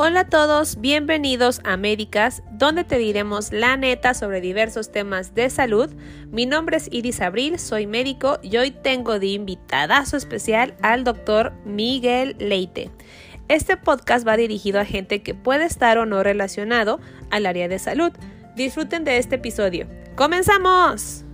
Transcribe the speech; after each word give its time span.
Hola 0.00 0.20
a 0.20 0.28
todos, 0.28 0.80
bienvenidos 0.80 1.60
a 1.64 1.76
Médicas, 1.76 2.44
donde 2.52 2.84
te 2.84 2.98
diremos 2.98 3.50
la 3.50 3.76
neta 3.76 4.14
sobre 4.14 4.40
diversos 4.40 4.92
temas 4.92 5.34
de 5.34 5.50
salud. 5.50 5.90
Mi 6.30 6.46
nombre 6.46 6.76
es 6.76 6.88
Iris 6.92 7.20
Abril, 7.20 7.58
soy 7.58 7.88
médico 7.88 8.38
y 8.40 8.58
hoy 8.58 8.70
tengo 8.70 9.18
de 9.18 9.26
invitadazo 9.26 10.16
especial 10.16 10.76
al 10.82 11.02
doctor 11.02 11.52
Miguel 11.64 12.36
Leite. 12.38 12.92
Este 13.48 13.76
podcast 13.76 14.24
va 14.24 14.36
dirigido 14.36 14.78
a 14.78 14.84
gente 14.84 15.24
que 15.24 15.34
puede 15.34 15.64
estar 15.64 15.98
o 15.98 16.06
no 16.06 16.22
relacionado 16.22 17.00
al 17.32 17.46
área 17.46 17.66
de 17.66 17.80
salud. 17.80 18.12
Disfruten 18.54 19.02
de 19.02 19.18
este 19.18 19.34
episodio. 19.34 19.88
¡Comenzamos! 20.14 21.24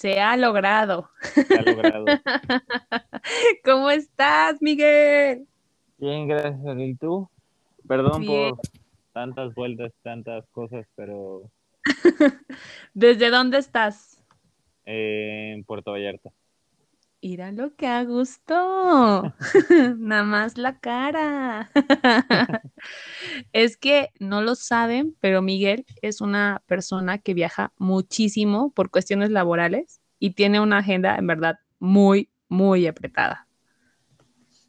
Se 0.00 0.18
ha 0.18 0.34
logrado. 0.38 1.10
Se 1.20 1.58
ha 1.58 1.60
logrado. 1.60 2.06
¿Cómo 3.66 3.90
estás, 3.90 4.56
Miguel? 4.62 5.46
Bien, 5.98 6.26
gracias. 6.26 6.78
¿Y 6.78 6.94
tú? 6.94 7.28
Perdón 7.86 8.24
por 8.24 8.58
tantas 9.12 9.54
vueltas, 9.54 9.92
tantas 10.02 10.48
cosas, 10.52 10.86
pero... 10.96 11.42
¿Desde 12.94 13.28
dónde 13.28 13.58
estás? 13.58 14.24
en 14.86 15.64
Puerto 15.64 15.92
Vallarta. 15.92 16.30
Mira 17.22 17.52
lo 17.52 17.74
que 17.74 17.86
ha 17.86 18.02
gusto. 18.04 19.34
Nada 19.98 20.24
más 20.24 20.56
la 20.56 20.78
cara. 20.78 21.70
es 23.52 23.76
que 23.76 24.08
no 24.18 24.40
lo 24.40 24.54
saben, 24.54 25.14
pero 25.20 25.42
Miguel 25.42 25.84
es 26.00 26.22
una 26.22 26.62
persona 26.66 27.18
que 27.18 27.34
viaja 27.34 27.72
muchísimo 27.76 28.72
por 28.72 28.90
cuestiones 28.90 29.30
laborales 29.30 30.00
y 30.18 30.30
tiene 30.30 30.60
una 30.60 30.78
agenda 30.78 31.16
en 31.16 31.26
verdad 31.26 31.58
muy, 31.78 32.30
muy 32.48 32.86
apretada. 32.86 33.46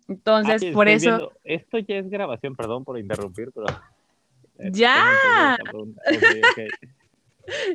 Entonces, 0.10 0.74
por 0.74 0.90
eso... 0.90 1.32
Esto 1.46 1.78
ya 1.80 1.96
es 1.96 2.10
grabación, 2.10 2.56
perdón 2.56 2.84
por 2.84 3.00
interrumpir, 3.00 3.52
pero... 3.54 3.68
Ya. 4.74 5.58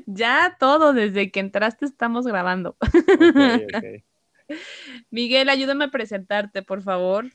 Ya 0.05 0.57
todo, 0.61 0.93
desde 0.93 1.31
que 1.31 1.41
entraste 1.41 1.87
estamos 1.87 2.27
grabando. 2.27 2.77
Okay, 2.81 4.05
Miguel, 5.11 5.49
ayúdame 5.49 5.87
a 5.87 5.91
presentarte, 5.91 6.63
por 6.63 6.83
favor. 6.83 7.27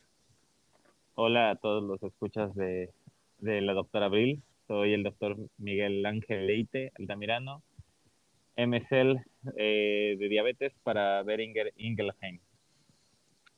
Hola 1.15 1.51
a 1.51 1.55
todos 1.55 1.83
los 1.83 2.01
escuchas 2.03 2.53
de, 2.55 2.91
la 3.39 3.73
doctora 3.73 4.05
Abril. 4.05 4.41
Soy 4.67 4.93
el 4.93 5.03
doctor 5.03 5.37
Miguel 5.57 6.05
Ángel 6.05 6.47
Leite 6.47 6.93
Altamirano, 6.97 7.61
MSL 8.55 9.19
eh, 9.57 10.15
de 10.17 10.29
diabetes 10.29 10.73
para 10.83 11.21
Beringer 11.23 11.73
Ingelheim. 11.75 12.39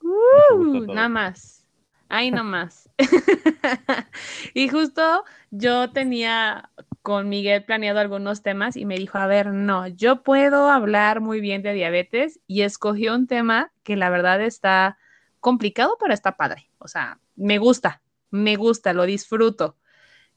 Uh, 0.02 0.86
nada 0.88 1.10
más. 1.10 1.68
Ay, 2.10 2.32
no 2.32 2.44
más. 2.44 2.90
y 4.54 4.68
justo 4.68 5.24
yo 5.52 5.92
tenía 5.92 6.70
con 7.04 7.28
Miguel 7.28 7.66
planeado 7.66 8.00
algunos 8.00 8.42
temas 8.42 8.78
y 8.78 8.86
me 8.86 8.98
dijo, 8.98 9.18
a 9.18 9.28
ver, 9.28 9.48
no, 9.48 9.88
yo 9.88 10.24
puedo 10.24 10.70
hablar 10.70 11.20
muy 11.20 11.42
bien 11.42 11.62
de 11.62 11.74
diabetes 11.74 12.40
y 12.48 12.62
escogió 12.62 13.14
un 13.14 13.28
tema 13.28 13.74
que 13.84 13.98
la 13.98 14.10
verdad 14.10 14.42
está 14.42 14.98
complicado, 15.42 15.98
pero 16.00 16.14
está 16.14 16.38
padre. 16.38 16.72
O 16.80 16.88
sea, 16.88 17.20
me 17.36 17.58
gusta, 17.58 18.02
me 18.32 18.56
gusta, 18.56 18.94
lo 18.94 19.06
disfruto. 19.06 19.78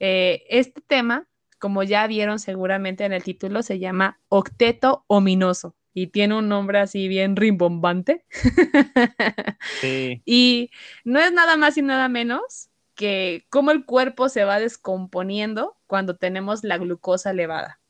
Eh, 0.01 0.45
este 0.51 0.81
tema, 0.81 1.29
como 1.61 1.85
ya 1.85 2.05
vieron 2.09 2.41
seguramente 2.41 3.05
en 3.05 3.13
el 3.13 3.23
título, 3.23 3.63
se 3.63 3.79
llama 3.79 4.19
octeto 4.29 5.05
ominoso 5.07 5.77
y 5.95 6.09
tiene 6.09 6.35
un 6.35 6.49
nombre 6.49 6.81
así 6.81 7.07
bien 7.07 7.37
rimbombante. 7.37 8.25
Sí. 9.81 10.23
y 10.25 10.71
no 11.05 11.21
es 11.21 11.33
nada 11.33 11.57
más 11.57 11.77
y 11.77 11.83
nada 11.83 12.09
menos 12.09 12.71
que 12.97 13.47
cómo 13.51 13.71
el 13.71 13.85
cuerpo 13.85 14.29
se 14.29 14.45
va 14.45 14.59
descomponiendo 14.59 15.77
cuando 15.87 16.17
tenemos 16.17 16.65
la 16.65 16.79
glucosa 16.79 17.31
elevada. 17.31 17.81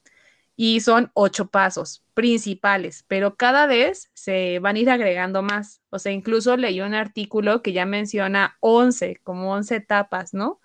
Y 0.56 0.81
son 0.81 1.11
ocho 1.15 1.49
pasos 1.50 2.03
principales, 2.15 3.05
pero 3.09 3.37
cada 3.37 3.66
vez 3.66 4.11
se 4.15 4.59
van 4.59 4.77
a 4.77 4.78
ir 4.78 4.91
agregando 4.91 5.43
más. 5.43 5.83
O 5.91 5.99
sea, 5.99 6.12
incluso 6.12 6.56
leí 6.56 6.81
un 6.81 6.95
artículo 6.95 7.62
que 7.62 7.72
ya 7.72 7.87
menciona 7.87 8.56
11, 8.61 9.21
como 9.22 9.53
11 9.53 9.77
etapas, 9.77 10.34
¿no? 10.34 10.61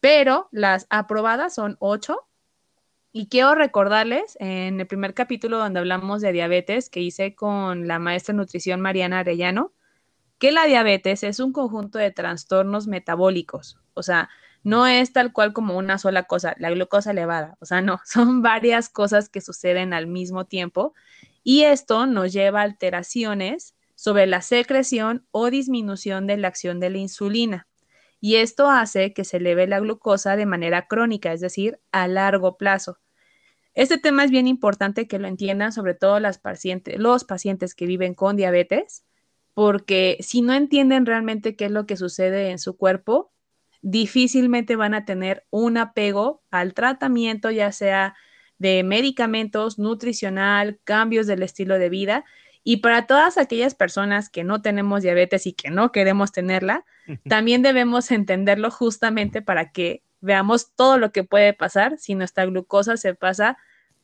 Pero 0.00 0.48
las 0.52 0.86
aprobadas 0.90 1.54
son 1.54 1.76
ocho. 1.80 2.28
Y 3.12 3.28
quiero 3.28 3.54
recordarles 3.54 4.36
en 4.40 4.80
el 4.80 4.86
primer 4.86 5.14
capítulo 5.14 5.58
donde 5.58 5.80
hablamos 5.80 6.20
de 6.22 6.32
diabetes 6.32 6.88
que 6.88 7.00
hice 7.00 7.34
con 7.34 7.86
la 7.86 7.98
maestra 7.98 8.32
de 8.32 8.38
nutrición 8.38 8.80
Mariana 8.80 9.20
Arellano, 9.20 9.72
que 10.44 10.52
la 10.52 10.66
diabetes 10.66 11.22
es 11.24 11.40
un 11.40 11.54
conjunto 11.54 11.98
de 11.98 12.10
trastornos 12.10 12.86
metabólicos, 12.86 13.78
o 13.94 14.02
sea, 14.02 14.28
no 14.62 14.86
es 14.86 15.10
tal 15.14 15.32
cual 15.32 15.54
como 15.54 15.74
una 15.74 15.96
sola 15.96 16.24
cosa, 16.24 16.54
la 16.58 16.68
glucosa 16.68 17.12
elevada, 17.12 17.56
o 17.60 17.64
sea, 17.64 17.80
no, 17.80 17.98
son 18.04 18.42
varias 18.42 18.90
cosas 18.90 19.30
que 19.30 19.40
suceden 19.40 19.94
al 19.94 20.06
mismo 20.06 20.44
tiempo 20.44 20.92
y 21.44 21.62
esto 21.62 22.04
nos 22.04 22.34
lleva 22.34 22.60
a 22.60 22.64
alteraciones 22.64 23.74
sobre 23.94 24.26
la 24.26 24.42
secreción 24.42 25.26
o 25.30 25.48
disminución 25.48 26.26
de 26.26 26.36
la 26.36 26.48
acción 26.48 26.78
de 26.78 26.90
la 26.90 26.98
insulina. 26.98 27.66
Y 28.20 28.36
esto 28.36 28.68
hace 28.68 29.14
que 29.14 29.24
se 29.24 29.38
eleve 29.38 29.66
la 29.66 29.80
glucosa 29.80 30.36
de 30.36 30.44
manera 30.44 30.88
crónica, 30.88 31.32
es 31.32 31.40
decir, 31.40 31.80
a 31.90 32.06
largo 32.06 32.58
plazo. 32.58 32.98
Este 33.72 33.96
tema 33.96 34.24
es 34.24 34.30
bien 34.30 34.46
importante 34.46 35.08
que 35.08 35.18
lo 35.18 35.26
entiendan, 35.26 35.72
sobre 35.72 35.94
todo 35.94 36.20
las 36.20 36.36
pacientes, 36.36 36.98
los 36.98 37.24
pacientes 37.24 37.74
que 37.74 37.86
viven 37.86 38.12
con 38.12 38.36
diabetes, 38.36 39.06
porque 39.54 40.18
si 40.20 40.42
no 40.42 40.52
entienden 40.52 41.06
realmente 41.06 41.56
qué 41.56 41.66
es 41.66 41.70
lo 41.70 41.86
que 41.86 41.96
sucede 41.96 42.50
en 42.50 42.58
su 42.58 42.76
cuerpo, 42.76 43.32
difícilmente 43.82 44.76
van 44.76 44.94
a 44.94 45.04
tener 45.04 45.46
un 45.50 45.76
apego 45.76 46.42
al 46.50 46.74
tratamiento, 46.74 47.50
ya 47.50 47.70
sea 47.70 48.14
de 48.58 48.82
medicamentos, 48.82 49.78
nutricional, 49.78 50.80
cambios 50.84 51.26
del 51.26 51.42
estilo 51.42 51.78
de 51.78 51.88
vida. 51.88 52.24
Y 52.62 52.78
para 52.78 53.06
todas 53.06 53.36
aquellas 53.36 53.74
personas 53.74 54.28
que 54.30 54.42
no 54.42 54.62
tenemos 54.62 55.02
diabetes 55.02 55.46
y 55.46 55.52
que 55.52 55.70
no 55.70 55.92
queremos 55.92 56.32
tenerla, 56.32 56.84
también 57.28 57.60
debemos 57.60 58.10
entenderlo 58.10 58.70
justamente 58.70 59.42
para 59.42 59.70
que 59.70 60.02
veamos 60.22 60.72
todo 60.74 60.96
lo 60.96 61.12
que 61.12 61.22
puede 61.22 61.52
pasar 61.52 61.98
si 61.98 62.14
nuestra 62.14 62.46
glucosa 62.46 62.96
se 62.96 63.14
pasa 63.14 63.58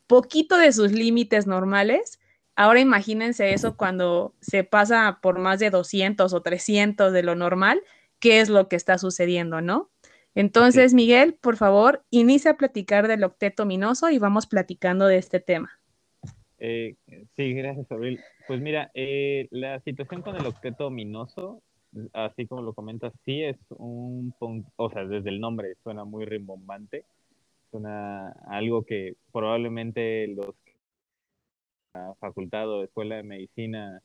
poquito 0.06 0.58
de 0.58 0.72
sus 0.72 0.92
límites 0.92 1.46
normales 1.46 2.20
Ahora 2.60 2.78
imagínense 2.78 3.54
eso 3.54 3.74
cuando 3.74 4.34
se 4.42 4.64
pasa 4.64 5.20
por 5.22 5.38
más 5.38 5.60
de 5.60 5.70
200 5.70 6.30
o 6.34 6.42
300 6.42 7.10
de 7.10 7.22
lo 7.22 7.34
normal, 7.34 7.80
¿qué 8.18 8.40
es 8.40 8.50
lo 8.50 8.68
que 8.68 8.76
está 8.76 8.98
sucediendo, 8.98 9.62
no? 9.62 9.88
Entonces, 10.34 10.92
Miguel, 10.92 11.32
por 11.32 11.56
favor, 11.56 12.04
inicia 12.10 12.50
a 12.50 12.56
platicar 12.58 13.08
del 13.08 13.24
octeto 13.24 13.64
minoso 13.64 14.10
y 14.10 14.18
vamos 14.18 14.46
platicando 14.46 15.06
de 15.06 15.16
este 15.16 15.40
tema. 15.40 15.70
Eh, 16.58 16.96
sí, 17.34 17.54
gracias, 17.54 17.90
Abril. 17.90 18.20
Pues 18.46 18.60
mira, 18.60 18.90
eh, 18.92 19.48
la 19.50 19.80
situación 19.80 20.20
con 20.20 20.36
el 20.36 20.44
octeto 20.44 20.90
minoso, 20.90 21.62
así 22.12 22.46
como 22.46 22.60
lo 22.60 22.74
comentas, 22.74 23.14
sí 23.24 23.42
es 23.42 23.56
un, 23.70 24.34
o 24.76 24.90
sea, 24.90 25.06
desde 25.06 25.30
el 25.30 25.40
nombre 25.40 25.76
suena 25.82 26.04
muy 26.04 26.26
rimbombante, 26.26 27.06
suena 27.70 28.32
algo 28.48 28.82
que 28.82 29.14
probablemente 29.32 30.26
los 30.26 30.54
facultad 32.20 32.68
o 32.70 32.84
escuela 32.84 33.16
de 33.16 33.22
medicina 33.22 34.02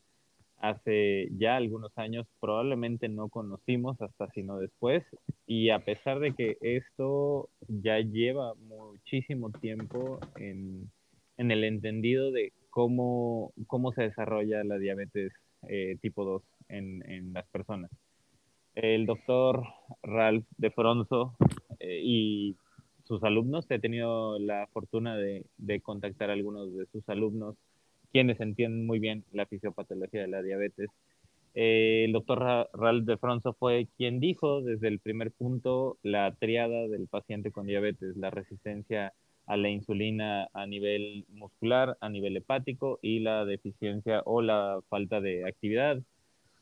hace 0.57 1.29
ya 1.37 1.57
algunos 1.57 1.95
años 1.97 2.25
probablemente 2.39 3.09
no 3.09 3.29
conocimos 3.29 4.01
hasta 4.01 4.29
sino 4.31 4.57
después 4.57 5.03
y 5.45 5.69
a 5.69 5.79
pesar 5.79 6.19
de 6.19 6.33
que 6.33 6.57
esto 6.61 7.49
ya 7.67 7.99
lleva 7.99 8.53
muchísimo 8.55 9.51
tiempo 9.51 10.19
en, 10.37 10.89
el 11.37 11.63
entendido 11.63 12.31
de 12.31 12.53
cómo, 12.69 13.53
cómo 13.67 13.91
se 13.91 14.03
desarrolla 14.03 14.63
la 14.63 14.77
diabetes 14.77 15.33
eh, 15.67 15.97
tipo 16.01 16.23
2 16.23 16.41
en, 16.69 17.33
las 17.33 17.45
personas. 17.47 17.91
El 18.73 19.05
doctor 19.05 19.63
Ralph 20.03 20.45
de 20.57 20.71
Fronzo 20.71 21.35
eh, 21.79 22.01
y 22.03 22.55
sus 23.03 23.23
alumnos, 23.23 23.69
he 23.69 23.79
tenido 23.79 24.39
la 24.39 24.67
fortuna 24.73 25.15
de, 25.15 25.45
de 25.57 25.79
contactar 25.81 26.29
a 26.29 26.33
algunos 26.33 26.75
de 26.75 26.85
sus 26.87 27.07
alumnos 27.07 27.55
quienes 28.15 28.39
entienden 28.39 28.85
muy 28.85 28.99
bien 28.99 29.25
la 29.33 29.45
fisiopatología 29.45 30.21
de 30.21 30.29
la 30.29 30.41
diabetes. 30.41 30.87
Eh, 31.53 32.05
el 32.05 32.13
doctor 32.13 32.69
Ralph 32.71 33.03
de 33.03 33.17
Fronzo 33.17 33.51
fue 33.51 33.89
quien 33.97 34.21
dijo 34.21 34.61
desde 34.61 34.87
el 34.87 34.99
primer 34.99 35.31
punto 35.31 35.97
la 36.01 36.33
triada 36.39 36.87
del 36.87 37.07
paciente 37.07 37.51
con 37.51 37.67
diabetes, 37.67 38.15
la 38.15 38.29
resistencia 38.29 39.11
a 39.47 39.57
la 39.57 39.67
insulina 39.67 40.47
a 40.53 40.65
nivel 40.65 41.25
muscular, 41.27 41.97
a 41.99 42.07
nivel 42.07 42.37
hepático 42.37 42.99
y 43.01 43.19
la 43.19 43.43
deficiencia 43.43 44.21
o 44.23 44.41
la 44.41 44.79
falta 44.87 45.19
de 45.19 45.45
actividad 45.45 45.97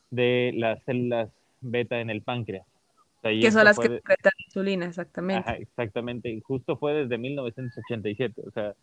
de 0.09 0.53
las 0.55 0.81
células 0.85 1.29
beta 1.61 2.01
en 2.01 2.09
el 2.09 2.23
páncreas. 2.23 2.65
que 3.21 3.51
son 3.51 3.65
las 3.65 3.77
que 3.77 3.89
secretan 3.89 4.33
insulina, 4.43 4.87
exactamente. 4.87 5.51
exactamente, 5.59 6.31
y 6.31 6.41
justo 6.41 6.77
fue 6.77 6.93
desde 6.93 7.19
1987. 7.19 8.41
O 8.43 8.49
sea, 8.49 8.73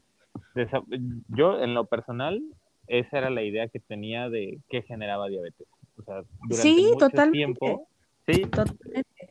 yo 1.28 1.62
en 1.62 1.74
lo 1.74 1.86
personal 1.86 2.42
esa 2.90 3.18
era 3.18 3.30
la 3.30 3.44
idea 3.44 3.68
que 3.68 3.78
tenía 3.78 4.28
de 4.28 4.58
qué 4.68 4.82
generaba 4.82 5.28
diabetes. 5.28 5.66
O 5.96 6.02
sea, 6.02 6.22
durante 6.42 6.56
sí, 6.56 6.86
mucho 6.92 7.08
totalmente. 7.08 7.36
tiempo, 7.36 7.88
sí, 8.26 8.42
totalmente. 8.42 9.30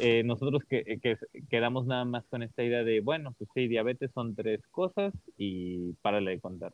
Eh, 0.00 0.22
nosotros 0.24 0.62
que, 0.64 0.98
que, 1.00 1.16
quedamos 1.50 1.86
nada 1.86 2.04
más 2.04 2.24
con 2.26 2.42
esta 2.42 2.64
idea 2.64 2.82
de, 2.82 3.00
bueno, 3.00 3.34
pues 3.38 3.50
sí, 3.54 3.68
diabetes 3.68 4.10
son 4.12 4.34
tres 4.34 4.60
cosas 4.70 5.12
y 5.36 5.92
párale 6.02 6.32
de 6.32 6.40
contar. 6.40 6.72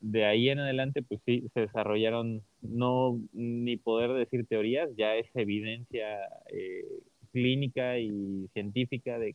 De 0.00 0.24
ahí 0.24 0.48
en 0.48 0.60
adelante, 0.60 1.02
pues 1.02 1.20
sí, 1.26 1.48
se 1.52 1.60
desarrollaron, 1.60 2.42
no 2.62 3.18
ni 3.32 3.76
poder 3.76 4.12
decir 4.12 4.46
teorías, 4.46 4.88
ya 4.96 5.16
es 5.16 5.26
evidencia 5.34 6.20
eh, 6.52 6.86
clínica 7.32 7.98
y 7.98 8.48
científica 8.52 9.18
de 9.18 9.34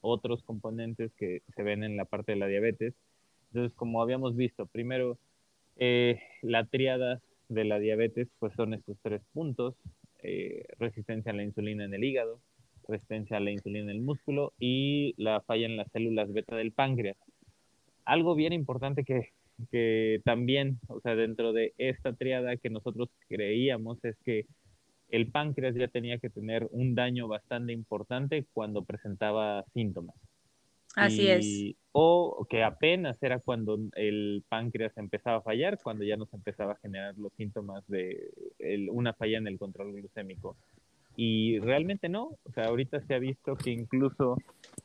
otros 0.00 0.42
componentes 0.42 1.12
que 1.14 1.42
se 1.54 1.62
ven 1.62 1.84
en 1.84 1.96
la 1.96 2.04
parte 2.04 2.32
de 2.32 2.38
la 2.38 2.46
diabetes. 2.46 2.94
Entonces, 3.48 3.76
como 3.76 4.02
habíamos 4.02 4.36
visto, 4.36 4.66
primero, 4.66 5.18
eh, 5.76 6.20
la 6.42 6.64
triada 6.66 7.20
de 7.48 7.64
la 7.64 7.78
diabetes, 7.78 8.28
pues 8.38 8.52
son 8.54 8.74
estos 8.74 8.96
tres 9.02 9.22
puntos, 9.32 9.74
eh, 10.22 10.64
resistencia 10.78 11.32
a 11.32 11.34
la 11.34 11.44
insulina 11.44 11.84
en 11.84 11.94
el 11.94 12.04
hígado, 12.04 12.40
resistencia 12.88 13.36
a 13.36 13.40
la 13.40 13.50
insulina 13.50 13.84
en 13.84 13.90
el 13.90 14.00
músculo 14.00 14.52
y 14.58 15.14
la 15.16 15.40
falla 15.42 15.66
en 15.66 15.76
las 15.76 15.90
células 15.92 16.32
beta 16.32 16.56
del 16.56 16.72
páncreas. 16.72 17.16
Algo 18.04 18.34
bien 18.34 18.52
importante 18.52 19.04
que, 19.04 19.32
que 19.70 20.20
también, 20.24 20.78
o 20.88 21.00
sea, 21.00 21.14
dentro 21.14 21.52
de 21.52 21.74
esta 21.78 22.12
triada 22.12 22.56
que 22.56 22.70
nosotros 22.70 23.08
creíamos 23.28 24.04
es 24.04 24.16
que 24.24 24.46
el 25.10 25.30
páncreas 25.30 25.74
ya 25.74 25.88
tenía 25.88 26.18
que 26.18 26.30
tener 26.30 26.68
un 26.70 26.94
daño 26.94 27.28
bastante 27.28 27.72
importante 27.72 28.44
cuando 28.52 28.84
presentaba 28.84 29.64
síntomas. 29.72 30.16
Así 30.96 31.28
es. 31.28 31.76
O 31.92 32.46
que 32.48 32.62
apenas 32.62 33.22
era 33.22 33.38
cuando 33.38 33.78
el 33.94 34.42
páncreas 34.48 34.96
empezaba 34.96 35.38
a 35.38 35.42
fallar, 35.42 35.78
cuando 35.82 36.04
ya 36.04 36.16
nos 36.16 36.32
empezaba 36.32 36.72
a 36.72 36.78
generar 36.78 37.16
los 37.18 37.32
síntomas 37.34 37.86
de 37.86 38.30
una 38.90 39.12
falla 39.12 39.38
en 39.38 39.46
el 39.46 39.58
control 39.58 39.92
glucémico. 39.92 40.56
Y 41.16 41.58
realmente 41.60 42.08
no, 42.08 42.36
o 42.44 42.52
sea, 42.54 42.64
ahorita 42.64 43.00
se 43.06 43.14
ha 43.14 43.18
visto 43.18 43.56
que 43.56 43.70
incluso 43.70 44.36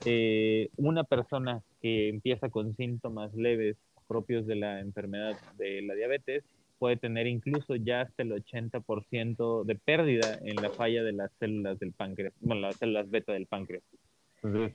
eh, 0.06 0.70
una 0.78 1.04
persona 1.04 1.62
que 1.82 2.10
empieza 2.10 2.50
con 2.50 2.76
síntomas 2.76 3.34
leves 3.34 3.78
propios 4.08 4.46
de 4.46 4.56
la 4.56 4.80
enfermedad 4.80 5.38
de 5.58 5.82
la 5.82 5.94
diabetes 5.94 6.44
puede 6.82 6.98
tener 6.98 7.28
incluso 7.28 7.76
ya 7.76 8.02
hasta 8.02 8.24
el 8.24 8.32
80% 8.32 9.66
de 9.66 9.76
pérdida 9.76 10.40
en 10.42 10.56
la 10.56 10.72
falla 10.72 11.04
de 11.04 11.12
las 11.12 11.30
células 11.40 11.78
del 11.78 11.94
páncreas, 11.94 12.34
bueno, 12.40 12.62
las 12.62 12.78
células 12.78 13.08
beta 13.08 13.34
del 13.34 13.46
páncreas. 13.46 13.84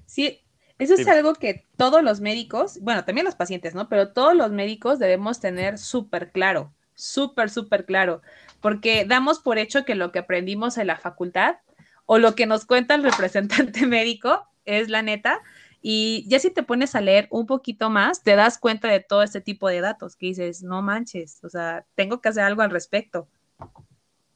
sí, 0.07 0.39
eso 0.79 0.95
es 0.95 1.09
algo 1.09 1.35
que 1.35 1.65
todos 1.77 2.05
los 2.05 2.21
médicos, 2.21 2.79
bueno, 2.81 3.05
también 3.05 3.25
los 3.25 3.35
pacientes, 3.35 3.75
¿no? 3.75 3.89
Pero 3.89 4.13
todos 4.13 4.37
los 4.37 4.53
médicos 4.53 5.01
debemos 5.01 5.41
tener 5.41 5.79
súper 5.79 6.31
claro, 6.31 6.73
súper, 6.95 7.51
súper 7.51 7.85
claro, 7.85 8.23
porque 8.61 9.05
damos 9.05 9.41
por 9.41 9.59
hecho 9.59 9.85
que 9.85 9.97
lo 9.97 10.13
que 10.13 10.21
aprendimos 10.21 10.79
en 10.79 10.87
la 10.87 10.99
facultad 10.99 11.57
o 12.05 12.19
lo 12.19 12.37
que 12.37 12.47
nos 12.47 12.67
cuenta 12.67 12.95
el 12.95 13.03
representante 13.03 13.85
médico 13.89 14.47
es 14.65 14.91
la 14.91 15.03
neta, 15.03 15.41
y 15.83 16.25
ya 16.29 16.39
si 16.39 16.51
te 16.51 16.63
pones 16.63 16.95
a 16.95 17.01
leer 17.01 17.29
un 17.31 17.47
poquito 17.47 17.91
más, 17.91 18.23
te 18.23 18.37
das 18.37 18.59
cuenta 18.59 18.89
de 18.89 19.01
todo 19.01 19.23
este 19.23 19.41
tipo 19.41 19.69
de 19.69 19.81
datos 19.81 20.17
que 20.17 20.27
dices, 20.27 20.63
no 20.63 20.83
manches, 20.83 21.43
o 21.45 21.49
sea, 21.49 21.87
tengo 21.95 22.21
que 22.21 22.29
hacer 22.29 22.45
algo 22.45 22.63
al 22.63 22.71
respecto. 22.71 23.29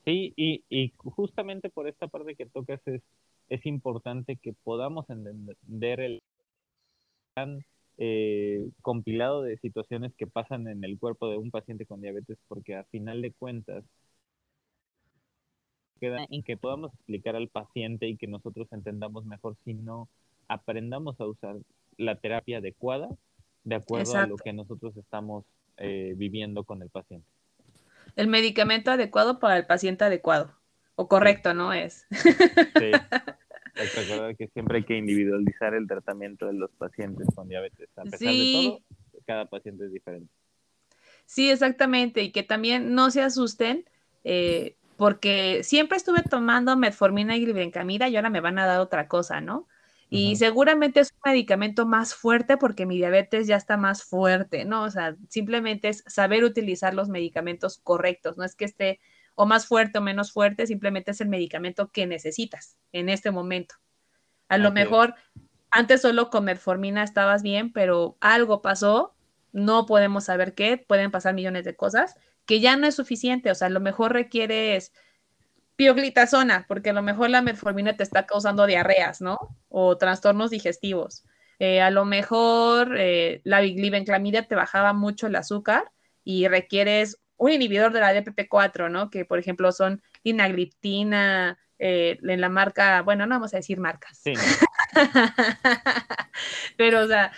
Sí, 0.05 0.33
y, 0.37 0.65
y 0.69 0.93
justamente 0.97 1.71
por 1.71 1.89
esta 1.89 2.09
parte 2.09 2.35
que 2.35 2.47
tocas 2.47 2.81
es, 2.87 3.03
es 3.49 3.67
importante 3.67 4.37
que 4.37 4.53
podamos 4.53 5.09
entender 5.11 6.01
el 6.01 6.23
tan 7.35 7.65
eh, 7.99 8.71
compilado 8.81 9.43
de 9.43 9.59
situaciones 9.59 10.15
que 10.17 10.27
pasan 10.27 10.69
en 10.69 10.85
el 10.85 10.99
cuerpo 10.99 11.29
de 11.29 11.37
un 11.37 11.51
paciente 11.51 11.85
con 11.85 12.01
diabetes, 12.01 12.39
porque 12.49 12.77
a 12.77 12.85
final 12.85 13.21
de 13.21 13.33
cuentas 13.33 13.85
queda 16.01 16.27
que 16.47 16.57
podamos 16.57 16.95
explicar 16.95 17.37
al 17.37 17.49
paciente 17.49 18.09
y 18.09 18.17
que 18.17 18.27
nosotros 18.27 18.69
entendamos 18.73 19.27
mejor 19.27 19.57
si 19.65 19.75
no 19.75 20.09
aprendamos 20.51 21.19
a 21.21 21.27
usar 21.27 21.57
la 21.97 22.17
terapia 22.17 22.59
adecuada 22.59 23.09
de 23.63 23.77
acuerdo 23.77 24.17
a 24.17 24.27
lo 24.27 24.37
que 24.37 24.53
nosotros 24.53 24.97
estamos 24.97 25.45
eh, 25.77 26.15
viviendo 26.17 26.65
con 26.65 26.83
el 26.83 26.91
paciente. 26.91 27.27
El 28.17 28.27
medicamento 28.27 28.91
adecuado 28.91 29.39
para 29.39 29.57
el 29.57 29.67
paciente 29.67 30.05
adecuado. 30.05 30.53
O 30.97 31.09
correcto, 31.09 31.55
¿no 31.55 31.73
es? 31.73 32.05
Sí. 32.11 32.91
Hay 33.77 34.35
que 34.37 34.49
siempre 34.49 34.79
hay 34.79 34.85
que 34.85 34.99
individualizar 34.99 35.73
el 35.73 35.87
tratamiento 35.87 36.47
de 36.49 36.53
los 36.53 36.71
pacientes 36.73 37.27
con 37.35 37.49
diabetes. 37.49 37.89
A 37.97 38.03
pesar 38.03 38.35
de 38.35 38.53
todo, 38.53 38.81
cada 39.25 39.47
paciente 39.47 39.87
es 39.87 39.93
diferente. 39.93 40.31
Sí, 41.25 41.51
exactamente. 41.51 42.23
Y 42.23 42.33
que 42.33 42.43
también 42.43 42.95
no 42.95 43.11
se 43.11 43.23
asusten, 43.23 43.89
eh, 44.25 44.77
porque 44.99 45.63
siempre 45.63 45.97
estuve 45.97 46.23
tomando 46.23 46.77
metformina 46.77 47.37
y 47.37 47.45
glibencamida 47.45 48.09
y 48.09 48.17
ahora 48.17 48.29
me 48.29 48.41
van 48.41 48.59
a 48.59 48.67
dar 48.67 48.81
otra 48.81 49.09
cosa, 49.09 49.41
¿no? 49.41 49.67
Y 50.13 50.35
seguramente 50.35 50.99
es 50.99 51.13
un 51.13 51.31
medicamento 51.33 51.87
más 51.87 52.15
fuerte 52.15 52.57
porque 52.57 52.85
mi 52.85 52.97
diabetes 52.97 53.47
ya 53.47 53.57
está 53.57 53.77
más 53.77 54.03
fuerte, 54.03 54.65
¿no? 54.65 54.83
O 54.83 54.91
sea, 54.91 55.17
simplemente 55.29 55.89
es 55.89 56.03
saber 56.09 56.43
utilizar 56.43 56.95
los 56.95 57.09
medicamentos 57.09 57.79
correctos, 57.79 58.37
no 58.37 58.45
es 58.45 58.57
que 58.57 58.65
esté 58.65 59.01
o 59.37 59.47
más 59.47 59.67
fuerte 59.67 59.99
o 59.99 60.03
menos 60.03 60.33
fuerte, 60.33 60.67
simplemente 60.67 61.13
es 61.13 61.21
el 61.21 61.29
medicamento 61.29 61.93
que 61.93 62.07
necesitas 62.07 62.77
en 62.93 63.09
este 63.09 63.31
momento. 63.31 63.77
A 64.49 64.59
lo 64.59 64.73
mejor 64.73 65.15
antes 65.71 66.03
solo 66.03 66.29
con 66.29 66.45
metformina 66.45 67.05
estabas 67.05 67.43
bien, 67.43 67.73
pero 67.73 68.17
algo 68.21 68.63
pasó, 68.63 69.15
no 69.53 69.87
podemos 69.87 70.25
saber 70.25 70.55
qué, 70.55 70.77
pueden 70.77 71.13
pasar 71.13 71.35
millones 71.35 71.65
de 71.65 71.77
cosas, 71.77 72.17
que 72.47 72.59
ya 72.59 72.77
no 72.77 72.89
es 72.89 72.97
suficiente, 72.97 73.51
o 73.51 73.55
sea, 73.55 73.69
a 73.69 73.71
lo 73.71 73.79
mejor 73.79 74.13
requieres 74.13 74.93
pioglitazona, 75.81 76.67
porque 76.69 76.91
a 76.91 76.93
lo 76.93 77.01
mejor 77.01 77.31
la 77.31 77.41
metformina 77.41 77.97
te 77.97 78.03
está 78.03 78.27
causando 78.27 78.67
diarreas, 78.67 79.23
¿no? 79.23 79.39
O 79.71 79.97
trastornos 79.97 80.51
digestivos. 80.51 81.25
Eh, 81.59 81.81
a 81.81 81.89
lo 81.89 82.05
mejor 82.05 82.97
eh, 82.99 83.41
la 83.45 83.63
glibenclamida 83.63 84.43
te 84.43 84.55
bajaba 84.55 84.93
mucho 84.93 85.29
el 85.29 85.37
azúcar 85.37 85.91
y 86.23 86.49
requieres 86.49 87.17
un 87.39 87.53
inhibidor 87.53 87.95
de 87.95 88.01
la 88.01 88.13
DPP4, 88.13 88.91
¿no? 88.91 89.09
Que 89.09 89.25
por 89.25 89.39
ejemplo 89.39 89.73
son 89.73 90.03
inagliptina, 90.23 91.59
eh, 91.79 92.19
en 92.25 92.41
la 92.43 92.51
marca, 92.51 93.01
bueno, 93.01 93.25
no 93.25 93.37
vamos 93.37 93.55
a 93.55 93.57
decir 93.57 93.81
marcas. 93.81 94.19
Sí. 94.19 94.35
Pero, 96.77 97.01
o 97.01 97.07
sea, 97.07 97.33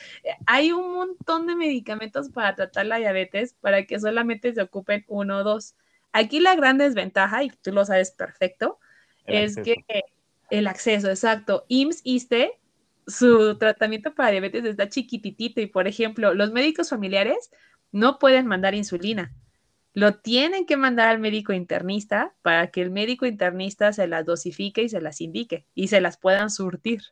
hay 0.46 0.72
un 0.72 0.92
montón 0.92 1.46
de 1.46 1.54
medicamentos 1.54 2.28
para 2.28 2.56
tratar 2.56 2.86
la 2.86 2.96
diabetes 2.96 3.54
para 3.60 3.84
que 3.84 4.00
solamente 4.00 4.52
se 4.52 4.62
ocupen 4.62 5.04
uno 5.06 5.38
o 5.38 5.44
dos. 5.44 5.76
Aquí 6.12 6.40
la 6.40 6.54
gran 6.54 6.78
desventaja, 6.78 7.42
y 7.44 7.50
tú 7.50 7.72
lo 7.72 7.84
sabes 7.84 8.10
perfecto, 8.10 8.78
es 9.26 9.56
que 9.56 9.76
el 10.50 10.66
acceso, 10.66 11.08
exacto. 11.08 11.64
IMSS, 11.68 12.00
ISTE, 12.04 12.60
su 13.06 13.56
tratamiento 13.58 14.14
para 14.14 14.30
diabetes 14.30 14.64
está 14.64 14.88
chiquititito 14.88 15.60
y, 15.60 15.66
por 15.66 15.88
ejemplo, 15.88 16.34
los 16.34 16.52
médicos 16.52 16.90
familiares 16.90 17.50
no 17.90 18.18
pueden 18.18 18.46
mandar 18.46 18.74
insulina. 18.74 19.34
Lo 19.94 20.14
tienen 20.14 20.64
que 20.66 20.76
mandar 20.76 21.08
al 21.08 21.18
médico 21.18 21.52
internista 21.52 22.34
para 22.42 22.70
que 22.70 22.80
el 22.80 22.90
médico 22.90 23.26
internista 23.26 23.92
se 23.92 24.06
las 24.06 24.24
dosifique 24.24 24.82
y 24.82 24.88
se 24.88 25.00
las 25.00 25.20
indique 25.20 25.66
y 25.74 25.88
se 25.88 26.00
las 26.00 26.16
puedan 26.16 26.50
surtir. 26.50 27.02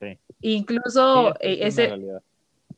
Sí. 0.00 0.18
Incluso 0.40 1.34
es, 1.40 1.78
eh, 1.78 1.86
ese, 1.86 1.98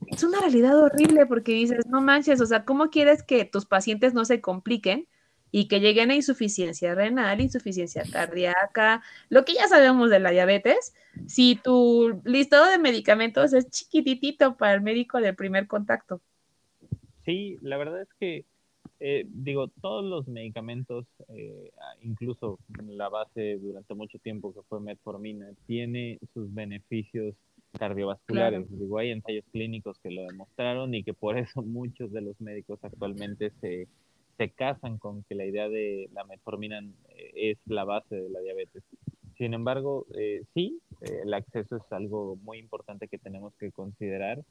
es 0.09 0.23
una 0.23 0.40
realidad 0.40 0.78
horrible 0.78 1.26
porque 1.26 1.52
dices, 1.52 1.87
no 1.87 2.00
manches, 2.00 2.40
o 2.40 2.47
sea, 2.47 2.64
¿cómo 2.64 2.90
quieres 2.90 3.23
que 3.23 3.45
tus 3.45 3.66
pacientes 3.66 4.14
no 4.14 4.25
se 4.25 4.40
compliquen 4.40 5.09
y 5.52 5.68
que 5.68 5.80
lleguen 5.80 6.11
a 6.11 6.16
insuficiencia 6.16 6.94
renal, 6.94 7.40
insuficiencia 7.40 8.02
cardíaca, 8.11 9.02
lo 9.28 9.44
que 9.44 9.52
ya 9.52 9.68
sabemos 9.68 10.11
de 10.11 10.18
la 10.18 10.30
diabetes, 10.30 10.94
si 11.26 11.56
tu 11.56 12.21
listado 12.25 12.71
de 12.71 12.78
medicamentos 12.78 13.52
es 13.52 13.71
chiquititito 13.71 14.56
para 14.56 14.75
el 14.75 14.80
médico 14.80 15.21
de 15.21 15.35
primer 15.35 15.68
contacto. 15.68 16.21
Sí, 17.26 17.59
la 17.61 17.76
verdad 17.76 18.00
es 18.00 18.09
que, 18.18 18.47
eh, 18.99 19.26
digo, 19.28 19.68
todos 19.68 20.04
los 20.04 20.26
medicamentos, 20.26 21.04
eh, 21.28 21.71
incluso 22.02 22.59
la 22.88 23.11
base 23.11 23.59
durante 23.59 23.94
mucho 23.94 24.18
tiempo 24.18 24.54
que 24.54 24.62
fue 24.62 24.80
metformina, 24.80 25.50
tiene 25.66 26.18
sus 26.32 26.52
beneficios 26.52 27.35
cardiovasculares. 27.78 28.66
Digo, 28.71 28.99
hay 28.99 29.11
ensayos 29.11 29.44
clínicos 29.52 29.99
que 30.02 30.11
lo 30.11 30.23
demostraron 30.23 30.94
y 30.94 31.02
que 31.04 31.12
por 31.12 31.37
eso 31.37 31.62
muchos 31.62 32.11
de 32.11 32.23
los 32.23 32.40
médicos 32.40 32.78
actualmente 32.82 33.52
se 33.61 33.87
se 34.42 34.50
casan 34.50 34.99
con 34.99 35.22
que 35.25 35.37
la 35.37 35.44
idea 35.44 35.68
de 35.68 36.08
la 36.12 36.25
metformina 36.25 36.80
eh, 37.11 37.52
es 37.52 37.58
la 37.66 37.84
base 37.84 38.16
de 38.16 38.28
la 38.28 38.40
diabetes. 38.40 38.82
Sin 39.38 39.54
embargo, 39.54 40.06
eh, 40.18 40.42
sí, 40.52 40.80
eh, 41.00 41.20
el 41.22 41.32
acceso 41.32 41.76
es 41.76 41.92
algo 41.92 42.37
muy 42.42 42.58
importante 42.58 43.06
que 43.06 43.18
tenemos 43.18 43.54
que 43.56 43.70
considerar 43.70 44.42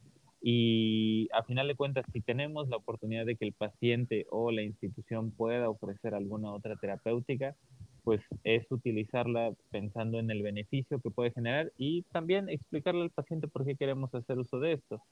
y 0.42 1.28
a 1.34 1.44
final 1.44 1.68
de 1.68 1.76
cuentas, 1.76 2.06
si 2.14 2.22
tenemos 2.22 2.70
la 2.70 2.78
oportunidad 2.78 3.26
de 3.26 3.36
que 3.36 3.46
el 3.46 3.54
paciente 3.54 4.26
o 4.32 4.52
la 4.52 4.64
institución 4.64 5.32
pueda 5.32 5.70
ofrecer 5.70 6.16
alguna 6.16 6.54
otra 6.54 6.78
terapéutica, 6.78 7.56
pues 8.04 8.22
es 8.44 8.66
utilizarla 8.72 9.54
pensando 9.70 10.20
en 10.20 10.32
el 10.32 10.42
beneficio 10.42 11.00
que 11.00 11.12
puede 11.12 11.32
generar 11.32 11.72
y 11.78 12.04
también 12.12 12.50
explicarle 12.50 13.04
al 13.04 13.12
paciente 13.12 13.48
por 13.48 13.66
qué 13.66 13.76
queremos 13.76 14.16
hacer 14.16 14.40
uso 14.40 14.60
de 14.60 14.74
esto. 14.74 15.04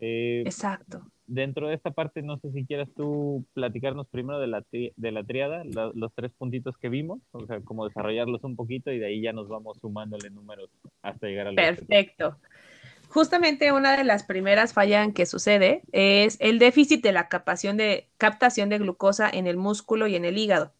Eh, 0.00 0.42
Exacto. 0.44 1.02
Dentro 1.26 1.68
de 1.68 1.74
esta 1.74 1.92
parte, 1.92 2.22
no 2.22 2.38
sé 2.38 2.50
si 2.50 2.66
quieras 2.66 2.88
tú 2.96 3.44
platicarnos 3.54 4.08
primero 4.08 4.40
de 4.40 4.48
la, 4.48 4.64
de 4.70 5.12
la 5.12 5.22
triada, 5.22 5.62
los 5.64 6.12
tres 6.14 6.32
puntitos 6.32 6.76
que 6.76 6.88
vimos, 6.88 7.20
o 7.30 7.46
sea, 7.46 7.60
como 7.60 7.86
desarrollarlos 7.86 8.42
un 8.42 8.56
poquito 8.56 8.90
y 8.90 8.98
de 8.98 9.06
ahí 9.06 9.22
ya 9.22 9.32
nos 9.32 9.48
vamos 9.48 9.78
sumándole 9.80 10.30
números 10.30 10.70
hasta 11.02 11.28
llegar 11.28 11.46
al... 11.46 11.54
Perfecto. 11.54 12.36
Justamente 13.10 13.72
una 13.72 13.96
de 13.96 14.04
las 14.04 14.24
primeras 14.24 14.72
fallas 14.72 15.08
que 15.12 15.26
sucede 15.26 15.82
es 15.92 16.36
el 16.40 16.58
déficit 16.58 17.02
de 17.02 17.12
la 17.12 17.28
captación 17.28 17.76
de, 17.76 18.08
captación 18.18 18.68
de 18.68 18.78
glucosa 18.78 19.28
en 19.28 19.46
el 19.46 19.56
músculo 19.56 20.06
y 20.06 20.16
en 20.16 20.24
el 20.24 20.38
hígado. 20.38 20.72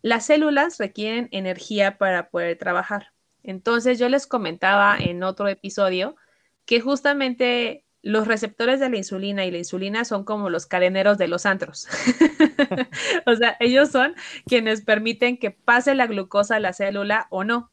Las 0.00 0.26
células 0.26 0.78
requieren 0.78 1.28
energía 1.32 1.98
para 1.98 2.30
poder 2.30 2.56
trabajar. 2.56 3.12
Entonces 3.42 3.98
yo 3.98 4.08
les 4.08 4.26
comentaba 4.26 4.96
en 4.98 5.22
otro 5.22 5.48
episodio 5.48 6.16
que 6.64 6.80
justamente 6.80 7.84
los 8.02 8.26
receptores 8.26 8.80
de 8.80 8.90
la 8.90 8.96
insulina 8.96 9.44
y 9.44 9.50
la 9.50 9.58
insulina 9.58 10.04
son 10.04 10.24
como 10.24 10.50
los 10.50 10.66
cadeneros 10.66 11.18
de 11.18 11.28
los 11.28 11.46
antros. 11.46 11.88
o 13.26 13.34
sea, 13.34 13.56
ellos 13.60 13.90
son 13.90 14.14
quienes 14.46 14.82
permiten 14.82 15.38
que 15.38 15.50
pase 15.50 15.94
la 15.94 16.06
glucosa 16.06 16.56
a 16.56 16.60
la 16.60 16.72
célula 16.72 17.26
o 17.30 17.44
no. 17.44 17.70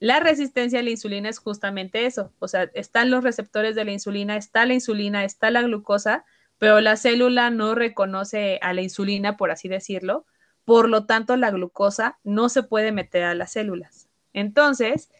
La 0.00 0.20
resistencia 0.20 0.78
a 0.78 0.82
la 0.82 0.90
insulina 0.90 1.28
es 1.28 1.38
justamente 1.38 2.06
eso. 2.06 2.32
O 2.38 2.46
sea, 2.46 2.70
están 2.74 3.10
los 3.10 3.24
receptores 3.24 3.74
de 3.74 3.84
la 3.84 3.92
insulina, 3.92 4.36
está 4.36 4.64
la 4.64 4.74
insulina, 4.74 5.24
está 5.24 5.50
la 5.50 5.62
glucosa, 5.62 6.24
pero 6.58 6.80
la 6.80 6.96
célula 6.96 7.50
no 7.50 7.74
reconoce 7.74 8.58
a 8.62 8.72
la 8.72 8.82
insulina, 8.82 9.36
por 9.36 9.50
así 9.50 9.68
decirlo. 9.68 10.24
Por 10.64 10.88
lo 10.88 11.06
tanto, 11.06 11.36
la 11.36 11.50
glucosa 11.50 12.18
no 12.22 12.48
se 12.48 12.62
puede 12.62 12.92
meter 12.92 13.24
a 13.24 13.34
las 13.34 13.52
células. 13.52 14.08
Entonces, 14.32 15.10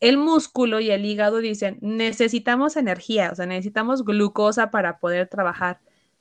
el 0.00 0.16
músculo 0.18 0.80
y 0.80 0.90
el 0.90 1.04
hígado 1.04 1.38
dicen, 1.38 1.78
necesitamos 1.80 2.76
energía, 2.76 3.30
o 3.32 3.34
sea, 3.34 3.46
necesitamos 3.46 4.04
glucosa 4.04 4.70
para 4.70 4.98
poder 4.98 5.28
trabajar. 5.28 5.80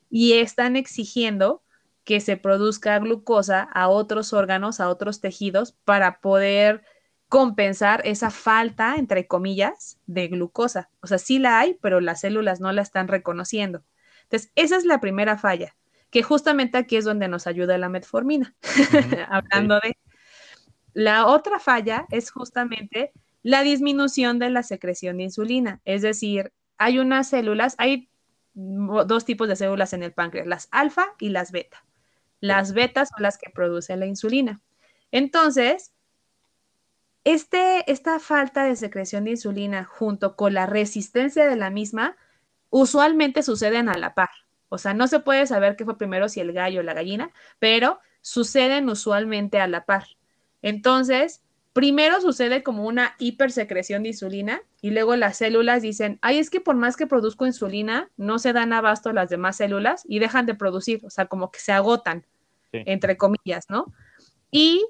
Y 0.10 0.34
están 0.34 0.75
exigiendo 0.75 1.63
que 2.03 2.20
se 2.20 2.38
produzca 2.38 3.00
glucosa 3.00 3.63
a 3.74 3.88
otros 3.88 4.34
órganos, 4.34 4.80
a 4.80 4.89
otros 4.89 5.22
tejidos, 5.22 5.74
para 5.86 6.20
poder 6.20 6.84
compensar 7.30 8.01
esa 8.06 8.30
falta, 8.30 8.96
entre 8.96 9.27
comillas, 9.27 10.00
de 10.06 10.27
glucosa. 10.27 10.89
O 11.01 11.08
sea, 11.08 11.18
sí 11.18 11.39
la 11.39 11.60
hay, 11.60 11.77
pero 11.82 12.00
las 12.00 12.22
células 12.22 12.60
no 12.60 12.72
la 12.72 12.82
están 12.82 13.08
reconociendo. 13.08 13.84
Entonces, 14.24 14.51
esa 14.56 14.77
es 14.77 14.86
la 14.86 15.01
primera 15.01 15.38
falla, 15.38 15.75
que 16.10 16.24
justamente 16.24 16.77
aquí 16.77 16.96
es 16.96 17.06
donde 17.06 17.27
nos 17.27 17.48
ayuda 17.48 17.77
la 17.77 17.89
metformina, 17.89 18.56
hablando 19.30 19.80
de... 19.80 19.98
La 20.94 21.25
otra 21.25 21.58
falla 21.58 22.06
es 22.12 22.30
justamente 22.30 23.13
la 23.43 23.62
disminución 23.62 24.39
de 24.39 24.50
la 24.50 24.63
secreción 24.63 25.17
de 25.17 25.23
insulina, 25.23 25.81
es 25.85 26.01
decir, 26.01 26.51
hay 26.77 27.00
unas 27.00 27.29
células, 27.29 27.75
hay 27.77 28.09
dos 28.53 29.25
tipos 29.25 29.47
de 29.47 29.55
células 29.55 29.93
en 29.93 30.03
el 30.03 30.13
páncreas, 30.13 30.47
las 30.47 30.69
alfa 30.71 31.05
y 31.19 31.29
las 31.29 31.51
beta. 31.51 31.85
Las 32.39 32.73
betas 32.73 33.09
son 33.09 33.23
las 33.23 33.38
que 33.38 33.50
producen 33.50 34.00
la 34.00 34.05
insulina. 34.05 34.62
Entonces, 35.12 35.93
este, 37.23 37.89
esta 37.91 38.19
falta 38.19 38.65
de 38.65 38.75
secreción 38.75 39.23
de 39.23 39.31
insulina 39.31 39.85
junto 39.85 40.35
con 40.35 40.53
la 40.53 40.65
resistencia 40.65 41.45
de 41.45 41.55
la 41.55 41.69
misma 41.69 42.17
usualmente 42.69 43.43
suceden 43.43 43.88
a 43.88 43.97
la 43.97 44.13
par. 44.13 44.31
O 44.69 44.77
sea, 44.77 44.93
no 44.93 45.07
se 45.07 45.19
puede 45.19 45.45
saber 45.45 45.75
qué 45.75 45.85
fue 45.85 45.97
primero, 45.97 46.27
si 46.27 46.39
el 46.39 46.51
gallo 46.51 46.79
o 46.79 46.83
la 46.83 46.95
gallina, 46.95 47.31
pero 47.59 48.00
suceden 48.21 48.89
usualmente 48.89 49.59
a 49.59 49.67
la 49.67 49.85
par. 49.85 50.07
Entonces, 50.62 51.42
primero 51.74 52.22
sucede 52.22 52.62
como 52.62 52.86
una 52.86 53.15
hipersecreción 53.18 54.03
de 54.03 54.10
insulina 54.10 54.62
y 54.82 54.92
luego 54.92 55.15
las 55.15 55.38
células 55.38 55.82
dicen, 55.82 56.20
ay, 56.22 56.38
es 56.38 56.50
que 56.50 56.62
por 56.62 56.75
más 56.75 56.96
que 56.96 57.08
produzco 57.08 57.48
insulina, 57.48 58.12
no 58.15 58.38
se 58.39 58.53
dan 58.53 58.74
abasto 58.74 59.12
las 59.12 59.30
demás 59.30 59.58
células 59.58 60.03
y 60.08 60.20
dejan 60.20 60.46
de 60.46 60.56
producir, 60.56 61.03
o 61.03 61.10
sea, 61.10 61.25
como 61.25 61.51
que 61.51 61.60
se 61.60 61.72
agotan, 61.72 62.25
entre 62.72 63.18
comillas, 63.18 63.65
¿no? 63.70 63.94
Y 64.51 64.86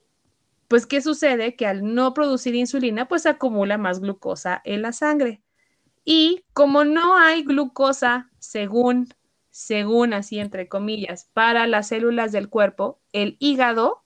pues, 0.68 0.86
¿qué 0.86 1.02
sucede? 1.02 1.56
Que 1.56 1.68
al 1.68 1.94
no 1.94 2.14
producir 2.14 2.56
insulina, 2.56 3.08
pues 3.08 3.24
se 3.24 3.30
acumula 3.30 3.78
más 3.78 4.00
glucosa 4.00 4.62
en 4.66 4.82
la 4.82 4.92
sangre. 4.92 5.42
Y 6.04 6.44
como 6.54 6.84
no 6.84 7.18
hay 7.18 7.44
glucosa, 7.44 8.30
según, 8.40 9.08
según 9.52 10.14
así 10.14 10.40
entre 10.40 10.68
comillas, 10.68 11.30
para 11.34 11.66
las 11.68 11.88
células 11.88 12.32
del 12.32 12.50
cuerpo, 12.50 13.00
el 13.14 13.38
hígado 13.40 14.04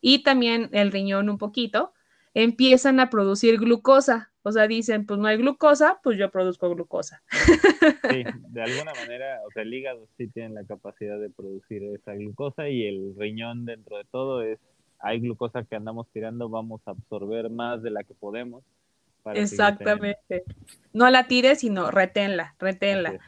y 0.00 0.22
también 0.22 0.70
el 0.72 0.92
riñón 0.92 1.28
un 1.28 1.38
poquito, 1.38 1.92
empiezan 2.36 3.00
a 3.00 3.08
producir 3.08 3.58
glucosa. 3.58 4.30
O 4.42 4.52
sea, 4.52 4.68
dicen, 4.68 5.06
pues 5.06 5.18
no 5.18 5.26
hay 5.26 5.38
glucosa, 5.38 5.98
pues 6.02 6.18
yo 6.18 6.30
produzco 6.30 6.68
glucosa. 6.68 7.22
Sí, 7.30 8.24
de 8.50 8.62
alguna 8.62 8.92
manera, 8.92 9.40
o 9.46 9.50
sea, 9.52 9.62
el 9.62 9.72
hígado 9.72 10.06
sí 10.18 10.28
tiene 10.28 10.50
la 10.50 10.64
capacidad 10.64 11.18
de 11.18 11.30
producir 11.30 11.82
esa 11.82 12.12
glucosa 12.12 12.68
y 12.68 12.84
el 12.84 13.14
riñón 13.18 13.64
dentro 13.64 13.96
de 13.96 14.04
todo 14.04 14.42
es 14.42 14.58
hay 14.98 15.20
glucosa 15.20 15.64
que 15.64 15.76
andamos 15.76 16.08
tirando, 16.12 16.48
vamos 16.48 16.82
a 16.86 16.90
absorber 16.90 17.48
más 17.48 17.82
de 17.82 17.90
la 17.90 18.04
que 18.04 18.14
podemos. 18.14 18.62
Exactamente. 19.34 20.44
No 20.92 21.10
la 21.10 21.26
tires, 21.26 21.60
sino 21.60 21.90
reténla, 21.90 22.54
reténla. 22.58 23.18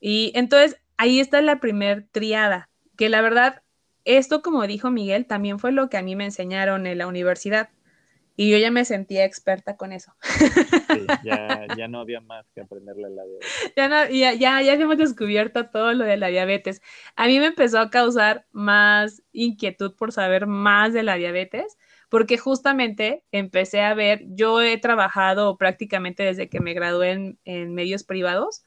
Y 0.00 0.30
entonces 0.36 0.80
ahí 0.96 1.18
está 1.18 1.40
la 1.42 1.58
primer 1.58 2.06
triada, 2.12 2.68
que 2.96 3.08
la 3.08 3.22
verdad, 3.22 3.62
esto 4.04 4.40
como 4.40 4.66
dijo 4.68 4.90
Miguel, 4.90 5.26
también 5.26 5.58
fue 5.58 5.72
lo 5.72 5.88
que 5.90 5.96
a 5.96 6.02
mí 6.02 6.14
me 6.14 6.24
enseñaron 6.24 6.86
en 6.86 6.98
la 6.98 7.08
universidad. 7.08 7.70
Y 8.36 8.50
yo 8.50 8.58
ya 8.58 8.70
me 8.70 8.84
sentía 8.84 9.24
experta 9.24 9.76
con 9.76 9.92
eso. 9.92 10.14
Sí, 10.22 11.06
ya, 11.24 11.66
ya, 11.76 11.88
no 11.88 12.00
había 12.00 12.20
más 12.20 12.46
que 12.54 12.60
aprenderle 12.60 13.08
la 13.08 13.24
diabetes. 13.24 13.72
Ya, 13.74 13.88
no, 13.88 14.08
ya, 14.10 14.34
ya, 14.34 14.60
ya 14.60 14.72
habíamos 14.74 14.98
descubierto 14.98 15.70
todo 15.70 15.94
lo 15.94 16.04
de 16.04 16.18
la 16.18 16.28
diabetes. 16.28 16.82
A 17.16 17.26
mí 17.26 17.38
me 17.38 17.46
empezó 17.46 17.78
a 17.78 17.90
causar 17.90 18.46
más 18.52 19.22
inquietud 19.32 19.94
por 19.96 20.12
saber 20.12 20.46
más 20.46 20.92
de 20.92 21.02
la 21.02 21.16
diabetes, 21.16 21.78
porque 22.10 22.36
justamente 22.36 23.24
empecé 23.32 23.80
a 23.80 23.94
ver, 23.94 24.22
yo 24.28 24.60
he 24.60 24.76
trabajado 24.78 25.56
prácticamente 25.56 26.22
desde 26.22 26.50
que 26.50 26.60
me 26.60 26.74
gradué 26.74 27.12
en, 27.12 27.38
en 27.44 27.74
medios 27.74 28.04
privados 28.04 28.64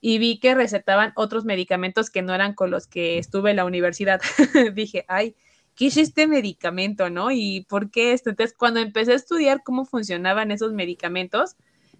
y 0.00 0.18
vi 0.18 0.40
que 0.40 0.54
recetaban 0.54 1.12
otros 1.14 1.44
medicamentos 1.44 2.10
que 2.10 2.22
no 2.22 2.34
eran 2.34 2.54
con 2.54 2.70
los 2.70 2.88
que 2.88 3.18
estuve 3.18 3.50
en 3.50 3.56
la 3.56 3.64
universidad. 3.64 4.20
Dije, 4.74 5.04
ay, 5.06 5.36
¿qué 5.82 5.88
es 5.88 5.96
este 5.96 6.28
medicamento, 6.28 7.10
no? 7.10 7.32
¿Y 7.32 7.66
por 7.68 7.90
qué 7.90 8.12
esto? 8.12 8.30
Entonces, 8.30 8.54
cuando 8.56 8.78
empecé 8.78 9.14
a 9.14 9.16
estudiar 9.16 9.64
cómo 9.64 9.84
funcionaban 9.84 10.52
esos 10.52 10.72
medicamentos, 10.72 11.56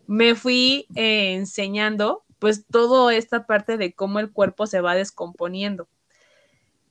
me 0.06 0.36
fui 0.36 0.86
eh, 0.94 1.34
enseñando 1.34 2.22
pues 2.38 2.64
toda 2.68 3.12
esta 3.12 3.44
parte 3.44 3.78
de 3.78 3.92
cómo 3.92 4.20
el 4.20 4.30
cuerpo 4.30 4.68
se 4.68 4.80
va 4.80 4.94
descomponiendo. 4.94 5.88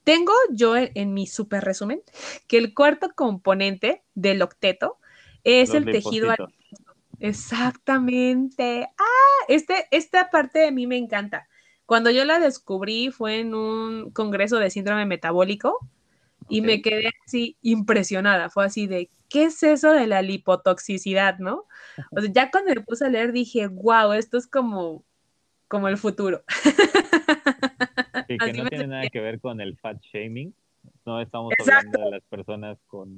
Tengo 0.03 0.33
yo 0.50 0.75
en, 0.75 1.13
mi 1.13 1.27
super 1.27 1.63
resumen 1.63 2.01
que 2.48 2.57
el 2.57 2.74
cuarto 2.74 3.13
componente 3.15 4.03
del 4.13 4.41
octeto 4.41 4.98
es 5.45 5.74
el 5.74 5.86
tejido 5.86 6.33
Exactamente. 7.21 8.89
Ah, 8.98 9.45
este, 9.48 9.88
esta 9.91 10.29
parte 10.29 10.60
de 10.60 10.74
mí 10.74 10.88
me 10.88 10.98
encanta. 10.98 11.48
Cuando 11.86 12.10
yo 12.10 12.25
la 12.25 12.41
descubrí 12.41 13.12
fue 13.12 13.39
en 13.39 13.55
un 13.55 14.12
congreso 14.12 14.57
de 14.57 14.69
síndrome 14.69 15.05
metabólico 15.05 15.79
y 16.50 16.62
me 16.62 16.81
quedé 16.81 17.10
así 17.25 17.57
impresionada. 17.62 18.50
Fue 18.50 18.65
así 18.65 18.88
de, 18.88 19.10
¿qué 19.29 19.45
es 19.45 19.62
eso 19.63 19.91
de 19.91 20.07
la 20.07 20.21
lipotoxicidad, 20.21 21.39
no? 21.39 21.65
O 22.12 22.21
sea, 22.21 22.31
ya 22.31 22.51
cuando 22.51 22.74
me 22.74 22.81
puse 22.81 23.05
a 23.05 23.10
leer 23.10 23.31
dije, 23.31 23.67
wow, 23.67 24.13
esto 24.13 24.38
es 24.38 24.48
como, 24.48 25.03
como 25.67 25.88
el 25.88 25.98
futuro. 25.98 26.43
Sí, 28.27 28.38
que 28.38 28.53
no 28.53 28.69
tiene 28.69 28.88
nada 28.88 29.10
que 29.10 29.19
ver 29.19 29.41
con 29.41 29.60
el 29.60 29.77
fat 29.77 30.01
shaming. 30.13 30.53
No 31.05 31.19
estamos 31.19 31.53
hablando 31.60 32.00
de 32.00 32.12
las 32.12 32.24
personas 32.24 32.77
con 32.88 33.10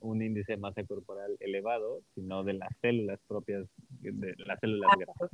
un 0.00 0.22
índice 0.22 0.52
de 0.52 0.56
masa 0.56 0.84
corporal 0.84 1.36
elevado, 1.40 2.00
sino 2.14 2.44
de 2.44 2.54
las 2.54 2.70
células 2.80 3.20
propias, 3.28 3.66
de 4.00 4.34
las 4.38 4.58
células 4.60 4.90
grasas 4.98 5.30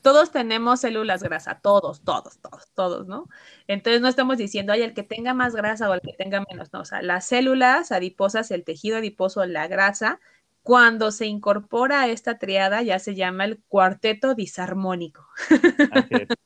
todos 0.00 0.30
tenemos 0.32 0.80
células 0.80 1.22
grasa, 1.22 1.60
todos, 1.60 2.02
todos, 2.02 2.38
todos, 2.38 2.70
todos, 2.74 3.06
¿no? 3.06 3.28
Entonces 3.66 4.00
no 4.00 4.08
estamos 4.08 4.38
diciendo, 4.38 4.72
ay, 4.72 4.82
el 4.82 4.94
que 4.94 5.02
tenga 5.02 5.34
más 5.34 5.54
grasa 5.54 5.90
o 5.90 5.94
el 5.94 6.00
que 6.00 6.12
tenga 6.12 6.44
menos, 6.50 6.72
no, 6.72 6.80
o 6.80 6.84
sea, 6.84 7.02
las 7.02 7.26
células 7.26 7.92
adiposas, 7.92 8.50
el 8.50 8.64
tejido 8.64 8.98
adiposo, 8.98 9.44
la 9.44 9.68
grasa, 9.68 10.20
cuando 10.62 11.10
se 11.10 11.26
incorpora 11.26 12.02
a 12.02 12.08
esta 12.08 12.38
triada 12.38 12.82
ya 12.82 12.98
se 12.98 13.14
llama 13.14 13.44
el 13.44 13.60
cuarteto 13.68 14.34
disarmónico. 14.34 15.26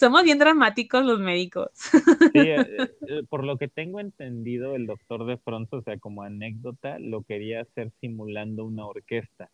Somos 0.00 0.24
bien 0.24 0.38
dramáticos 0.38 1.04
los 1.04 1.20
médicos. 1.20 1.70
Sí, 1.72 2.40
eh, 2.40 2.66
eh, 3.08 3.22
por 3.28 3.44
lo 3.44 3.56
que 3.56 3.68
tengo 3.68 4.00
entendido, 4.00 4.74
el 4.74 4.86
doctor 4.86 5.26
de 5.26 5.36
pronto, 5.36 5.76
o 5.76 5.82
sea, 5.82 5.96
como 5.98 6.22
anécdota, 6.22 6.98
lo 6.98 7.22
quería 7.22 7.60
hacer 7.60 7.92
simulando 8.00 8.64
una 8.64 8.84
orquesta 8.84 9.48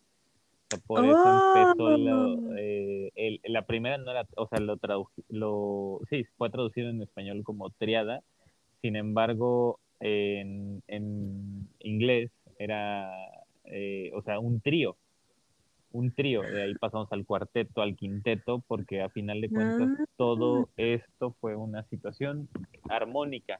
por 0.87 1.05
eso 1.05 1.53
empezó 1.55 1.85
oh. 1.85 2.55
eh, 2.57 3.39
la 3.45 3.65
primera 3.65 3.97
no 3.97 4.11
era, 4.11 4.27
o 4.35 4.47
sea, 4.47 4.59
lo, 4.59 4.77
lo 5.29 5.99
sí, 6.09 6.25
fue 6.37 6.49
traducido 6.49 6.89
en 6.89 7.01
español 7.01 7.43
como 7.43 7.69
triada, 7.71 8.21
sin 8.81 8.95
embargo, 8.95 9.79
en, 9.99 10.83
en 10.87 11.69
inglés 11.79 12.31
era, 12.59 13.09
eh, 13.65 14.11
o 14.13 14.21
sea, 14.23 14.39
un 14.39 14.59
trío. 14.61 14.97
un 15.91 16.11
trío, 16.11 16.41
de 16.41 16.63
ahí 16.63 16.73
pasamos 16.75 17.11
al 17.11 17.25
cuarteto, 17.25 17.81
al 17.81 17.95
quinteto, 17.95 18.63
porque 18.67 19.01
a 19.01 19.09
final 19.09 19.41
de 19.41 19.49
cuentas 19.49 19.89
ah. 19.99 20.05
todo 20.17 20.69
esto 20.75 21.35
fue 21.39 21.55
una 21.55 21.83
situación 21.83 22.49
armónica, 22.89 23.59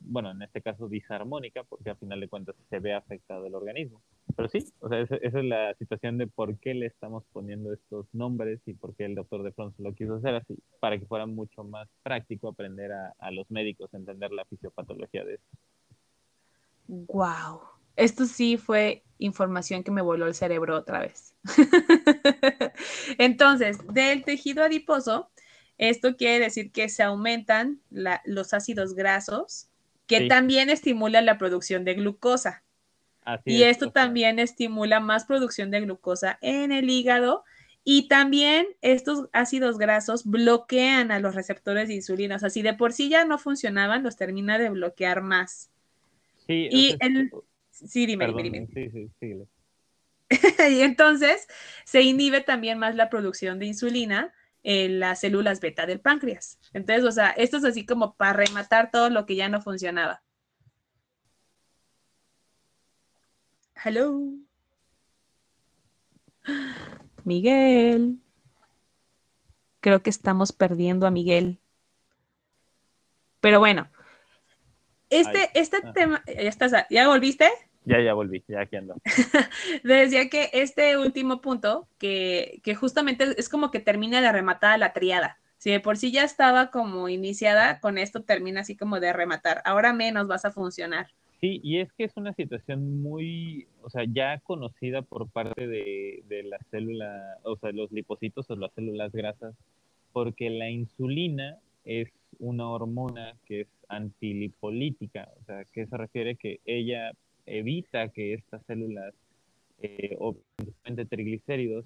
bueno, 0.00 0.30
en 0.30 0.42
este 0.42 0.62
caso 0.62 0.88
disarmónica, 0.88 1.62
porque 1.64 1.90
a 1.90 1.96
final 1.96 2.20
de 2.20 2.28
cuentas 2.28 2.56
se 2.70 2.78
ve 2.78 2.94
afectado 2.94 3.46
el 3.46 3.54
organismo. 3.54 4.02
Pero 4.36 4.48
sí, 4.48 4.64
o 4.80 4.88
sea, 4.88 5.00
esa, 5.00 5.16
es 5.16 5.32
la 5.34 5.74
situación 5.74 6.18
de 6.18 6.26
por 6.26 6.58
qué 6.58 6.74
le 6.74 6.86
estamos 6.86 7.24
poniendo 7.32 7.72
estos 7.72 8.06
nombres 8.12 8.60
y 8.66 8.74
por 8.74 8.94
qué 8.94 9.04
el 9.04 9.14
doctor 9.14 9.42
de 9.42 9.52
Fronso 9.52 9.82
lo 9.82 9.94
quiso 9.94 10.16
hacer 10.16 10.34
así, 10.34 10.56
para 10.80 10.98
que 10.98 11.06
fuera 11.06 11.26
mucho 11.26 11.64
más 11.64 11.88
práctico 12.02 12.48
aprender 12.48 12.92
a, 12.92 13.14
a 13.18 13.30
los 13.30 13.50
médicos 13.50 13.92
a 13.94 13.96
entender 13.96 14.32
la 14.32 14.44
fisiopatología 14.44 15.24
de 15.24 15.34
esto. 15.34 15.58
Wow. 16.86 17.60
Esto 17.96 18.26
sí 18.26 18.56
fue 18.56 19.04
información 19.18 19.84
que 19.84 19.92
me 19.92 20.02
voló 20.02 20.26
el 20.26 20.34
cerebro 20.34 20.76
otra 20.76 21.00
vez. 21.00 21.34
Entonces, 23.18 23.78
del 23.92 24.24
tejido 24.24 24.64
adiposo, 24.64 25.30
esto 25.78 26.16
quiere 26.16 26.44
decir 26.44 26.70
que 26.70 26.88
se 26.88 27.02
aumentan 27.02 27.80
los 27.90 28.54
ácidos 28.54 28.94
grasos, 28.94 29.68
que 30.06 30.28
también 30.28 30.70
estimulan 30.70 31.26
la 31.26 31.38
producción 31.38 31.84
de 31.84 31.94
glucosa. 31.94 32.62
y 33.44 33.62
esto 33.62 33.90
también 33.90 34.38
estimula 34.38 35.00
más 35.00 35.24
producción 35.24 35.70
de 35.70 35.80
glucosa 35.80 36.38
en 36.42 36.72
el 36.72 36.90
hígado. 36.90 37.44
Y 37.86 38.08
también 38.08 38.66
estos 38.80 39.28
ácidos 39.34 39.76
grasos 39.76 40.24
bloquean 40.24 41.10
a 41.10 41.20
los 41.20 41.34
receptores 41.34 41.88
de 41.88 41.94
insulina. 41.94 42.36
O 42.36 42.38
sea, 42.38 42.48
si 42.48 42.62
de 42.62 42.72
por 42.72 42.94
sí 42.94 43.10
ya 43.10 43.26
no 43.26 43.36
funcionaban, 43.36 44.02
los 44.02 44.16
termina 44.16 44.58
de 44.58 44.70
bloquear 44.70 45.20
más. 45.20 45.70
Sí, 46.46 46.68
y 46.70 46.96
el, 47.00 47.30
Sí, 47.74 48.06
dime, 48.06 48.32
dime, 48.32 48.68
Sí, 48.72 48.90
sí, 48.90 49.10
sí. 49.20 49.34
y 50.70 50.80
entonces 50.80 51.46
se 51.84 52.02
inhibe 52.02 52.40
también 52.40 52.78
más 52.78 52.94
la 52.94 53.10
producción 53.10 53.58
de 53.58 53.66
insulina 53.66 54.32
en 54.64 54.98
las 54.98 55.20
células 55.20 55.60
beta 55.60 55.86
del 55.86 56.00
páncreas. 56.00 56.58
Entonces, 56.72 57.04
o 57.04 57.12
sea, 57.12 57.30
esto 57.30 57.58
es 57.58 57.64
así 57.64 57.86
como 57.86 58.16
para 58.16 58.32
rematar 58.32 58.90
todo 58.90 59.10
lo 59.10 59.26
que 59.26 59.36
ya 59.36 59.48
no 59.48 59.62
funcionaba. 59.62 60.22
Hello. 63.84 64.32
Miguel. 67.24 68.18
Creo 69.80 70.02
que 70.02 70.10
estamos 70.10 70.52
perdiendo 70.52 71.06
a 71.06 71.10
Miguel. 71.10 71.60
Pero 73.40 73.58
bueno, 73.58 73.90
este, 75.10 75.50
este 75.52 75.82
tema, 75.92 76.24
ya 76.26 76.48
estás, 76.48 76.72
¿ya 76.88 77.06
volviste? 77.08 77.50
Ya, 77.84 78.00
ya 78.00 78.14
volví, 78.14 78.42
ya 78.48 78.62
aquí 78.62 78.76
ando. 78.76 78.96
Decía 79.84 80.28
que 80.30 80.50
este 80.52 80.96
último 80.96 81.40
punto, 81.40 81.86
que, 81.98 82.60
que, 82.62 82.74
justamente 82.74 83.24
es 83.36 83.48
como 83.48 83.70
que 83.70 83.80
termina 83.80 84.20
de 84.20 84.32
rematar 84.32 84.78
la 84.78 84.92
triada. 84.92 85.38
Si 85.58 85.70
de 85.70 85.80
por 85.80 85.96
sí 85.96 86.10
ya 86.10 86.24
estaba 86.24 86.70
como 86.70 87.08
iniciada, 87.08 87.80
con 87.80 87.98
esto 87.98 88.22
termina 88.22 88.60
así 88.60 88.76
como 88.76 89.00
de 89.00 89.12
rematar. 89.12 89.62
Ahora 89.64 89.92
menos 89.92 90.26
vas 90.26 90.44
a 90.44 90.50
funcionar. 90.50 91.08
Sí, 91.40 91.60
y 91.62 91.80
es 91.80 91.92
que 91.92 92.04
es 92.04 92.16
una 92.16 92.32
situación 92.32 93.02
muy, 93.02 93.66
o 93.82 93.90
sea, 93.90 94.04
ya 94.06 94.38
conocida 94.40 95.02
por 95.02 95.28
parte 95.28 95.66
de, 95.66 96.22
de 96.26 96.42
la 96.42 96.58
célula, 96.70 97.38
o 97.42 97.56
sea, 97.56 97.70
los 97.72 97.92
lipocitos 97.92 98.48
o 98.48 98.56
las 98.56 98.72
células 98.72 99.12
grasas, 99.12 99.54
porque 100.12 100.48
la 100.48 100.70
insulina 100.70 101.58
es 101.84 102.08
una 102.38 102.68
hormona 102.68 103.34
que 103.46 103.62
es 103.62 103.68
antilipolítica, 103.88 105.28
o 105.40 105.44
sea, 105.44 105.64
que 105.66 105.86
se 105.86 105.96
refiere 105.96 106.36
que 106.36 106.60
ella 106.64 107.12
evita 107.46 108.08
que 108.08 108.34
estas 108.34 108.64
células 108.66 109.14
eh, 109.80 110.16
o 110.18 110.36
triglicéridos 111.08 111.84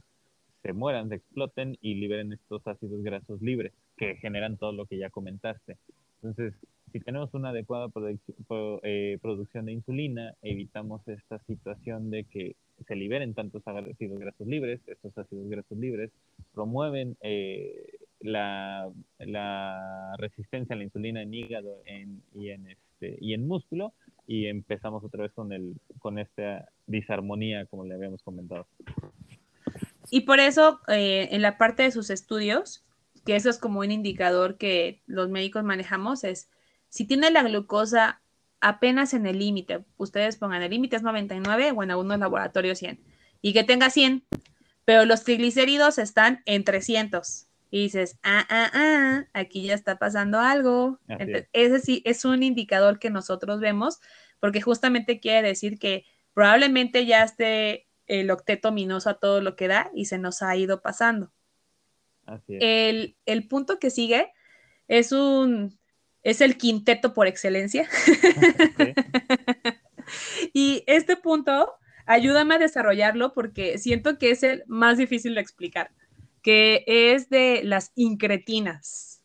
se 0.62 0.72
mueran, 0.72 1.08
se 1.08 1.16
exploten 1.16 1.76
y 1.80 1.94
liberen 1.94 2.32
estos 2.32 2.66
ácidos 2.66 3.02
grasos 3.02 3.40
libres 3.40 3.72
que 3.96 4.16
generan 4.16 4.56
todo 4.56 4.72
lo 4.72 4.86
que 4.86 4.98
ya 4.98 5.10
comentaste. 5.10 5.76
Entonces, 6.16 6.54
si 6.92 7.00
tenemos 7.00 7.32
una 7.34 7.50
adecuada 7.50 7.90
eh, 8.82 9.18
producción 9.20 9.66
de 9.66 9.72
insulina, 9.72 10.34
evitamos 10.42 11.06
esta 11.06 11.38
situación 11.40 12.10
de 12.10 12.24
que 12.24 12.56
se 12.86 12.96
liberen 12.96 13.34
tantos 13.34 13.62
ácidos 13.66 14.18
grasos 14.18 14.46
libres, 14.46 14.80
estos 14.86 15.16
ácidos 15.16 15.48
grasos 15.48 15.78
libres 15.78 16.10
promueven 16.54 17.16
eh, 17.20 17.98
la, 18.20 18.90
resistencia 20.18 20.74
a 20.74 20.78
la 20.78 20.84
insulina 20.84 21.22
en 21.22 21.34
hígado 21.34 21.82
y, 22.34 22.48
en 22.48 22.68
este, 22.68 23.18
y 23.20 23.34
en 23.34 23.46
músculo 23.46 23.92
y 24.28 24.46
empezamos 24.46 25.02
otra 25.02 25.22
vez 25.22 25.32
con, 25.32 25.52
el, 25.52 25.74
con 25.98 26.18
esta 26.18 26.68
disarmonía, 26.86 27.64
como 27.64 27.86
le 27.86 27.94
habíamos 27.94 28.22
comentado. 28.22 28.68
Y 30.10 30.20
por 30.20 30.38
eso, 30.38 30.80
eh, 30.86 31.30
en 31.32 31.40
la 31.40 31.56
parte 31.56 31.82
de 31.82 31.90
sus 31.90 32.10
estudios, 32.10 32.84
que 33.24 33.36
eso 33.36 33.48
es 33.48 33.58
como 33.58 33.80
un 33.80 33.90
indicador 33.90 34.58
que 34.58 35.02
los 35.06 35.30
médicos 35.30 35.64
manejamos, 35.64 36.24
es 36.24 36.50
si 36.90 37.06
tiene 37.06 37.30
la 37.30 37.42
glucosa 37.42 38.20
apenas 38.60 39.14
en 39.14 39.24
el 39.24 39.38
límite, 39.38 39.84
ustedes 39.96 40.36
pongan 40.36 40.62
el 40.62 40.70
límite 40.70 40.96
es 40.96 41.02
99 41.02 41.72
o 41.74 41.82
en 41.82 41.90
algunos 41.90 42.18
laboratorios 42.18 42.78
100, 42.78 43.00
y 43.40 43.54
que 43.54 43.64
tenga 43.64 43.88
100, 43.88 44.24
pero 44.84 45.06
los 45.06 45.24
triglicéridos 45.24 45.96
están 45.96 46.42
en 46.44 46.64
300 46.64 47.47
y 47.70 47.82
dices, 47.82 48.18
ah, 48.22 48.46
ah, 48.48 48.70
ah, 48.72 49.24
aquí 49.34 49.62
ya 49.62 49.74
está 49.74 49.98
pasando 49.98 50.40
algo. 50.40 50.98
ese 51.52 51.80
sí 51.80 52.02
es 52.04 52.24
un 52.24 52.42
indicador 52.42 52.98
que 52.98 53.10
nosotros 53.10 53.60
vemos, 53.60 54.00
porque 54.40 54.60
justamente 54.60 55.20
quiere 55.20 55.48
decir 55.48 55.78
que 55.78 56.04
probablemente 56.32 57.04
ya 57.04 57.24
esté 57.24 57.86
el 58.06 58.30
octeto 58.30 58.72
minoso 58.72 59.10
a 59.10 59.18
todo 59.18 59.42
lo 59.42 59.54
que 59.54 59.68
da 59.68 59.90
y 59.94 60.06
se 60.06 60.18
nos 60.18 60.42
ha 60.42 60.56
ido 60.56 60.80
pasando. 60.80 61.30
Así 62.24 62.56
es. 62.58 63.14
El, 63.26 63.48
punto 63.48 63.78
que 63.78 63.90
sigue 63.90 64.32
es 64.86 65.12
un, 65.12 65.78
es 66.22 66.40
el 66.40 66.56
quinteto 66.56 67.12
por 67.12 67.26
excelencia. 67.26 67.86
y 70.54 70.84
este 70.86 71.16
punto, 71.16 71.74
ayúdame 72.06 72.54
a 72.54 72.58
desarrollarlo 72.58 73.34
porque 73.34 73.76
siento 73.76 74.16
que 74.16 74.30
es 74.30 74.42
el 74.42 74.64
más 74.66 74.96
difícil 74.96 75.34
de 75.34 75.42
explicar 75.42 75.90
que 76.42 76.84
es 76.86 77.28
de 77.28 77.62
las 77.64 77.92
incretinas. 77.94 79.18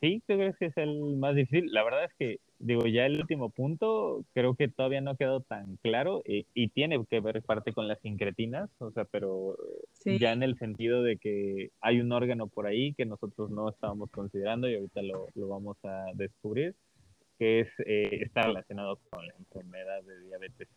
Sí, 0.00 0.22
creo 0.26 0.54
que 0.54 0.66
es 0.66 0.76
el 0.76 1.16
más 1.16 1.34
difícil. 1.34 1.70
La 1.72 1.84
verdad 1.84 2.04
es 2.04 2.14
que, 2.18 2.40
digo, 2.58 2.86
ya 2.86 3.04
el 3.04 3.20
último 3.20 3.50
punto 3.50 4.24
creo 4.32 4.54
que 4.54 4.68
todavía 4.68 5.02
no 5.02 5.10
ha 5.10 5.16
quedado 5.16 5.42
tan 5.42 5.76
claro 5.82 6.22
y, 6.24 6.68
tiene 6.68 7.04
que 7.04 7.20
ver 7.20 7.42
parte 7.42 7.74
con 7.74 7.86
las 7.86 8.02
incretinas, 8.02 8.70
o 8.78 8.90
sea, 8.92 9.04
pero 9.04 9.58
ya 10.04 10.32
en 10.32 10.42
el 10.42 10.58
sentido 10.58 11.02
de 11.02 11.18
que 11.18 11.70
hay 11.82 12.00
un 12.00 12.12
órgano 12.12 12.46
por 12.46 12.66
ahí 12.66 12.94
que 12.94 13.04
nosotros 13.04 13.50
no 13.50 13.68
estábamos 13.68 14.10
considerando 14.10 14.70
y 14.70 14.76
ahorita 14.76 15.02
lo, 15.02 15.26
vamos 15.34 15.76
a 15.84 16.06
descubrir, 16.14 16.74
que 17.38 17.60
es, 17.60 17.68
eh, 17.84 18.20
está 18.22 18.42
relacionado 18.42 18.98
con 19.10 19.26
la 19.26 19.34
enfermedad 19.34 20.02
de 20.04 20.20
diabetes 20.20 20.68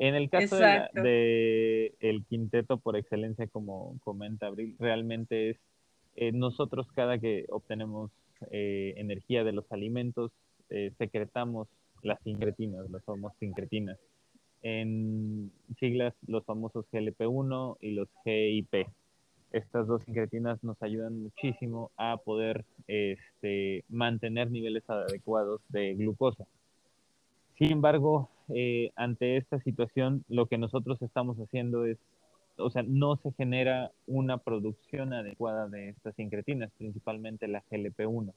en 0.00 0.14
el 0.14 0.30
caso 0.30 0.56
de, 0.56 1.94
el 2.00 2.24
quinteto 2.24 2.78
por 2.78 2.96
excelencia, 2.96 3.46
como 3.48 3.98
comenta 4.02 4.46
Abril, 4.46 4.74
realmente 4.78 5.50
es 5.50 5.58
eh, 6.16 6.32
nosotros 6.32 6.86
cada 6.94 7.18
que 7.18 7.44
obtenemos 7.50 8.10
eh, 8.50 8.94
energía 8.96 9.44
de 9.44 9.52
los 9.52 9.70
alimentos, 9.70 10.32
eh, 10.70 10.90
secretamos 10.96 11.68
las 12.02 12.18
sincretinas, 12.22 12.88
las 12.90 13.04
famosas 13.04 13.36
sincretinas. 13.40 13.98
En 14.62 15.52
siglas, 15.78 16.14
los 16.26 16.46
famosos 16.46 16.86
GLP-1 16.90 17.76
y 17.82 17.90
los 17.90 18.08
GIP. 18.24 18.86
Estas 19.52 19.86
dos 19.86 20.02
sincretinas 20.04 20.64
nos 20.64 20.82
ayudan 20.82 21.24
muchísimo 21.24 21.90
a 21.98 22.16
poder 22.16 22.64
este, 22.86 23.84
mantener 23.90 24.50
niveles 24.50 24.88
adecuados 24.88 25.60
de 25.68 25.94
glucosa. 25.94 26.46
Sin 27.58 27.72
embargo, 27.72 28.30
eh, 28.54 28.92
ante 28.96 29.36
esta 29.36 29.60
situación, 29.60 30.24
lo 30.28 30.46
que 30.46 30.58
nosotros 30.58 31.00
estamos 31.02 31.36
haciendo 31.38 31.86
es, 31.86 31.98
o 32.56 32.70
sea, 32.70 32.82
no 32.82 33.16
se 33.16 33.32
genera 33.32 33.90
una 34.06 34.38
producción 34.38 35.12
adecuada 35.12 35.68
de 35.68 35.90
estas 35.90 36.14
sincretinas, 36.16 36.70
principalmente 36.78 37.48
la 37.48 37.62
GLP-1. 37.70 38.32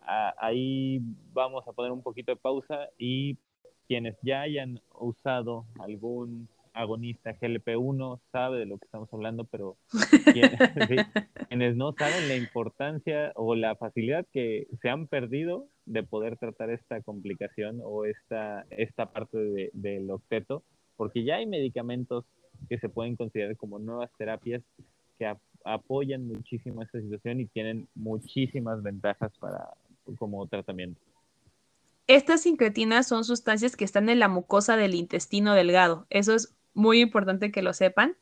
Ah, 0.00 0.34
ahí 0.38 1.00
vamos 1.32 1.66
a 1.66 1.72
poner 1.72 1.92
un 1.92 2.02
poquito 2.02 2.32
de 2.32 2.36
pausa 2.36 2.88
y 2.98 3.36
quienes 3.88 4.16
ya 4.22 4.42
hayan 4.42 4.80
usado 4.98 5.64
algún 5.78 6.48
agonista 6.76 7.36
GLP-1 7.38 8.20
sabe 8.30 8.60
de 8.60 8.66
lo 8.66 8.78
que 8.78 8.84
estamos 8.84 9.08
hablando, 9.12 9.44
pero 9.44 9.76
quienes, 11.48 11.76
no 11.76 11.92
saben 11.92 12.28
la 12.28 12.36
importancia 12.36 13.32
o 13.34 13.54
la 13.54 13.74
facilidad 13.76 14.26
que 14.32 14.68
se 14.80 14.88
han 14.88 15.06
perdido 15.06 15.68
de 15.86 16.02
poder 16.02 16.36
tratar 16.36 16.70
esta 16.70 17.00
complicación 17.00 17.80
o 17.82 18.04
esta, 18.04 18.66
esta 18.70 19.06
parte 19.06 19.70
del 19.72 20.10
octeto, 20.10 20.62
porque 20.96 21.24
ya 21.24 21.36
hay 21.36 21.46
medicamentos 21.46 22.24
que 22.68 22.78
se 22.78 22.88
pueden 22.88 23.16
considerar 23.16 23.56
como 23.56 23.78
nuevas 23.78 24.10
terapias 24.16 24.62
que 25.18 25.32
apoyan 25.64 26.26
muchísimo 26.26 26.82
esta 26.82 27.00
situación 27.00 27.40
y 27.40 27.46
tienen 27.46 27.88
muchísimas 27.94 28.82
ventajas 28.82 29.32
para 29.38 29.74
como 30.18 30.46
tratamiento. 30.46 31.00
Estas 32.06 32.42
sincretinas 32.42 33.08
son 33.08 33.24
sustancias 33.24 33.74
que 33.74 33.84
están 33.84 34.08
en 34.08 34.20
la 34.20 34.28
mucosa 34.28 34.76
del 34.76 34.94
intestino 34.94 35.54
delgado. 35.54 36.06
Eso 36.08 36.34
es 36.34 36.54
muy 36.76 37.00
importante 37.00 37.50
que 37.50 37.62
lo 37.62 37.72
sepan, 37.72 38.16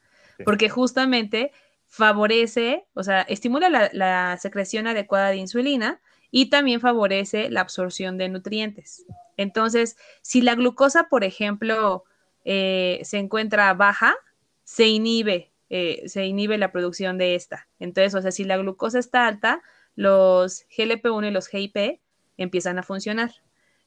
porque 0.44 0.68
justamente 0.70 1.52
favorece, 1.86 2.86
o 2.94 3.02
sea, 3.02 3.22
estimula 3.22 3.68
la, 3.68 4.36
secreción 4.38 4.86
adecuada 4.86 5.28
de 5.28 5.36
insulina 5.36 6.00
y 6.30 6.50
también 6.50 6.80
favorece 6.80 7.50
la 7.50 7.60
absorción 7.60 8.18
de 8.18 8.28
nutrientes. 8.28 9.04
Entonces, 9.36 9.96
si 10.22 10.40
la 10.40 10.54
glucosa, 10.54 11.08
por 11.08 11.22
ejemplo, 11.22 12.04
eh, 12.44 13.00
se 13.04 13.18
encuentra 13.18 13.74
baja, 13.74 14.16
se 14.64 14.86
inhibe, 14.86 15.52
eh, 15.70 16.02
se 16.06 16.24
inhibe 16.24 16.58
la 16.58 16.72
producción 16.72 17.18
de 17.18 17.34
esta. 17.36 17.68
Entonces, 17.78 18.14
o 18.14 18.22
sea, 18.22 18.32
si 18.32 18.44
la 18.44 18.56
glucosa 18.56 18.98
está 18.98 19.26
alta, 19.26 19.62
los 19.94 20.66
GLP-1 20.76 21.28
y 21.28 21.30
los 21.30 21.46
GIP 21.48 22.00
empiezan 22.36 22.78
a 22.78 22.82
funcionar. 22.82 23.30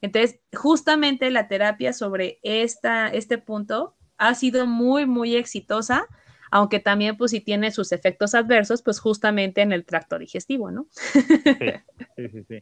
Entonces, 0.01 0.39
justamente 0.55 1.29
la 1.31 1.47
terapia 1.47 1.91
sobre 1.91 2.39
esta, 2.43 3.09
este 3.09 3.37
punto 3.37 3.96
ha 4.17 4.33
sido 4.35 4.65
muy, 4.65 5.05
muy 5.05 5.35
exitosa, 5.35 6.07
aunque 6.49 6.79
también, 6.79 7.17
pues, 7.17 7.31
si 7.31 7.41
tiene 7.41 7.71
sus 7.71 7.91
efectos 7.91 8.33
adversos, 8.33 8.81
pues, 8.81 8.99
justamente 8.99 9.61
en 9.61 9.71
el 9.71 9.85
tracto 9.85 10.17
digestivo, 10.17 10.71
¿no? 10.71 10.87
Sí, 12.15 12.29
sí, 12.29 12.43
sí. 12.47 12.59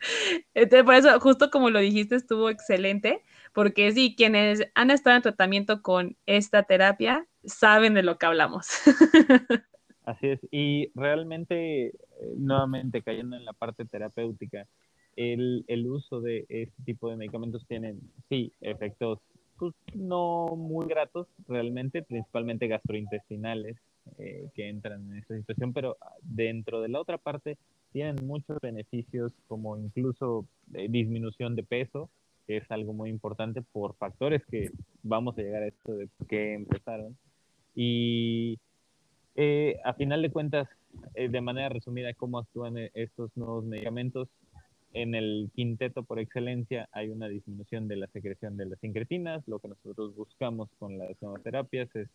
Entonces, 0.53 0.83
por 0.83 0.95
eso, 0.95 1.19
justo 1.19 1.49
como 1.51 1.69
lo 1.69 1.79
dijiste, 1.79 2.15
estuvo 2.15 2.49
excelente, 2.49 3.21
porque 3.53 3.91
sí, 3.91 4.15
quienes 4.17 4.67
han 4.73 4.91
estado 4.91 5.17
en 5.17 5.21
tratamiento 5.21 5.81
con 5.81 6.17
esta 6.25 6.63
terapia 6.63 7.27
saben 7.43 7.93
de 7.93 8.03
lo 8.03 8.17
que 8.17 8.25
hablamos. 8.25 8.67
Así 10.03 10.27
es, 10.27 10.39
y 10.51 10.91
realmente, 10.95 11.87
eh, 11.87 11.93
nuevamente 12.37 13.01
cayendo 13.01 13.35
en 13.35 13.45
la 13.45 13.53
parte 13.53 13.85
terapéutica, 13.85 14.67
el, 15.15 15.63
el 15.67 15.87
uso 15.87 16.21
de 16.21 16.45
este 16.49 16.83
tipo 16.83 17.09
de 17.09 17.17
medicamentos 17.17 17.65
tienen, 17.67 17.99
sí, 18.29 18.51
efectos 18.61 19.19
pues, 19.57 19.73
no 19.93 20.55
muy 20.55 20.87
gratos 20.87 21.27
realmente, 21.47 22.01
principalmente 22.03 22.67
gastrointestinales 22.67 23.77
eh, 24.17 24.49
que 24.53 24.69
entran 24.69 25.11
en 25.11 25.17
esta 25.17 25.35
situación, 25.35 25.73
pero 25.73 25.97
dentro 26.21 26.81
de 26.81 26.89
la 26.89 27.01
otra 27.01 27.17
parte 27.17 27.57
tienen 27.91 28.15
muchos 28.25 28.59
beneficios 28.61 29.33
como 29.47 29.77
incluso 29.77 30.45
eh, 30.73 30.87
disminución 30.89 31.55
de 31.55 31.63
peso, 31.63 32.09
que 32.45 32.57
es 32.57 32.69
algo 32.71 32.93
muy 32.93 33.09
importante 33.09 33.61
por 33.61 33.95
factores 33.95 34.45
que 34.45 34.69
vamos 35.01 35.37
a 35.37 35.41
llegar 35.41 35.63
a 35.63 35.67
esto 35.67 35.95
de 35.95 36.09
que 36.27 36.53
empezaron. 36.53 37.17
Y 37.73 38.59
eh, 39.35 39.79
a 39.83 39.93
final 39.93 40.21
de 40.21 40.31
cuentas, 40.31 40.69
de 41.13 41.41
manera 41.41 41.67
resumida, 41.69 42.13
cómo 42.13 42.37
actúan 42.37 42.75
estos 42.93 43.35
nuevos 43.35 43.65
medicamentos, 43.65 44.29
en 44.95 45.13
el 45.13 45.51
quinteto 45.53 46.03
por 46.03 46.19
excelencia 46.19 46.87
hay 46.93 47.09
una 47.09 47.27
disminución 47.27 47.89
de 47.89 47.97
la 47.97 48.07
secreción 48.07 48.55
de 48.55 48.65
las 48.65 48.81
incretinas. 48.81 49.45
Lo 49.45 49.59
que 49.59 49.67
nosotros 49.67 50.15
buscamos 50.15 50.69
con 50.79 50.97
las 50.97 51.17
terapias 51.43 51.93
es 51.95 52.07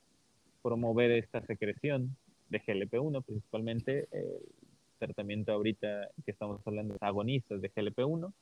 promover 0.62 1.10
esta 1.10 1.44
secreción 1.46 2.16
de 2.48 2.58
GLP-1, 2.60 3.22
principalmente 3.22 4.08
el 4.12 4.40
tratamiento 4.98 5.52
ahorita 5.52 6.08
que 6.24 6.30
estamos 6.30 6.66
hablando 6.66 6.94
de 6.94 7.06
agonistas 7.06 7.60
de 7.60 7.70
GLP-1, 7.70 8.32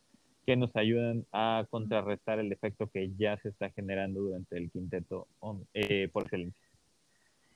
que 0.47 0.57
nos 0.57 0.75
ayudan 0.77 1.27
a 1.33 1.67
contrarrestar 1.69 2.39
el 2.39 2.53
efecto 2.53 2.89
que 2.89 3.11
ya 3.19 3.37
se 3.39 3.49
está 3.49 3.71
generando 3.71 4.21
durante 4.21 4.57
el 4.57 4.71
quinteto 4.71 5.27
eh, 5.75 6.09
por 6.13 6.23
excelencia. 6.23 6.68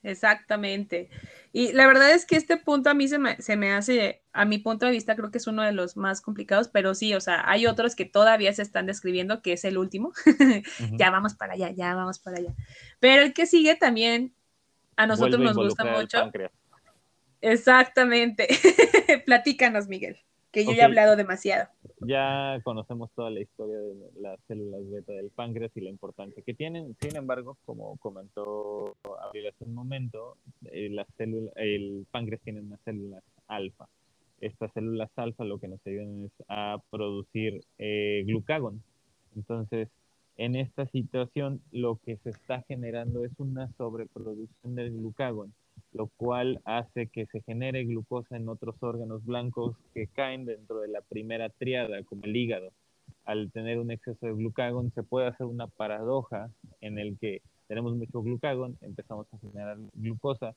Exactamente. 0.02 1.10
Y 1.52 1.72
la 1.72 1.86
verdad 1.86 2.10
es 2.10 2.26
que 2.26 2.36
este 2.36 2.56
punto 2.56 2.90
a 2.90 2.94
mí 2.94 3.06
se 3.08 3.18
me, 3.18 3.40
se 3.40 3.56
me, 3.56 3.72
hace, 3.72 4.22
a 4.32 4.44
mi 4.44 4.58
punto 4.58 4.86
de 4.86 4.92
vista, 4.92 5.14
creo 5.14 5.30
que 5.30 5.38
es 5.38 5.46
uno 5.46 5.62
de 5.62 5.72
los 5.72 5.96
más 5.96 6.20
complicados, 6.20 6.68
pero 6.68 6.94
sí, 6.94 7.14
o 7.14 7.20
sea, 7.20 7.48
hay 7.48 7.66
otros 7.66 7.94
que 7.94 8.04
todavía 8.04 8.52
se 8.52 8.62
están 8.62 8.86
describiendo, 8.86 9.42
que 9.42 9.52
es 9.52 9.64
el 9.64 9.78
último. 9.78 10.12
Ya 10.92 11.10
vamos 11.10 11.34
para 11.34 11.54
allá, 11.54 11.70
ya 11.70 11.94
vamos 11.94 12.18
para 12.18 12.38
allá. 12.38 12.54
Pero 13.00 13.22
el 13.22 13.32
que 13.32 13.46
sigue 13.46 13.76
también 13.76 14.34
a 14.96 15.06
nosotros 15.06 15.40
nos 15.40 15.56
gusta 15.56 15.84
mucho. 15.84 16.30
Exactamente. 17.40 18.48
Platícanos, 19.26 19.88
Miguel 19.88 20.18
que 20.52 20.64
yo 20.64 20.72
ya 20.72 20.82
he 20.82 20.84
hablado 20.84 21.16
demasiado. 21.16 21.68
Ya 22.00 22.60
conocemos 22.62 23.10
toda 23.12 23.30
la 23.30 23.40
historia 23.40 23.78
de 23.78 23.94
las 24.20 24.38
células 24.46 24.88
beta 24.90 25.12
del 25.12 25.30
páncreas 25.30 25.72
y 25.74 25.80
la 25.80 25.88
importancia 25.88 26.42
que 26.44 26.52
tienen. 26.52 26.94
Sin 27.00 27.16
embargo, 27.16 27.56
como 27.64 27.96
comentó 27.96 28.96
Abril 29.22 29.48
hace 29.48 29.64
un 29.64 29.74
momento, 29.74 30.36
eh, 30.70 30.90
la 30.90 31.06
célula, 31.16 31.50
el 31.56 32.06
páncreas 32.10 32.42
tiene 32.42 32.60
unas 32.60 32.80
células 32.84 33.22
alfa. 33.48 33.88
Estas 34.40 34.72
células 34.72 35.10
alfa 35.16 35.44
lo 35.44 35.58
que 35.58 35.68
nos 35.68 35.80
ayudan 35.86 36.24
es 36.24 36.32
a 36.48 36.78
producir 36.90 37.64
eh, 37.78 38.22
glucagón. 38.26 38.82
Entonces, 39.34 39.88
en 40.36 40.56
esta 40.56 40.86
situación, 40.86 41.62
lo 41.70 41.98
que 42.04 42.16
se 42.18 42.30
está 42.30 42.62
generando 42.62 43.24
es 43.24 43.32
una 43.38 43.72
sobreproducción 43.78 44.74
del 44.74 44.90
glucagón 44.90 45.54
lo 45.92 46.08
cual 46.16 46.60
hace 46.64 47.08
que 47.08 47.26
se 47.26 47.40
genere 47.42 47.84
glucosa 47.84 48.36
en 48.36 48.48
otros 48.48 48.76
órganos 48.80 49.24
blancos 49.24 49.76
que 49.94 50.06
caen 50.06 50.46
dentro 50.46 50.80
de 50.80 50.88
la 50.88 51.00
primera 51.02 51.48
triada, 51.50 52.02
como 52.04 52.24
el 52.24 52.36
hígado. 52.36 52.72
Al 53.24 53.52
tener 53.52 53.78
un 53.78 53.90
exceso 53.90 54.26
de 54.26 54.32
glucagón 54.32 54.92
se 54.94 55.02
puede 55.02 55.28
hacer 55.28 55.46
una 55.46 55.66
paradoja 55.66 56.50
en 56.80 56.98
el 56.98 57.18
que 57.18 57.42
tenemos 57.68 57.94
mucho 57.94 58.22
glucagón, 58.22 58.76
empezamos 58.80 59.26
a 59.32 59.38
generar 59.38 59.78
glucosa, 59.94 60.54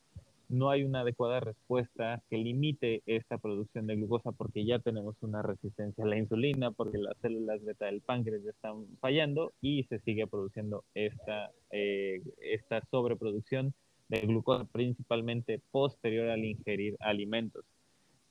no 0.50 0.70
hay 0.70 0.84
una 0.84 1.02
adecuada 1.02 1.40
respuesta 1.40 2.22
que 2.30 2.38
limite 2.38 3.02
esta 3.06 3.38
producción 3.38 3.88
de 3.88 3.96
glucosa 3.96 4.32
porque 4.32 4.66
ya 4.66 4.80
tenemos 4.80 5.16
una 5.22 5.42
resistencia 5.42 6.04
a 6.04 6.08
la 6.08 6.18
insulina, 6.18 6.72
porque 6.72 6.98
las 6.98 7.18
células 7.18 7.64
beta 7.64 7.86
del 7.86 8.02
páncreas 8.02 8.44
ya 8.44 8.52
están 8.52 8.86
fallando 9.00 9.54
y 9.62 9.84
se 9.86 10.00
sigue 10.00 10.28
produciendo 10.28 10.84
esta, 10.94 11.52
eh, 11.72 12.22
esta 12.42 12.82
sobreproducción 12.92 13.74
de 14.08 14.22
glucosa 14.22 14.66
principalmente 14.66 15.62
posterior 15.72 16.30
al 16.30 16.44
ingerir 16.44 16.96
alimentos. 17.00 17.66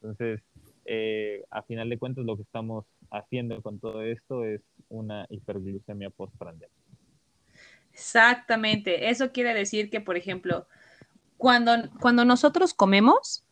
Entonces, 0.00 0.42
eh, 0.84 1.44
a 1.50 1.62
final 1.62 1.88
de 1.88 1.98
cuentas, 1.98 2.24
lo 2.24 2.36
que 2.36 2.42
estamos 2.42 2.84
haciendo 3.10 3.60
con 3.62 3.78
todo 3.78 4.02
esto 4.02 4.44
es 4.44 4.60
una 4.88 5.26
hiperglucemia 5.30 6.10
postprandial. 6.10 6.70
Exactamente. 7.92 9.08
Eso 9.08 9.32
quiere 9.32 9.54
decir 9.54 9.88
que, 9.88 10.00
por 10.00 10.16
ejemplo, 10.16 10.66
cuando, 11.36 11.72
cuando 12.00 12.24
nosotros 12.24 12.74
comemos, 12.74 13.44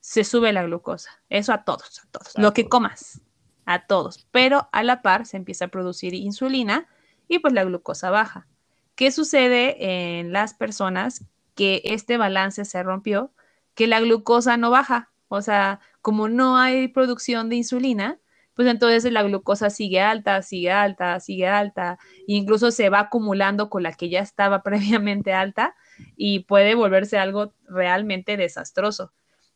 se 0.00 0.24
sube 0.24 0.52
la 0.52 0.64
glucosa. 0.64 1.22
Eso 1.28 1.52
a 1.52 1.64
todos, 1.64 2.00
a 2.00 2.10
todos. 2.10 2.32
lo 2.36 2.52
que 2.52 2.68
comas, 2.68 3.20
a 3.66 3.86
todos. 3.86 4.26
Pero 4.30 4.68
a 4.72 4.82
la 4.82 5.02
par 5.02 5.26
se 5.26 5.36
empieza 5.36 5.66
a 5.66 5.68
producir 5.68 6.14
insulina 6.14 6.88
y 7.28 7.38
pues 7.38 7.52
la 7.52 7.64
glucosa 7.64 8.10
baja. 8.10 8.46
¿Qué 8.94 9.10
sucede 9.10 10.18
en 10.18 10.32
las 10.32 10.54
personas 10.54 11.24
que 11.54 11.82
este 11.84 12.16
balance 12.16 12.64
se 12.64 12.82
rompió, 12.82 13.32
que 13.74 13.86
la 13.86 14.00
glucosa 14.00 14.56
no 14.56 14.70
baja. 14.70 15.10
O 15.28 15.40
sea, 15.40 15.80
como 16.00 16.28
no 16.28 16.56
hay 16.56 16.88
producción 16.88 17.48
de 17.48 17.56
insulina, 17.56 18.20
pues 18.54 18.68
entonces 18.68 19.10
la 19.10 19.22
glucosa 19.22 19.70
sigue 19.70 20.00
alta, 20.00 20.42
sigue 20.42 20.70
alta, 20.70 21.18
sigue 21.20 21.48
alta, 21.48 21.98
e 22.18 22.34
incluso 22.34 22.70
se 22.70 22.90
va 22.90 23.00
acumulando 23.00 23.70
con 23.70 23.82
la 23.82 23.92
que 23.92 24.10
ya 24.10 24.20
estaba 24.20 24.62
previamente 25.02 25.32
alta 25.32 25.74
y 26.16 26.40
puede 26.40 26.74
volverse 26.74 27.18
algo 27.18 27.54
realmente 27.68 28.36
desastroso. 28.36 29.12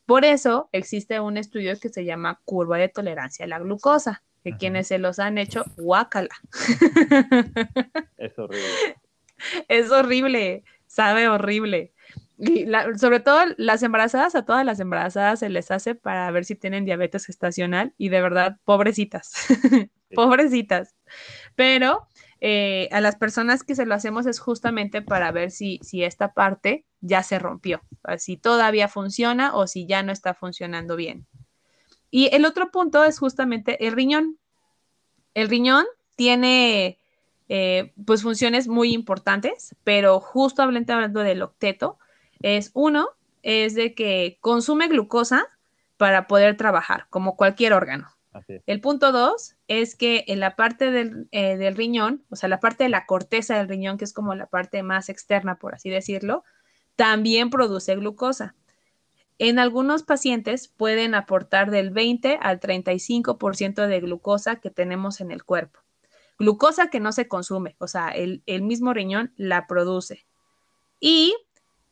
Por 0.06 0.24
eso 0.24 0.68
existe 0.72 1.18
un 1.18 1.36
estudio 1.36 1.78
que 1.80 1.88
se 1.88 2.04
llama 2.04 2.40
curva 2.44 2.78
de 2.78 2.88
tolerancia 2.88 3.44
a 3.44 3.48
la 3.48 3.58
glucosa, 3.58 4.22
que 4.44 4.56
quienes 4.56 4.86
se 4.86 4.98
los 4.98 5.18
han 5.18 5.38
hecho, 5.38 5.64
guácala. 5.76 6.34
Es 8.16 8.38
horrible. 8.38 8.96
Es 9.68 9.90
horrible 9.90 10.64
sabe 10.96 11.28
horrible. 11.28 11.92
Y 12.38 12.66
sobre 12.98 13.20
todo 13.20 13.40
las 13.58 13.82
embarazadas, 13.82 14.34
a 14.34 14.46
todas 14.46 14.64
las 14.64 14.80
embarazadas 14.80 15.40
se 15.40 15.50
les 15.50 15.70
hace 15.70 15.94
para 15.94 16.30
ver 16.30 16.46
si 16.46 16.54
tienen 16.54 16.86
diabetes 16.86 17.26
gestacional 17.26 17.94
y 17.98 18.08
de 18.08 18.22
verdad, 18.22 18.58
pobrecitas, 18.64 19.32
pobrecitas. 20.14 20.94
Pero 21.54 22.08
eh, 22.40 22.88
a 22.92 23.02
las 23.02 23.16
personas 23.16 23.62
que 23.62 23.74
se 23.74 23.84
lo 23.84 23.94
hacemos 23.94 24.24
es 24.26 24.38
justamente 24.38 25.02
para 25.02 25.32
ver 25.32 25.50
si, 25.50 25.80
si 25.82 26.02
esta 26.02 26.32
parte 26.32 26.86
ya 27.00 27.22
se 27.22 27.38
rompió, 27.38 27.82
si 28.16 28.38
todavía 28.38 28.88
funciona 28.88 29.54
o 29.54 29.66
si 29.66 29.86
ya 29.86 30.02
no 30.02 30.12
está 30.12 30.32
funcionando 30.32 30.96
bien. 30.96 31.26
Y 32.10 32.34
el 32.34 32.46
otro 32.46 32.70
punto 32.70 33.04
es 33.04 33.18
justamente 33.18 33.86
el 33.86 33.92
riñón. 33.92 34.38
El 35.34 35.50
riñón 35.50 35.84
tiene 36.16 36.98
eh, 37.48 37.92
pues 38.04 38.22
funciones 38.22 38.66
muy 38.66 38.92
importantes, 38.92 39.76
pero 39.84 40.20
justo 40.20 40.62
hablando, 40.62 40.94
hablando 40.94 41.20
del 41.20 41.42
octeto, 41.42 41.98
es 42.40 42.70
uno, 42.74 43.08
es 43.42 43.74
de 43.74 43.94
que 43.94 44.38
consume 44.40 44.88
glucosa 44.88 45.46
para 45.96 46.26
poder 46.26 46.56
trabajar, 46.56 47.06
como 47.10 47.36
cualquier 47.36 47.72
órgano. 47.72 48.08
El 48.66 48.82
punto 48.82 49.12
dos 49.12 49.54
es 49.66 49.96
que 49.96 50.24
en 50.26 50.40
la 50.40 50.56
parte 50.56 50.90
del, 50.90 51.26
eh, 51.30 51.56
del, 51.56 51.74
riñón, 51.74 52.22
o 52.28 52.36
sea, 52.36 52.50
la 52.50 52.60
parte 52.60 52.84
de 52.84 52.90
la 52.90 53.06
corteza 53.06 53.56
del 53.56 53.68
riñón, 53.68 53.96
que 53.96 54.04
es 54.04 54.12
como 54.12 54.34
la 54.34 54.46
parte 54.46 54.82
más 54.82 55.08
externa, 55.08 55.58
por 55.58 55.74
así 55.74 55.88
decirlo, 55.88 56.44
también 56.96 57.48
produce 57.48 57.96
glucosa. 57.96 58.54
En 59.38 59.58
algunos 59.58 60.02
pacientes 60.02 60.68
pueden 60.68 61.14
aportar 61.14 61.70
del 61.70 61.90
20 61.90 62.38
al 62.42 62.60
35% 62.60 63.86
de 63.86 64.00
glucosa 64.00 64.56
que 64.56 64.70
tenemos 64.70 65.22
en 65.22 65.30
el 65.30 65.42
cuerpo 65.42 65.85
glucosa 66.38 66.90
que 66.90 67.00
no 67.00 67.12
se 67.12 67.28
consume, 67.28 67.76
o 67.78 67.88
sea, 67.88 68.08
el, 68.10 68.42
mismo 68.62 68.92
riñón 68.92 69.32
la 69.36 69.66
produce. 69.66 70.26
Y 71.00 71.34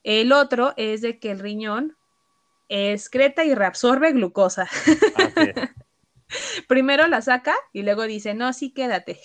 El 0.02 0.32
otro 0.32 0.74
es 0.76 1.00
de 1.00 1.18
que 1.18 1.30
el 1.30 1.38
riñón 1.38 1.96
excreta 2.68 3.44
y 3.44 3.54
reabsorbe 3.54 4.12
glucosa. 4.12 4.68
Primero 6.68 7.06
la 7.06 7.22
saca 7.22 7.54
y 7.72 7.82
luego 7.82 8.02
dice, 8.04 8.34
no, 8.34 8.52
sí, 8.52 8.72
quédate. 8.72 9.18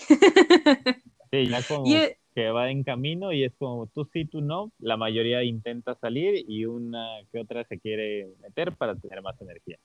sí, 1.32 1.48
ya 1.48 1.62
como 1.64 1.84
que 2.36 2.52
va 2.52 2.70
en 2.70 2.84
camino 2.84 3.34
y 3.34 3.44
es 3.44 3.54
como 3.58 3.88
tú 3.88 4.08
sí, 4.14 4.26
tú 4.26 4.42
no. 4.42 4.72
La 4.80 4.96
mayoría 4.96 5.44
intenta 5.44 5.96
salir 5.96 6.46
y 6.48 6.66
una 6.66 7.06
que 7.32 7.40
otra 7.40 7.66
se 7.66 7.80
quiere 7.80 8.28
meter 8.42 8.76
para 8.78 8.96
tener 8.96 9.22
más 9.22 9.40
energía. 9.42 9.78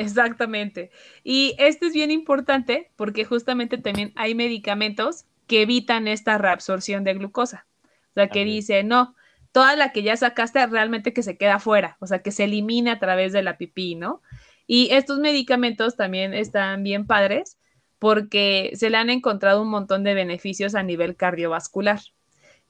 Exactamente. 0.00 0.90
Y 1.22 1.54
esto 1.58 1.86
es 1.86 1.92
bien 1.92 2.10
importante 2.10 2.90
porque 2.96 3.24
justamente 3.24 3.78
también 3.78 4.12
hay 4.16 4.34
medicamentos 4.34 5.26
que 5.46 5.62
evitan 5.62 6.08
esta 6.08 6.38
reabsorción 6.38 7.04
de 7.04 7.14
glucosa. 7.14 7.66
O 8.10 8.14
sea, 8.14 8.28
que 8.28 8.44
dice, 8.44 8.82
no, 8.82 9.14
toda 9.52 9.76
la 9.76 9.92
que 9.92 10.02
ya 10.02 10.16
sacaste 10.16 10.66
realmente 10.66 11.12
que 11.12 11.22
se 11.22 11.36
queda 11.36 11.58
fuera, 11.58 11.96
o 12.00 12.06
sea, 12.06 12.22
que 12.22 12.32
se 12.32 12.44
elimine 12.44 12.90
a 12.90 12.98
través 12.98 13.32
de 13.32 13.42
la 13.42 13.58
pipí, 13.58 13.94
¿no? 13.94 14.22
Y 14.66 14.88
estos 14.92 15.18
medicamentos 15.18 15.96
también 15.96 16.32
están 16.32 16.82
bien 16.82 17.06
padres 17.06 17.58
porque 17.98 18.70
se 18.74 18.88
le 18.88 18.96
han 18.96 19.10
encontrado 19.10 19.60
un 19.60 19.68
montón 19.68 20.02
de 20.02 20.14
beneficios 20.14 20.74
a 20.74 20.82
nivel 20.82 21.16
cardiovascular. 21.16 22.00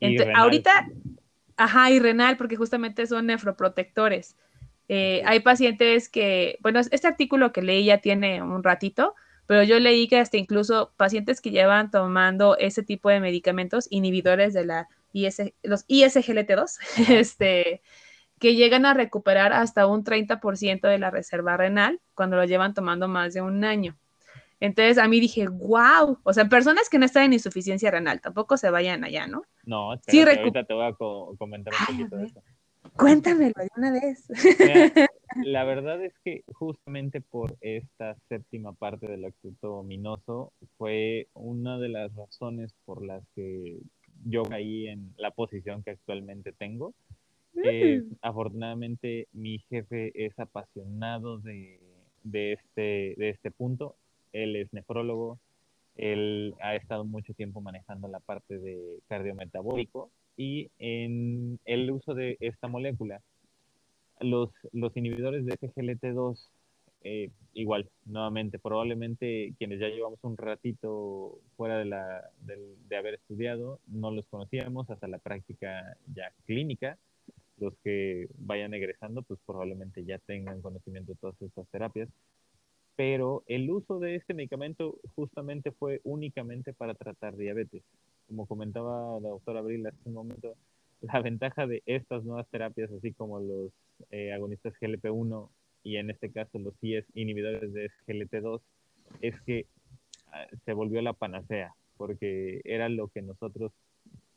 Entonces, 0.01 0.35
ahorita, 0.37 0.89
ajá, 1.57 1.91
y 1.91 2.01
renal, 2.01 2.37
porque 2.37 2.57
justamente 2.57 3.07
son 3.07 3.27
nefroprotectores. 3.27 4.37
Eh, 4.93 5.23
hay 5.25 5.39
pacientes 5.39 6.09
que, 6.09 6.59
bueno, 6.63 6.81
este 6.81 7.07
artículo 7.07 7.53
que 7.53 7.63
leí 7.63 7.85
ya 7.85 7.99
tiene 7.99 8.43
un 8.43 8.65
ratito, 8.65 9.15
pero 9.47 9.63
yo 9.63 9.79
leí 9.79 10.09
que 10.09 10.19
hasta 10.19 10.37
incluso 10.37 10.91
pacientes 10.97 11.41
que 11.41 11.53
llevan 11.53 11.93
tomando 11.93 12.59
ese 12.59 12.83
tipo 12.83 13.09
de 13.09 13.21
medicamentos 13.21 13.87
inhibidores 13.91 14.53
de 14.53 14.67
la 14.67 14.89
IS, 15.13 15.43
los 15.63 15.87
ISGLT2, 15.87 16.79
este, 17.09 17.83
que 18.41 18.57
llegan 18.57 18.85
a 18.85 18.93
recuperar 18.93 19.53
hasta 19.53 19.87
un 19.87 20.03
30% 20.03 20.89
de 20.89 20.99
la 20.99 21.13
reserva 21.13 21.57
renal 21.57 22.01
cuando 22.17 22.35
lo 22.35 22.45
llevan 22.45 22.75
tomando 22.75 23.07
más 23.07 23.33
de 23.33 23.43
un 23.43 23.65
año. 23.65 23.97
Entonces 24.59 24.99
a 24.99 25.07
mí 25.07 25.21
dije, 25.21 25.47
wow, 25.47 26.19
o 26.21 26.33
sea, 26.33 26.49
personas 26.49 26.89
que 26.89 26.99
no 26.99 27.07
están 27.07 27.27
en 27.27 27.35
insuficiencia 27.35 27.93
renal, 27.93 28.21
tampoco 28.21 28.57
se 28.57 28.71
vayan 28.71 29.05
allá, 29.05 29.29
¿no? 29.29 29.45
No, 29.63 29.97
sí, 30.09 30.21
ahorita 30.21 30.65
te 30.65 30.75
voy 30.75 30.87
a 30.87 30.95
comentar 31.39 31.73
un 31.79 31.87
poquito 31.87 32.17
de 32.17 32.27
eso. 32.27 32.43
Cuéntamelo 32.97 33.55
de 33.57 33.69
una 33.77 33.93
vez. 33.93 34.29
la 35.45 35.65
verdad 35.65 36.03
es 36.05 36.13
que 36.25 36.45
justamente 36.53 37.21
por 37.21 37.57
esta 37.61 38.17
séptima 38.29 38.73
parte 38.73 39.07
del 39.07 39.25
acto 39.25 39.75
ominoso 39.77 40.53
fue 40.77 41.29
una 41.35 41.79
de 41.79 41.89
las 41.89 42.15
razones 42.15 42.73
por 42.85 43.05
las 43.05 43.23
que 43.35 43.79
yo 44.25 44.43
caí 44.43 44.89
en 44.89 45.15
la 45.17 45.31
posición 45.31 45.83
que 45.83 45.91
actualmente 45.91 46.53
tengo. 46.53 46.95
Eh, 47.65 48.03
mm. 48.03 48.17
afortunadamente 48.23 49.29
mi 49.33 49.59
jefe 49.71 50.13
es 50.15 50.39
apasionado 50.39 51.39
de, 51.39 51.81
de, 52.23 52.53
este, 52.55 53.15
de 53.17 53.31
este 53.31 53.51
punto. 53.51 53.97
Él 54.33 54.57
es 54.57 54.73
nefrólogo, 54.73 55.39
él 55.97 56.55
ha 56.61 56.77
estado 56.77 57.05
mucho 57.05 57.35
tiempo 57.35 57.61
manejando 57.61 58.09
la 58.09 58.21
parte 58.21 58.59
de 58.59 59.01
cardiometabólico 59.09 60.11
y 60.41 60.71
en 60.79 61.61
el 61.67 61.91
uso 61.91 62.15
de 62.15 62.39
esta 62.41 62.67
molécula, 62.67 63.21
los, 64.21 64.49
los 64.73 64.97
inhibidores 64.97 65.45
de 65.45 65.53
SGLT2, 65.59 66.49
eh, 67.03 67.31
igual, 67.53 67.91
nuevamente, 68.07 68.59
probablemente 68.59 69.53
quienes 69.59 69.81
ya 69.81 69.89
llevamos 69.89 70.19
un 70.23 70.39
ratito 70.39 71.39
fuera 71.59 71.77
de, 71.77 71.85
la, 71.85 72.31
de, 72.41 72.97
haber 72.97 73.17
estudiado, 73.17 73.81
no 73.87 74.11
los 74.13 74.25
conocíamos 74.29 74.89
hasta 74.89 75.09
la 75.09 75.19
práctica 75.19 75.99
ya 76.15 76.33
clínica. 76.47 76.97
Los 77.59 77.75
que 77.85 78.27
vayan 78.39 78.73
egresando, 78.73 79.21
pues 79.21 79.39
probablemente 79.45 80.07
ya 80.07 80.17
tengan 80.21 80.63
conocimiento 80.63 81.13
de 81.13 81.19
todas 81.19 81.43
estas 81.43 81.69
terapias. 81.69 82.09
Pero 82.97 83.45
el 83.47 83.71
uso 83.71 83.99
de 83.99 84.15
este 84.15 84.33
medicamento 84.33 84.97
justamente 85.15 85.71
fue 85.71 86.01
únicamente 86.03 86.73
para 86.73 86.95
tratar 86.95 87.37
diabetes 87.37 87.83
como 88.31 88.47
comentaba 88.47 89.19
la 89.21 89.31
doctora 89.31 89.59
Abril 89.59 89.85
hace 89.89 89.99
un 90.05 90.15
momento, 90.15 90.55
la 91.01 91.21
ventaja 91.21 91.67
de 91.67 91.83
estas 91.85 92.23
nuevas 92.23 92.47
terapias, 92.49 92.89
así 92.93 93.13
como 93.13 93.41
los 93.41 93.73
eh, 94.11 94.33
agonistas 94.33 94.73
GLP-1 94.81 95.49
y 95.83 95.97
en 95.97 96.11
este 96.11 96.31
caso 96.31 96.61
los 96.61 96.75
IES 96.81 97.05
inhibidores 97.15 97.73
de 97.73 97.91
GLT-2, 98.07 98.61
es 99.21 99.35
que 99.41 99.67
ah, 100.33 100.47
se 100.65 100.73
volvió 100.75 101.03
la 101.03 101.13
panacea, 101.13 101.75
porque 101.97 102.61
era 102.65 102.89
lo 102.89 103.09
que 103.09 103.21
nosotros 103.21 103.73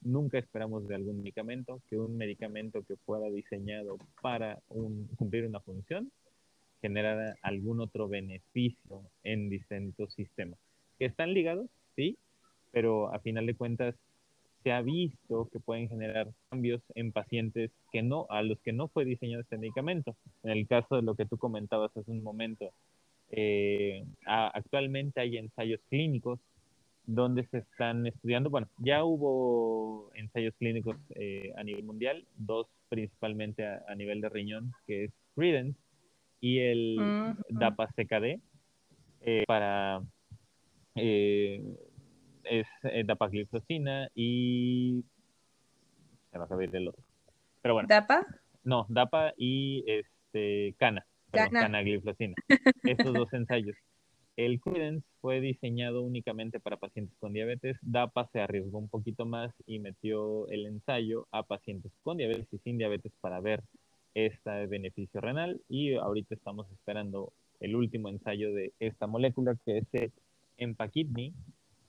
nunca 0.02 0.40
esperamos 0.40 0.88
de 0.88 0.96
algún 0.96 1.20
medicamento, 1.20 1.80
que 1.88 2.00
un 2.00 2.18
medicamento 2.18 2.82
que 2.82 2.96
fuera 3.06 3.30
diseñado 3.30 3.98
para 4.24 4.60
cumplir 5.18 5.46
una 5.46 5.60
función 5.60 6.12
generara 6.82 7.36
algún 7.44 7.80
otro 7.80 8.10
beneficio 8.10 9.04
en 9.24 9.50
distintos 9.50 10.14
sistemas. 10.16 10.60
¿Que 10.98 11.06
están 11.06 11.34
ligados? 11.34 11.70
Sí, 11.96 12.18
pero 12.74 13.14
a 13.14 13.20
final 13.20 13.46
de 13.46 13.56
cuentas 13.56 13.96
se 14.64 14.72
ha 14.72 14.82
visto 14.82 15.50
que 15.52 15.60
pueden 15.60 15.88
generar 15.88 16.30
cambios 16.50 16.82
en 16.96 17.12
pacientes 17.12 17.72
que 17.92 18.02
no, 18.02 18.26
a 18.30 18.42
los 18.42 18.60
que 18.62 18.74
no 18.74 18.88
fue 18.88 19.06
diseñado 19.06 19.42
este 19.42 19.58
medicamento. 19.58 20.16
En 20.42 20.52
el 20.52 20.68
caso 20.68 20.96
de 20.96 21.02
lo 21.04 21.16
que 21.16 21.26
tú 21.26 21.38
comentabas 21.38 21.96
hace 21.96 22.10
un 22.10 22.24
momento, 22.24 22.72
eh, 23.30 24.04
actualmente 24.26 25.22
hay 25.22 25.38
ensayos 25.38 25.82
clínicos 25.90 26.40
donde 27.06 27.46
se 27.48 27.60
están 27.60 28.08
estudiando, 28.08 28.50
bueno, 28.50 28.68
ya 28.78 29.04
hubo 29.04 30.10
ensayos 30.16 30.54
clínicos 30.58 30.96
eh, 31.16 31.52
a 31.58 31.64
nivel 31.64 31.84
mundial, 31.84 32.26
dos 32.38 32.68
principalmente 32.88 33.66
a, 33.66 33.94
nivel 33.96 34.22
de 34.22 34.30
riñón, 34.30 34.72
que 34.88 35.06
es 35.06 35.12
Credence 35.36 35.78
y 36.40 36.60
el 36.60 36.96
DAPA-CKD, 37.50 38.40
eh, 39.22 39.44
para 39.48 40.02
es 42.46 42.68
eh, 42.84 43.04
dapagliflozina 43.06 44.10
y 44.16 45.04
se 46.32 46.38
me 46.38 46.44
acaba 46.44 46.60
de 46.60 46.68
ir 46.68 46.76
el 46.76 46.88
otro. 46.90 47.04
Pero 47.62 47.74
bueno. 47.76 47.88
¿Dapa? 47.88 48.26
No, 48.64 48.86
dapa 48.90 49.34
y 49.38 49.84
este 49.88 50.76
cana, 50.78 51.06
perdón, 51.32 51.50
cana. 51.50 51.62
canagliflozina. 51.62 52.36
Estos 52.84 53.14
dos 53.14 53.34
ensayos. 53.34 53.76
El 54.36 54.60
Credence 54.60 55.06
fue 55.22 55.42
diseñado 55.42 56.02
únicamente 56.02 56.60
para 56.60 56.78
pacientes 56.78 57.16
con 57.20 57.34
diabetes. 57.34 57.78
DAPA 57.82 58.30
se 58.34 58.42
arriesgó 58.42 58.80
un 58.80 58.90
poquito 58.90 59.26
más 59.26 59.54
y 59.68 59.78
metió 59.78 60.48
el 60.48 60.66
ensayo 60.66 61.28
a 61.32 61.44
pacientes 61.44 61.92
con 62.04 62.18
diabetes 62.18 62.48
y 62.52 62.58
sin 62.60 62.80
diabetes 62.80 63.12
para 63.22 63.40
ver 63.40 63.62
este 64.16 64.66
beneficio 64.66 65.22
renal. 65.22 65.62
Y 65.70 65.94
ahorita 65.94 66.34
estamos 66.34 66.68
esperando 66.72 67.32
el 67.60 67.76
último 67.76 68.10
ensayo 68.10 68.52
de 68.54 68.74
esta 68.80 69.06
molécula 69.06 69.56
que 69.66 69.78
es 69.78 69.88
el 69.94 70.12
Empakidney, 70.58 71.34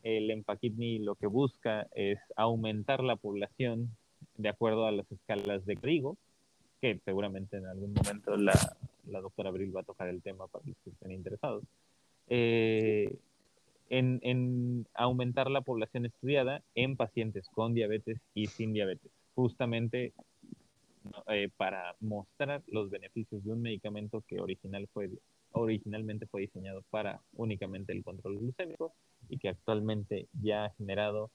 el 0.05 0.31
Empakidney 0.31 0.99
lo 0.99 1.17
que 1.17 1.27
busca 1.27 1.89
es 1.95 2.19
aumentar 2.37 3.03
la 3.03 3.17
población 3.17 3.97
de 4.37 4.51
acuerdo 4.51 4.87
a 4.87 4.93
las 4.93 5.11
escalas 5.11 5.65
de 5.65 5.75
Grigo, 5.75 6.17
que 6.81 7.01
seguramente 7.07 7.57
en 7.57 7.67
algún 7.67 7.95
momento 7.95 8.37
la, 8.37 8.77
doctora 9.05 9.49
Abril 9.49 9.75
va 9.75 9.81
a 9.81 9.85
tocar 9.85 10.09
el 10.09 10.23
tema 10.23 10.47
para 10.47 10.65
los 10.67 10.77
que 10.85 10.91
estén 10.91 11.11
interesados. 11.11 11.65
Eh, 12.29 13.17
en, 13.89 14.87
aumentar 14.95 15.51
la 15.51 15.63
población 15.63 16.05
estudiada 16.05 16.63
en 16.75 16.97
pacientes 16.97 17.49
con 17.49 17.73
diabetes 17.73 18.21
y 18.35 18.47
sin 18.47 18.75
diabetes, 18.75 19.11
justamente 19.35 20.13
eh, 21.29 21.49
para 21.57 21.97
mostrar 22.01 22.63
los 22.67 22.91
beneficios 22.91 23.43
de 23.43 23.53
un 23.53 23.63
medicamento 23.63 24.23
que 24.27 24.41
original 24.41 24.87
fue, 24.93 25.11
originalmente 25.55 26.27
fue 26.27 26.43
diseñado 26.43 26.83
para 26.91 27.21
únicamente 27.33 27.93
el 27.93 28.03
control 28.03 28.39
glucémico 28.39 28.93
y 29.29 29.39
que 29.39 29.49
actualmente 29.49 30.29
ya 30.43 30.67
ha 30.67 30.71
generado 30.75 31.31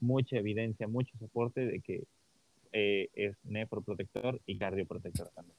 mucha 0.00 0.36
evidencia, 0.36 0.88
mucho 0.88 1.16
soporte 1.18 1.64
de 1.64 1.80
que 1.80 2.04
eh, 2.72 3.08
es 3.14 3.36
nefroprotector 3.44 4.40
y 4.46 4.58
cardioprotector 4.58 5.30
también. 5.30 5.56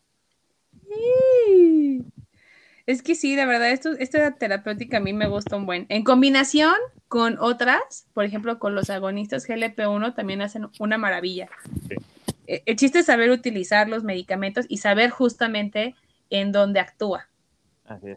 Es 2.86 3.02
que 3.02 3.16
sí, 3.16 3.36
de 3.36 3.46
verdad, 3.46 3.72
esto, 3.72 3.92
esta 3.94 4.36
terapéutica 4.36 4.98
a 4.98 5.02
mí 5.02 5.14
me 5.14 5.28
gusta 5.28 5.56
un 5.56 5.66
buen. 5.66 5.86
En 5.90 6.04
combinación 6.04 6.74
con 7.08 7.38
otras, 7.40 8.08
por 8.14 8.26
ejemplo, 8.26 8.60
con 8.60 8.76
los 8.76 8.90
agonistas 8.90 9.48
GLP-1 9.48 10.16
también 10.16 10.42
hacen 10.42 10.68
una 10.80 10.98
maravilla. 10.98 11.50
Eh, 12.48 12.64
el 12.66 12.76
chiste 12.76 13.00
es 13.00 13.06
saber 13.06 13.30
utilizar 13.30 13.88
los 13.88 14.04
medicamentos 14.04 14.66
y 14.68 14.78
saber 14.78 15.10
justamente 15.10 15.96
en 16.30 16.52
dónde 16.52 16.80
actúa. 16.80 17.31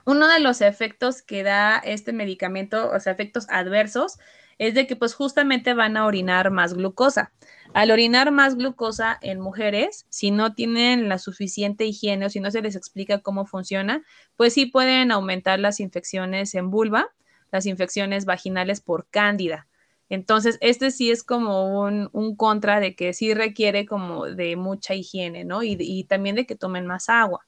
Uno 0.04 0.28
de 0.28 0.40
los 0.40 0.60
efectos 0.60 1.22
que 1.22 1.42
da 1.42 1.78
este 1.78 2.12
medicamento, 2.12 2.90
o 2.90 3.00
sea, 3.00 3.12
efectos 3.12 3.46
adversos, 3.48 4.18
es 4.58 4.74
de 4.74 4.86
que 4.86 4.96
pues 4.96 5.14
justamente 5.14 5.74
van 5.74 5.96
a 5.96 6.06
orinar 6.06 6.50
más 6.50 6.74
glucosa. 6.74 7.32
Al 7.72 7.90
orinar 7.90 8.30
más 8.30 8.56
glucosa 8.56 9.18
en 9.20 9.40
mujeres, 9.40 10.06
si 10.10 10.30
no 10.30 10.54
tienen 10.54 11.08
la 11.08 11.18
suficiente 11.18 11.86
higiene 11.86 12.26
o 12.26 12.30
si 12.30 12.40
no 12.40 12.50
se 12.50 12.62
les 12.62 12.76
explica 12.76 13.20
cómo 13.20 13.46
funciona, 13.46 14.02
pues 14.36 14.52
sí 14.54 14.66
pueden 14.66 15.10
aumentar 15.10 15.58
las 15.58 15.80
infecciones 15.80 16.54
en 16.54 16.70
vulva, 16.70 17.08
las 17.50 17.66
infecciones 17.66 18.26
vaginales 18.26 18.80
por 18.80 19.08
cándida. 19.08 19.66
Entonces, 20.08 20.58
este 20.60 20.90
sí 20.90 21.10
es 21.10 21.24
como 21.24 21.80
un, 21.80 22.36
contra 22.36 22.78
de 22.78 22.94
que 22.94 23.12
sí 23.14 23.34
requiere 23.34 23.86
como 23.86 24.26
de 24.26 24.54
mucha 24.54 24.94
higiene, 24.94 25.44
¿no? 25.44 25.62
Y 25.62 26.04
también 26.04 26.36
de 26.36 26.46
que 26.46 26.56
tomen 26.56 26.86
más 26.86 27.08
agua, 27.08 27.46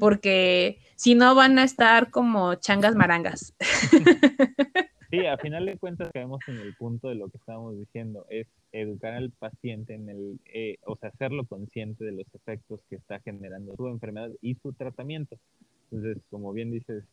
porque 0.00 0.78
si 0.96 1.14
no 1.14 1.34
van 1.34 1.58
a 1.58 1.64
estar 1.64 2.10
como 2.10 2.54
changas 2.56 2.94
marangas. 2.94 3.54
Sí, 5.10 5.24
a 5.24 5.38
final 5.38 5.66
de 5.66 5.78
cuentas 5.78 6.10
caemos 6.12 6.40
en 6.48 6.56
el 6.58 6.74
punto 6.74 7.08
de 7.08 7.14
lo 7.14 7.28
que 7.28 7.36
estábamos 7.36 7.78
diciendo, 7.78 8.26
es 8.28 8.48
educar 8.72 9.14
al 9.14 9.30
paciente 9.30 9.94
en 9.94 10.08
el, 10.08 10.40
eh, 10.52 10.78
o 10.84 10.96
sea, 10.96 11.10
hacerlo 11.10 11.46
consciente 11.46 12.04
de 12.04 12.10
los 12.10 12.26
efectos 12.34 12.80
que 12.90 12.96
está 12.96 13.20
generando 13.20 13.76
su 13.76 13.86
enfermedad 13.86 14.30
y 14.42 14.56
su 14.56 14.72
tratamiento. 14.72 15.38
Entonces, 15.90 16.22
como 16.28 16.52
bien 16.52 16.72
dices, 16.72 17.04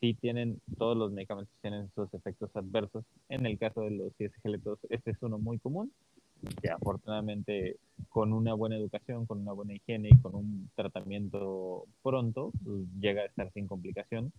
sí 0.00 0.14
tienen, 0.14 0.60
todos 0.78 0.96
los 0.96 1.12
medicamentos 1.12 1.54
tienen 1.60 1.90
sus 1.94 2.12
efectos 2.14 2.50
adversos. 2.54 3.04
En 3.28 3.44
el 3.44 3.58
caso 3.58 3.82
de 3.82 3.90
los 3.90 4.12
ISGLT2, 4.18 4.78
este 4.88 5.10
es 5.10 5.18
uno 5.20 5.38
muy 5.38 5.58
común, 5.58 5.92
que 6.60 6.70
afortunadamente 6.70 7.76
con 8.08 8.32
una 8.32 8.54
buena 8.54 8.76
educación, 8.76 9.26
con 9.26 9.40
una 9.40 9.52
buena 9.52 9.74
higiene 9.74 10.10
y 10.10 10.18
con 10.18 10.34
un 10.34 10.70
tratamiento 10.74 11.86
pronto, 12.02 12.52
pues, 12.64 12.82
llega 13.00 13.22
a 13.22 13.26
estar 13.26 13.52
sin 13.52 13.66
complicación. 13.66 14.32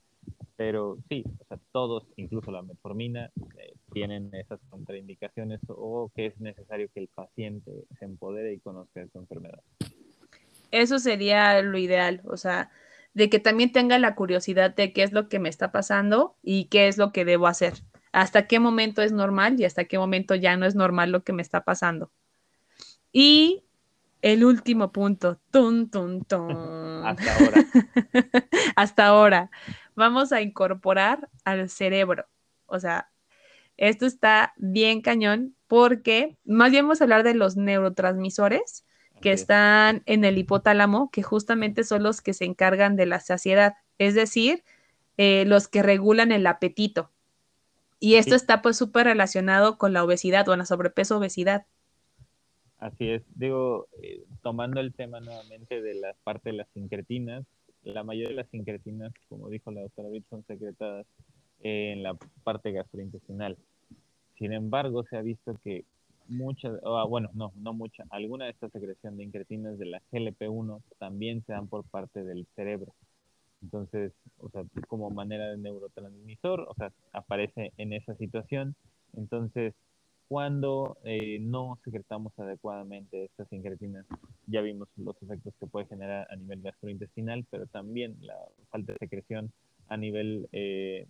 Pero 0.56 0.98
sí, 1.10 1.24
o 1.40 1.46
sea, 1.46 1.60
todos, 1.72 2.06
incluso 2.16 2.52
la 2.52 2.62
metformina, 2.62 3.32
eh, 3.60 3.74
tienen 3.92 4.34
esas 4.34 4.60
contraindicaciones 4.70 5.60
o 5.68 6.10
que 6.16 6.28
es 6.28 6.40
necesario 6.40 6.90
que 6.94 7.02
el 7.02 7.08
paciente 7.10 7.72
se 8.00 8.06
empodere 8.06 8.54
y 8.54 8.60
conozca 8.60 9.02
de 9.02 9.10
su 9.10 9.20
enfermedad. 9.20 9.62
Eso 10.72 11.00
sería 11.00 11.62
lo 11.62 11.78
ideal, 11.78 12.22
o 12.26 12.38
sea, 12.38 12.72
de 13.14 13.30
que 13.30 13.40
también 13.40 13.72
tenga 13.72 14.00
la 14.00 14.16
curiosidad 14.16 14.76
de 14.76 14.94
qué 14.94 15.04
es 15.04 15.12
lo 15.12 15.30
que 15.30 15.40
me 15.40 15.50
está 15.50 15.72
pasando 15.72 16.36
y 16.42 16.66
qué 16.66 16.88
es 16.88 16.98
lo 16.98 17.12
que 17.12 17.26
debo 17.26 17.48
hacer. 17.48 17.74
Hasta 18.16 18.48
qué 18.48 18.62
momento 18.62 19.02
es 19.02 19.12
normal 19.12 19.60
y 19.60 19.66
hasta 19.66 19.84
qué 19.84 19.98
momento 19.98 20.36
ya 20.36 20.56
no 20.56 20.66
es 20.66 20.74
normal 20.74 21.12
lo 21.12 21.26
que 21.26 21.34
me 21.34 21.42
está 21.42 21.66
pasando. 21.66 22.14
Y 23.12 23.66
el 24.22 24.46
último 24.46 24.94
punto, 24.94 25.42
tun, 25.52 25.90
tun, 25.90 26.24
tun. 26.24 26.50
Hasta 27.06 27.36
ahora. 27.36 27.66
hasta 28.78 29.06
ahora 29.08 29.52
vamos 29.96 30.32
a 30.32 30.42
incorporar 30.42 31.30
al 31.44 31.70
cerebro. 31.70 32.26
O 32.68 32.80
sea, 32.80 33.12
esto 33.76 34.06
está 34.06 34.54
bien 34.56 35.02
cañón 35.02 35.54
porque 35.68 36.38
más 36.46 36.72
bien 36.72 36.86
vamos 36.86 37.02
a 37.02 37.04
hablar 37.04 37.24
de 37.24 37.34
los 37.34 37.58
neurotransmisores 37.58 38.86
que 39.22 39.34
están 39.34 40.04
en 40.06 40.24
el 40.24 40.38
hipotálamo, 40.38 41.12
que 41.12 41.22
justamente 41.22 41.84
son 41.84 42.02
los 42.02 42.22
que 42.22 42.34
se 42.34 42.46
encargan 42.46 42.96
de 42.96 43.08
la 43.08 43.20
saciedad, 43.20 43.74
es 43.98 44.16
decir, 44.16 44.64
eh, 45.18 45.44
los 45.46 45.68
que 45.68 45.84
regulan 45.84 46.32
el 46.32 46.48
apetito. 46.48 47.12
Y 48.00 48.16
esto 48.16 48.36
está 48.36 48.62
pues 48.62 48.78
súper 48.78 49.06
relacionado 49.06 49.78
con 49.78 49.94
la 49.94 50.04
obesidad 50.04 50.48
o 50.50 50.56
la 50.56 50.66
sobrepeso 50.66 51.18
obesidad. 51.18 51.66
Así 52.78 53.10
es, 53.10 53.24
digo, 53.36 53.88
eh, 54.02 54.24
tomando 54.44 54.80
el 54.80 54.94
tema 54.94 55.20
nuevamente 55.20 55.82
de 55.82 55.96
la 55.96 56.14
parte 56.24 56.50
de 56.50 56.58
las 56.58 56.68
sincretinas, 56.74 57.46
la 57.84 58.04
mayoría 58.04 58.30
de 58.30 58.36
las 58.36 58.50
sincretinas, 58.50 59.14
como 59.30 59.50
dijo 59.50 59.72
la 59.72 59.82
doctora 59.82 60.10
Witt, 60.10 60.26
son 60.30 60.44
secretadas 60.46 61.06
en 61.62 62.04
la 62.04 62.16
parte 62.44 62.72
gastrointestinal. 62.72 63.58
Sin 64.38 64.54
embargo, 64.54 65.04
se 65.04 65.18
ha 65.18 65.22
visto 65.22 65.56
que 65.64 65.86
muchas, 66.28 66.80
bueno, 67.08 67.30
no, 67.34 67.54
no 67.56 67.74
mucha, 67.74 68.04
alguna 68.10 68.46
de 68.46 68.52
estas 68.52 68.72
secreciones 68.72 69.18
de 69.18 69.24
incretinas 69.24 69.78
de 69.78 69.86
la 69.86 70.02
GLP-1 70.12 70.82
también 70.98 71.44
se 71.46 71.54
dan 71.54 71.68
por 71.68 71.86
parte 71.86 72.24
del 72.24 72.46
cerebro. 72.56 72.94
Entonces, 73.62 74.14
o 74.40 74.50
sea, 74.50 74.64
como 74.88 75.10
manera 75.10 75.50
de 75.50 75.58
neurotransmisor, 75.58 76.62
o 76.62 76.74
sea, 76.76 76.92
aparece 77.14 77.72
en 77.78 77.94
esa 77.94 78.16
situación. 78.16 78.76
Entonces, 79.14 79.74
cuando 80.28 80.98
eh, 81.04 81.38
no 81.40 81.78
secretamos 81.84 82.38
adecuadamente 82.40 83.26
estas 83.26 83.52
incretinas, 83.54 84.06
ya 84.48 84.62
vimos 84.62 84.88
los 84.98 85.22
efectos 85.22 85.54
que 85.60 85.68
puede 85.68 85.86
generar 85.86 86.28
a 86.32 86.36
nivel 86.36 86.62
gastrointestinal, 86.62 87.46
pero 87.50 87.68
también 87.68 88.18
la 88.22 88.36
falta 88.72 88.94
de 88.94 89.00
secreción 89.00 89.52
a 89.88 89.98
nivel 89.98 90.50
eh, 90.52 91.08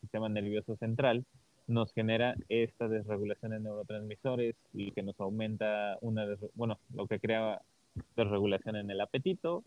sistema 0.00 0.28
nervioso 0.28 0.76
central 0.76 1.24
nos 1.66 1.92
genera 1.92 2.36
esta 2.48 2.88
desregulación 2.88 3.52
de 3.52 3.60
neurotransmisores 3.60 4.54
y 4.72 4.92
que 4.92 5.02
nos 5.02 5.18
aumenta 5.18 5.96
una, 6.02 6.26
bueno, 6.54 6.78
lo 6.94 7.06
que 7.06 7.18
crea 7.18 7.62
desregulación 8.16 8.76
en 8.76 8.90
el 8.90 9.00
apetito, 9.00 9.64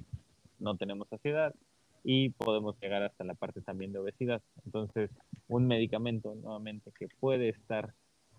no 0.60 0.77
tenemos 0.77 1.08
saciedad 1.10 1.53
y 2.09 2.29
podemos 2.29 2.79
llegar 2.79 3.03
hasta 3.03 3.25
la 3.25 3.33
parte 3.33 3.59
también 3.59 3.91
de 3.91 3.99
obesidad. 3.99 4.41
Entonces, 4.63 5.11
un 5.49 5.67
medicamento 5.67 6.33
nuevamente 6.35 6.89
que 6.97 7.09
puede 7.19 7.49
estar 7.49 7.93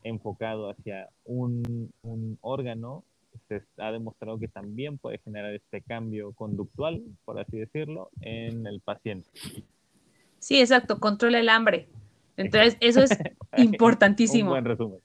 enfocado 0.05 0.71
hacia 0.71 1.11
un, 1.27 1.93
órgano, 2.41 3.05
se 3.47 3.63
ha 3.77 3.93
demostrado 3.93 4.39
que 4.39 4.49
también 4.49 4.97
puede 4.97 5.19
generar 5.19 5.53
este 5.53 5.83
cambio 5.83 6.33
conductual, 6.33 7.03
por 7.27 7.39
así 7.39 7.59
decirlo, 7.59 8.09
en 8.23 8.67
el 8.67 8.81
paciente. 8.81 9.29
Sí, 10.39 10.59
exacto, 10.61 10.99
controla 10.99 11.39
el 11.39 11.51
hambre. 11.51 11.91
Entonces, 12.39 12.79
eso 12.81 13.03
es 13.03 13.11
importantísimo. 13.59 14.49
Un 14.49 14.55
buen 14.55 14.65
resumen. 14.65 15.01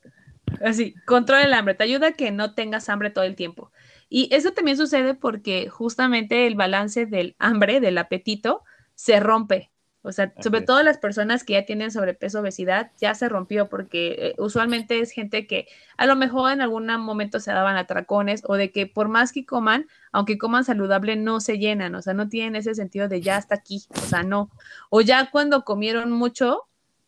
Así, 0.63 0.95
controla 1.05 1.43
el 1.43 1.53
hambre, 1.53 1.73
te 1.73 1.83
ayuda 1.83 2.07
a 2.07 2.13
que 2.13 2.31
no 2.31 2.53
tengas 2.53 2.87
hambre 2.87 3.09
todo 3.09 3.25
el 3.25 3.35
tiempo. 3.35 3.72
Y 4.15 4.29
eso 4.31 4.51
también 4.51 4.77
sucede 4.77 5.15
porque 5.15 5.69
justamente 5.69 6.45
el 6.45 6.53
balance 6.53 7.07
del 7.07 7.35
hambre, 7.39 7.79
del 7.79 7.97
apetito, 7.97 8.61
se 8.93 9.19
rompe. 9.19 9.71
O 10.03 10.11
sea, 10.11 10.31
sobre 10.39 10.61
todo 10.61 10.83
las 10.83 10.99
personas 10.99 11.43
que 11.43 11.53
ya 11.53 11.65
tienen 11.65 11.89
sobrepeso, 11.89 12.41
obesidad, 12.41 12.91
ya 13.01 13.15
se 13.15 13.27
rompió 13.27 13.69
porque 13.69 14.15
eh, 14.19 14.35
usualmente 14.37 14.99
es 14.99 15.09
gente 15.09 15.47
que 15.47 15.67
a 15.97 16.05
lo 16.05 16.15
mejor 16.15 16.51
en 16.51 16.61
algún 16.61 16.85
momento 16.99 17.39
se 17.39 17.51
daban 17.51 17.75
atracones 17.75 18.43
o 18.45 18.53
de 18.53 18.71
que 18.71 18.85
por 18.85 19.07
más 19.09 19.31
que 19.31 19.47
coman, 19.47 19.87
aunque 20.11 20.37
coman 20.37 20.63
saludable, 20.63 21.15
no 21.15 21.39
se 21.39 21.57
llenan, 21.57 21.95
o 21.95 22.03
sea, 22.03 22.13
no 22.13 22.29
tienen 22.29 22.55
ese 22.55 22.75
sentido 22.75 23.07
de 23.07 23.19
ya 23.19 23.37
hasta 23.37 23.55
aquí, 23.55 23.81
o 23.95 24.01
sea, 24.01 24.21
no. 24.21 24.51
O 24.91 25.01
ya 25.01 25.31
cuando 25.31 25.63
comieron 25.63 26.11
mucho 26.11 26.67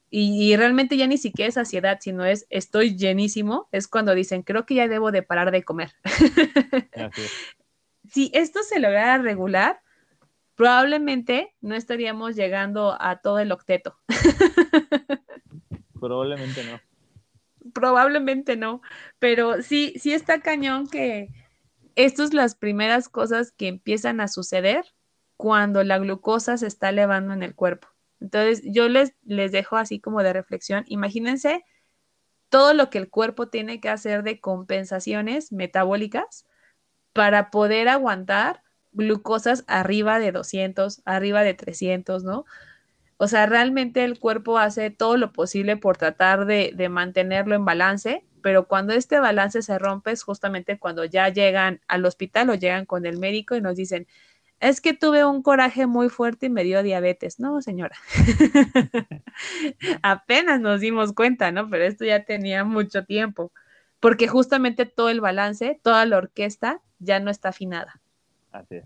y, 0.09 0.55
realmente 0.55 0.97
ya 0.97 1.07
ni 1.07 1.17
siquiera 1.17 1.49
es 1.49 1.55
saciedad, 1.55 1.97
sino 1.99 2.23
es 2.25 2.45
estoy 2.49 2.95
llenísimo, 2.95 3.67
es 3.71 3.87
cuando 3.87 4.13
dicen, 4.15 4.43
creo 4.43 4.65
que 4.65 4.75
ya 4.75 4.87
debo 4.87 5.11
de 5.11 5.23
parar 5.23 5.51
de 5.51 5.63
comer. 5.63 5.93
si 8.09 8.31
esto 8.33 8.63
se 8.63 8.79
lograra 8.79 9.17
regular, 9.17 9.81
probablemente 10.55 11.53
no 11.59 11.75
estaríamos 11.75 12.35
llegando 12.35 12.95
a 12.99 13.17
todo 13.17 13.39
el 13.39 13.51
octeto. 13.51 13.97
Probablemente 15.99 16.63
no. 16.63 16.79
Probablemente 17.73 18.55
no, 18.55 18.81
pero 19.19 19.61
sí, 19.63 19.93
sí 19.97 20.13
está 20.13 20.39
cañón 20.39 20.87
que 20.87 21.29
estas 21.95 22.29
son 22.29 22.37
las 22.37 22.55
primeras 22.55 23.09
cosas 23.09 23.51
que 23.51 23.67
empiezan 23.67 24.21
a 24.21 24.27
suceder 24.27 24.85
cuando 25.35 25.83
la 25.83 25.97
glucosa 25.97 26.57
se 26.57 26.67
está 26.67 26.89
elevando 26.89 27.33
en 27.33 27.43
el 27.43 27.55
cuerpo. 27.55 27.87
Entonces, 28.19 28.61
yo 28.65 28.89
les, 28.89 29.13
les 29.23 29.51
dejo 29.51 29.77
así 29.77 29.99
como 29.99 30.23
de 30.23 30.33
reflexión. 30.33 30.83
Imagínense 30.87 31.63
todo 32.49 32.73
lo 32.73 32.89
que 32.89 32.97
el 32.97 33.09
cuerpo 33.09 33.47
tiene 33.49 33.79
que 33.79 33.89
hacer 33.89 34.23
de 34.23 34.39
compensaciones 34.39 35.51
metabólicas 35.51 36.45
para 37.13 37.51
poder 37.51 37.89
aguantar 37.89 38.61
glucosas 38.93 39.63
arriba 39.67 40.19
de 40.19 40.31
200, 40.31 41.01
arriba 41.05 41.43
de 41.43 41.53
300, 41.53 42.23
¿no? 42.23 42.45
O 43.17 43.27
sea, 43.27 43.45
realmente 43.45 44.03
el 44.03 44.19
cuerpo 44.19 44.57
hace 44.57 44.89
todo 44.89 45.17
lo 45.17 45.31
posible 45.31 45.77
por 45.77 45.97
tratar 45.97 46.45
de, 46.45 46.73
mantenerlo 46.89 47.55
en 47.55 47.63
balance, 47.65 48.25
pero 48.41 48.67
cuando 48.67 48.93
este 48.93 49.19
balance 49.19 49.61
se 49.61 49.79
rompe 49.79 50.11
es 50.11 50.23
justamente 50.23 50.77
cuando 50.77 51.05
ya 51.05 51.29
llegan 51.29 51.81
al 51.87 52.05
hospital 52.05 52.49
o 52.49 52.55
llegan 52.55 52.85
con 52.85 53.05
el 53.05 53.17
médico 53.17 53.55
y 53.55 53.61
nos 53.61 53.77
dicen, 53.77 54.07
es 54.59 54.81
que 54.81 54.93
tuve 54.93 55.25
un 55.25 55.41
coraje 55.41 55.85
muy 55.85 56.09
fuerte 56.09 56.47
y 56.47 56.49
me 56.49 56.63
dio 56.63 56.81
diabetes. 56.83 57.39
No, 57.39 57.61
señora. 57.61 57.95
Apenas 60.01 60.61
nos 60.61 60.79
dimos 60.79 61.13
cuenta, 61.13 61.51
¿no? 61.51 61.69
Pero 61.69 61.83
esto 61.83 62.05
ya 62.05 62.23
tenía 62.23 62.63
mucho 62.63 63.05
tiempo, 63.05 63.51
porque 63.99 64.27
justamente 64.27 64.85
todo 64.85 65.09
el 65.09 65.21
balance, 65.21 65.79
toda 65.83 66.05
la 66.05 66.17
orquesta 66.17 66.81
ya 66.99 67.19
no 67.19 67.29
está 67.29 67.49
afinada. 67.49 68.01
Así 68.51 68.75
es. 68.75 68.85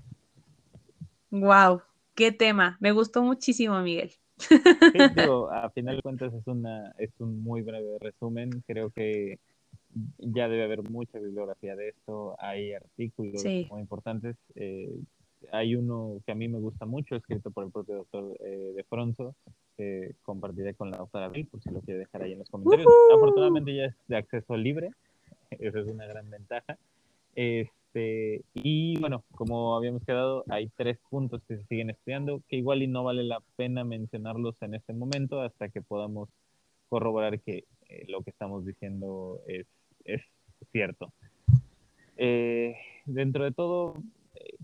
Wow, 1.31 1.81
qué 2.15 2.31
tema. 2.31 2.77
Me 2.79 2.91
gustó 2.91 3.21
muchísimo, 3.21 3.79
Miguel. 3.81 4.11
Sí, 4.37 4.55
digo, 5.15 5.51
a 5.51 5.69
final 5.69 5.97
de 5.97 6.01
cuentas 6.01 6.33
es 6.33 6.47
una, 6.47 6.91
es 6.97 7.11
un 7.19 7.43
muy 7.43 7.61
breve 7.61 7.97
resumen. 7.99 8.63
Creo 8.65 8.89
que 8.89 9.39
ya 10.17 10.47
debe 10.47 10.63
haber 10.63 10.89
mucha 10.89 11.19
bibliografía 11.19 11.75
de 11.75 11.89
esto. 11.89 12.35
Hay 12.39 12.73
artículos 12.73 13.43
muy 13.43 13.81
importantes. 13.81 14.35
Eh, 14.55 14.99
hay 15.51 15.75
uno 15.75 16.21
que 16.25 16.31
a 16.31 16.35
mí 16.35 16.47
me 16.47 16.59
gusta 16.59 16.85
mucho, 16.85 17.15
escrito 17.15 17.51
por 17.51 17.65
el 17.65 17.71
propio 17.71 17.95
doctor 17.95 18.35
eh, 18.39 18.73
de 18.75 18.83
Fronzo, 18.83 19.35
que 19.77 20.15
compartiré 20.23 20.73
con 20.73 20.91
la 20.91 20.97
doctora 20.97 21.29
Bill, 21.29 21.47
por 21.47 21.61
si 21.61 21.69
lo 21.69 21.81
quiere 21.81 22.01
dejar 22.01 22.23
ahí 22.23 22.33
en 22.33 22.39
los 22.39 22.49
comentarios. 22.49 22.87
Afortunadamente 23.13 23.73
ya 23.75 23.85
es 23.85 23.95
de 24.07 24.17
acceso 24.17 24.57
libre, 24.57 24.91
esa 25.51 25.79
es 25.79 25.87
una 25.87 26.05
gran 26.05 26.29
ventaja. 26.29 26.77
Este, 27.35 28.43
y 28.53 28.99
bueno, 28.99 29.23
como 29.35 29.75
habíamos 29.75 30.03
quedado, 30.03 30.43
hay 30.49 30.69
tres 30.75 30.99
puntos 31.09 31.41
que 31.47 31.57
se 31.57 31.65
siguen 31.65 31.89
estudiando, 31.89 32.41
que 32.47 32.57
igual 32.57 32.81
y 32.81 32.87
no 32.87 33.03
vale 33.03 33.23
la 33.23 33.41
pena 33.55 33.83
mencionarlos 33.83 34.61
en 34.61 34.75
este 34.75 34.93
momento 34.93 35.41
hasta 35.41 35.69
que 35.69 35.81
podamos 35.81 36.29
corroborar 36.89 37.39
que 37.39 37.65
eh, 37.87 38.05
lo 38.07 38.21
que 38.21 38.31
estamos 38.31 38.65
diciendo 38.65 39.39
es, 39.47 39.67
es 40.05 40.21
cierto. 40.71 41.13
Eh, 42.17 42.75
dentro 43.05 43.45
de 43.45 43.51
todo, 43.51 43.93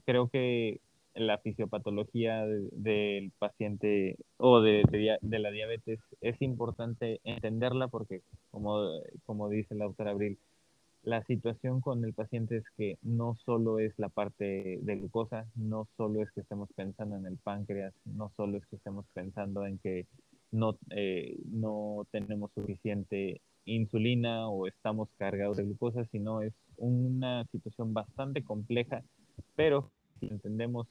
creo 0.06 0.30
que 0.30 0.80
la 1.16 1.38
fisiopatología 1.38 2.46
del 2.46 3.32
paciente 3.40 4.18
o 4.38 4.62
de, 4.62 4.84
de, 5.22 5.40
la 5.40 5.52
diabetes 5.52 6.00
es 6.22 6.42
importante 6.42 7.22
entenderla 7.24 7.88
porque, 7.88 8.22
como, 8.52 8.90
como 9.26 9.50
dice 9.50 9.76
la 9.76 9.86
doctora 9.86 10.12
Abril, 10.12 10.38
la 11.04 11.24
situación 11.24 11.82
con 11.82 12.04
el 12.04 12.14
paciente 12.14 12.58
es 12.58 12.66
que 12.78 12.98
no 13.04 13.36
solo 13.46 13.80
es 13.80 13.94
la 13.98 14.10
parte 14.10 14.80
de 14.82 14.96
glucosa, 14.96 15.46
no 15.56 15.88
solo 15.96 16.22
es 16.22 16.32
que 16.32 16.42
estemos 16.42 16.68
pensando 16.76 17.16
en 17.16 17.28
el 17.28 17.38
páncreas, 17.38 17.94
no 18.06 18.32
solo 18.36 18.58
es 18.58 18.66
que 18.66 18.76
estemos 18.76 19.06
pensando 19.14 19.66
en 19.66 19.78
que 19.78 20.08
no, 20.52 20.78
eh, 20.90 21.38
no 21.52 22.08
tenemos 22.12 22.52
suficiente 22.54 23.42
insulina 23.66 24.50
o 24.50 24.68
estamos 24.68 25.10
cargados 25.18 25.58
de 25.58 25.64
glucosa, 25.64 26.06
sino 26.06 26.42
es 26.42 26.54
una 26.78 27.46
situación 27.52 27.94
bastante 27.94 28.44
compleja, 28.44 29.04
pero 29.56 29.90
si 30.20 30.28
entendemos 30.28 30.88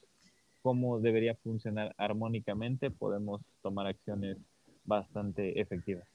cómo 0.62 0.98
debería 0.98 1.34
funcionar 1.36 1.94
armónicamente, 1.98 2.90
podemos 2.90 3.42
tomar 3.62 3.86
acciones 3.86 4.38
bastante 4.84 5.60
efectivas. 5.60 6.06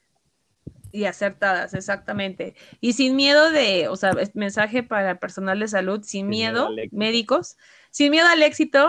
Y 0.92 1.04
acertadas, 1.04 1.72
exactamente. 1.74 2.54
Y 2.80 2.94
sin 2.94 3.14
miedo 3.14 3.50
de, 3.50 3.88
o 3.88 3.96
sea, 3.96 4.12
mensaje 4.34 4.82
para 4.82 5.12
el 5.12 5.18
personal 5.18 5.60
de 5.60 5.68
salud, 5.68 6.02
sin, 6.02 6.28
miedo, 6.28 6.70
médicos, 6.90 7.56
sin 7.90 8.10
miedo 8.10 8.26
al 8.26 8.42
éxito, 8.42 8.88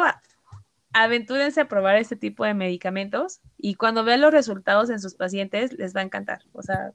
aventúrense 0.94 1.62
a 1.62 1.68
probar 1.68 1.96
este 1.98 2.16
tipo 2.16 2.44
de 2.44 2.54
medicamentos 2.54 3.40
y 3.58 3.76
cuando 3.76 4.04
vean 4.04 4.22
los 4.22 4.34
resultados 4.34 4.90
en 4.90 5.00
sus 5.00 5.16
pacientes, 5.16 5.74
les 5.74 5.96
va 5.96 6.02
a 6.02 6.06
encantar. 6.06 6.42
O 6.54 6.62
sea, 6.62 6.94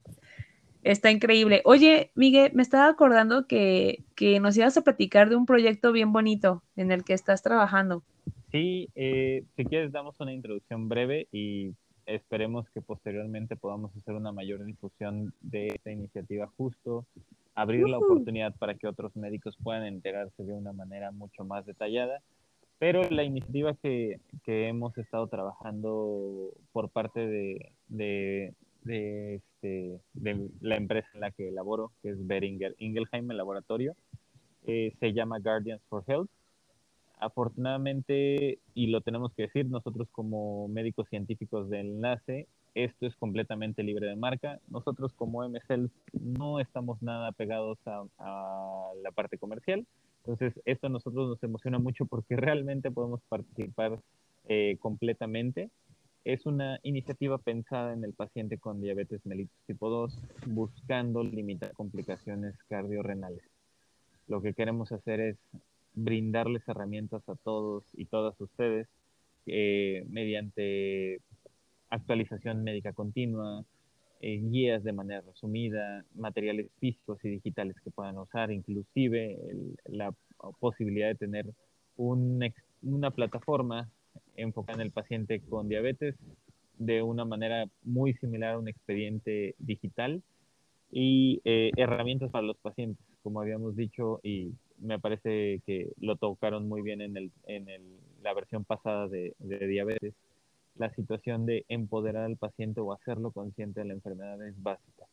está 0.83 1.11
increíble. 1.11 1.61
Oye, 1.65 2.11
Miguel, 2.15 2.51
me 2.53 2.63
estaba 2.63 2.87
acordando 2.87 3.47
que, 3.47 4.03
que 4.15 4.39
nos 4.39 4.57
ibas 4.57 4.77
a 4.77 4.81
platicar 4.81 5.29
de 5.29 5.35
un 5.35 5.45
proyecto 5.45 5.91
bien 5.91 6.11
bonito 6.13 6.63
en 6.75 6.91
el 6.91 7.03
que 7.03 7.13
estás 7.13 7.43
trabajando. 7.43 8.03
Sí, 8.51 8.89
eh, 8.95 9.43
si 9.55 9.65
quieres 9.65 9.91
damos 9.91 10.19
una 10.19 10.33
introducción 10.33 10.87
breve 10.87 11.27
y 11.31 11.73
esperemos 12.05 12.69
que 12.69 12.81
posteriormente 12.81 13.55
podamos 13.57 13.95
hacer 13.95 14.15
una 14.15 14.31
mayor 14.31 14.63
difusión 14.63 15.33
de 15.41 15.67
esta 15.67 15.91
iniciativa 15.91 16.47
justo, 16.57 17.05
abrir 17.53 17.87
la 17.87 17.97
oportunidad 17.97 18.55
para 18.55 18.75
que 18.75 18.87
otros 18.87 19.15
médicos 19.15 19.57
puedan 19.61 19.83
enterarse 19.83 20.43
de 20.43 20.53
una 20.53 20.71
manera 20.71 21.11
mucho 21.11 21.43
más 21.43 21.65
detallada. 21.65 22.21
Pero 22.79 23.01
la 23.09 23.23
iniciativa 23.23 23.73
que, 23.73 24.19
que 24.43 24.67
hemos 24.67 24.97
estado 24.97 25.27
trabajando 25.27 26.53
por 26.71 26.89
parte 26.89 27.27
de, 27.27 27.71
de, 27.87 28.53
de, 28.83 29.41
este, 29.61 29.99
de, 30.13 30.49
la 30.61 30.75
empresa 30.75 31.07
en 31.13 31.21
la 31.21 31.31
que 31.31 31.51
laboro, 31.51 31.91
que 32.01 32.09
es 32.09 32.27
Beringer 32.27 32.75
Ingelheim, 32.79 33.29
el 33.31 33.37
laboratorio, 33.37 33.95
eh, 34.65 34.93
se 34.99 35.13
llama 35.13 35.39
Guardians 35.39 35.81
for 35.89 36.03
Health 36.07 36.29
afortunadamente, 37.19 38.59
y 38.73 38.87
lo 38.87 39.01
tenemos 39.01 39.33
que 39.33 39.43
decir, 39.43 39.65
nosotros 39.65 40.07
como 40.11 40.67
médicos 40.67 41.07
científicos 41.09 41.69
de 41.69 41.79
enlace, 41.79 42.47
esto 42.75 43.07
es 43.07 43.15
completamente 43.15 43.81
libre 43.81 44.07
de 44.07 44.15
marca. 44.15 44.59
Nosotros 44.69 45.11
como 45.13 45.47
MSL 45.47 45.89
no 46.13 46.59
estamos 46.59 47.01
nada 47.01 47.31
pegados 47.31 47.79
a, 47.87 48.91
la 49.01 49.11
parte 49.11 49.39
comercial. 49.39 49.87
Entonces, 50.19 50.53
esto 50.65 50.87
a 50.87 50.89
nosotros 50.91 51.29
nos 51.29 51.43
emociona 51.43 51.79
mucho 51.79 52.05
porque 52.05 52.35
realmente 52.35 52.91
podemos 52.91 53.21
participar 53.29 53.99
eh, 54.47 54.77
completamente. 54.79 55.71
Es 56.27 56.45
una 56.45 56.77
iniciativa 56.83 57.37
pensada 57.37 57.93
en 57.93 58.03
el 58.03 58.11
paciente 58.11 58.57
con 58.57 58.81
diabetes 58.81 59.25
mellitus 59.25 59.55
tipo 59.65 59.89
2, 59.89 60.19
buscando 60.47 61.23
limitar 61.23 61.71
complicaciones 61.71 62.53
cardiorrenales. 62.67 63.43
Lo 64.27 64.41
que 64.41 64.53
queremos 64.53 64.91
hacer 64.91 65.21
es 65.21 65.37
brindarles 65.93 66.67
herramientas 66.67 67.23
a 67.29 67.35
todos 67.35 67.85
y 67.93 68.03
todas 68.07 68.35
ustedes 68.41 68.89
eh, 69.45 70.03
mediante 70.09 71.21
actualización 71.89 72.61
médica 72.61 72.91
continua, 72.91 73.63
eh, 74.19 74.41
guías 74.43 74.83
de 74.83 74.91
manera 74.91 75.21
resumida, 75.21 76.03
materiales 76.13 76.69
físicos 76.81 77.23
y 77.23 77.29
digitales 77.29 77.77
que 77.81 77.89
puedan 77.89 78.17
usar, 78.17 78.51
inclusive 78.51 79.37
la 79.85 80.13
posibilidad 80.59 81.07
de 81.07 81.15
tener 81.15 81.45
una 81.95 83.11
plataforma 83.11 83.89
enfocada 84.35 84.81
en 84.81 84.87
el 84.87 84.91
paciente 84.91 85.41
con 85.41 85.67
diabetes 85.69 86.15
de 86.77 87.01
una 87.01 87.25
manera 87.25 87.65
muy 87.83 88.13
similar 88.15 88.55
a 88.55 88.59
un 88.59 88.67
expediente 88.67 89.55
digital 89.59 90.21
y 90.91 91.41
eh, 91.43 91.71
herramientas 91.75 92.31
para 92.31 92.45
los 92.45 92.57
pacientes, 92.57 93.03
como 93.23 93.41
habíamos 93.41 93.75
dicho, 93.75 94.19
y 94.23 94.53
me 94.79 94.99
parece 94.99 95.61
que 95.65 95.91
lo 95.99 96.15
tocaron 96.15 96.67
muy 96.67 96.81
bien 96.81 97.01
en, 97.01 97.17
el, 97.17 97.31
en 97.45 97.67
el, 97.67 97.81
la 98.21 98.33
versión 98.33 98.63
pasada 98.63 99.07
de, 99.07 99.35
de, 99.39 99.67
diabetes. 99.67 100.13
La 100.75 100.93
situación 100.93 101.45
de 101.45 101.65
empoderar 101.69 102.23
al 102.23 102.37
paciente 102.37 102.79
o 102.81 102.93
hacerlo 102.93 103.31
consciente 103.31 103.79
de 103.79 103.87
la 103.87 103.93
enfermedad 103.93 104.45
es 104.47 104.61
básica. 104.61 105.05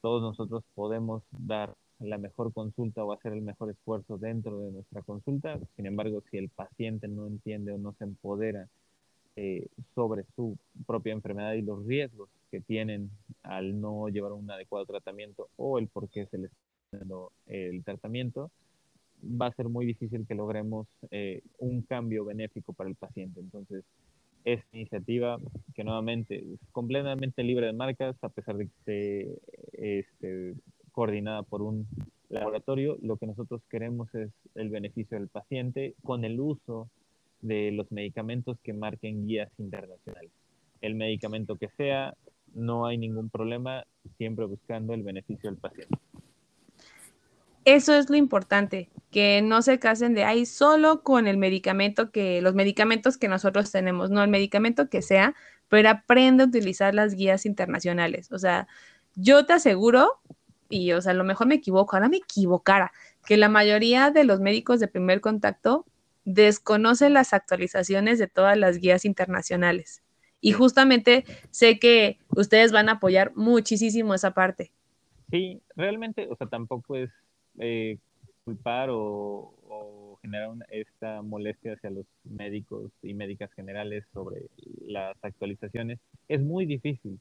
Todos 0.00 0.22
nosotros 0.22 0.62
podemos 0.74 1.22
dar 1.32 1.74
la 2.08 2.18
mejor 2.18 2.52
consulta 2.52 3.04
o 3.04 3.12
hacer 3.12 3.32
el 3.32 3.42
mejor 3.42 3.70
esfuerzo 3.70 4.18
dentro 4.18 4.60
de 4.60 4.72
nuestra 4.72 5.02
consulta. 5.02 5.58
Sin 5.76 5.86
embargo, 5.86 6.22
si 6.30 6.38
el 6.38 6.48
paciente 6.48 7.08
no 7.08 7.26
entiende 7.26 7.72
o 7.72 7.78
no 7.78 7.92
se 7.94 8.04
empodera 8.04 8.68
eh, 9.36 9.66
sobre 9.94 10.24
su 10.36 10.56
propia 10.86 11.12
enfermedad 11.12 11.54
y 11.54 11.62
los 11.62 11.84
riesgos 11.86 12.28
que 12.50 12.60
tienen 12.60 13.10
al 13.42 13.80
no 13.80 14.08
llevar 14.08 14.32
un 14.32 14.50
adecuado 14.50 14.86
tratamiento 14.86 15.48
o 15.56 15.78
el 15.78 15.88
por 15.88 16.08
qué 16.08 16.26
se 16.26 16.38
les 16.38 16.50
está 16.52 16.98
dando 16.98 17.32
el 17.46 17.82
tratamiento, 17.82 18.50
va 19.24 19.46
a 19.46 19.54
ser 19.54 19.68
muy 19.68 19.86
difícil 19.86 20.26
que 20.26 20.34
logremos 20.34 20.86
eh, 21.10 21.42
un 21.58 21.82
cambio 21.82 22.24
benéfico 22.24 22.72
para 22.72 22.88
el 22.88 22.96
paciente. 22.96 23.40
Entonces, 23.40 23.84
esta 24.44 24.76
iniciativa, 24.76 25.38
que 25.74 25.84
nuevamente 25.84 26.36
es 26.36 26.60
completamente 26.70 27.42
libre 27.42 27.66
de 27.66 27.72
marcas, 27.72 28.16
a 28.22 28.28
pesar 28.28 28.56
de 28.56 28.66
que 28.66 28.72
esté 28.78 29.98
este, 29.98 30.54
coordinada 30.94 31.42
por 31.42 31.60
un 31.60 31.86
laboratorio, 32.28 32.96
lo 33.02 33.16
que 33.16 33.26
nosotros 33.26 33.60
queremos 33.68 34.14
es 34.14 34.30
el 34.54 34.70
beneficio 34.70 35.18
del 35.18 35.28
paciente 35.28 35.94
con 36.02 36.24
el 36.24 36.40
uso 36.40 36.88
de 37.40 37.72
los 37.72 37.90
medicamentos 37.92 38.56
que 38.62 38.72
marquen 38.72 39.26
guías 39.26 39.50
internacionales. 39.58 40.30
El 40.80 40.94
medicamento 40.94 41.56
que 41.56 41.68
sea, 41.76 42.14
no 42.54 42.86
hay 42.86 42.96
ningún 42.96 43.28
problema, 43.28 43.84
siempre 44.16 44.46
buscando 44.46 44.94
el 44.94 45.02
beneficio 45.02 45.50
del 45.50 45.58
paciente. 45.58 45.98
Eso 47.64 47.94
es 47.94 48.10
lo 48.10 48.16
importante, 48.16 48.90
que 49.10 49.40
no 49.42 49.62
se 49.62 49.78
casen 49.78 50.14
de 50.14 50.24
ahí 50.24 50.44
solo 50.46 51.02
con 51.02 51.26
el 51.26 51.38
medicamento 51.38 52.10
que, 52.10 52.42
los 52.42 52.54
medicamentos 52.54 53.16
que 53.16 53.28
nosotros 53.28 53.72
tenemos, 53.72 54.10
no 54.10 54.22
el 54.22 54.30
medicamento 54.30 54.88
que 54.88 55.02
sea, 55.02 55.34
pero 55.68 55.88
aprende 55.88 56.44
a 56.44 56.46
utilizar 56.46 56.94
las 56.94 57.14
guías 57.14 57.46
internacionales. 57.46 58.30
O 58.32 58.38
sea, 58.38 58.68
yo 59.16 59.46
te 59.46 59.54
aseguro, 59.54 60.20
y 60.68 60.92
o 60.92 61.00
sea, 61.00 61.12
a 61.12 61.14
lo 61.14 61.24
mejor 61.24 61.46
me 61.46 61.56
equivoco, 61.56 61.96
ahora 61.96 62.08
me 62.08 62.18
equivocara, 62.18 62.92
que 63.26 63.36
la 63.36 63.48
mayoría 63.48 64.10
de 64.10 64.24
los 64.24 64.40
médicos 64.40 64.80
de 64.80 64.88
primer 64.88 65.20
contacto 65.20 65.86
desconocen 66.24 67.14
las 67.14 67.32
actualizaciones 67.32 68.18
de 68.18 68.26
todas 68.26 68.56
las 68.56 68.78
guías 68.78 69.04
internacionales. 69.04 70.02
Y 70.40 70.52
justamente 70.52 71.24
sé 71.50 71.78
que 71.78 72.18
ustedes 72.28 72.72
van 72.72 72.88
a 72.88 72.92
apoyar 72.92 73.32
muchísimo 73.34 74.14
esa 74.14 74.34
parte. 74.34 74.72
Sí, 75.30 75.60
realmente, 75.74 76.28
o 76.30 76.36
sea, 76.36 76.46
tampoco 76.46 76.96
es 76.96 77.10
eh, 77.58 77.98
culpar 78.44 78.88
o, 78.90 80.18
generar 80.22 80.50
esta 80.70 81.20
molestia 81.20 81.74
hacia 81.74 81.90
los 81.90 82.06
médicos 82.24 82.90
y 83.02 83.12
médicas 83.12 83.52
generales 83.52 84.04
sobre 84.14 84.46
las 84.86 85.16
actualizaciones 85.22 85.98
es 86.28 86.40
muy 86.40 86.64
difícil. 86.64 87.18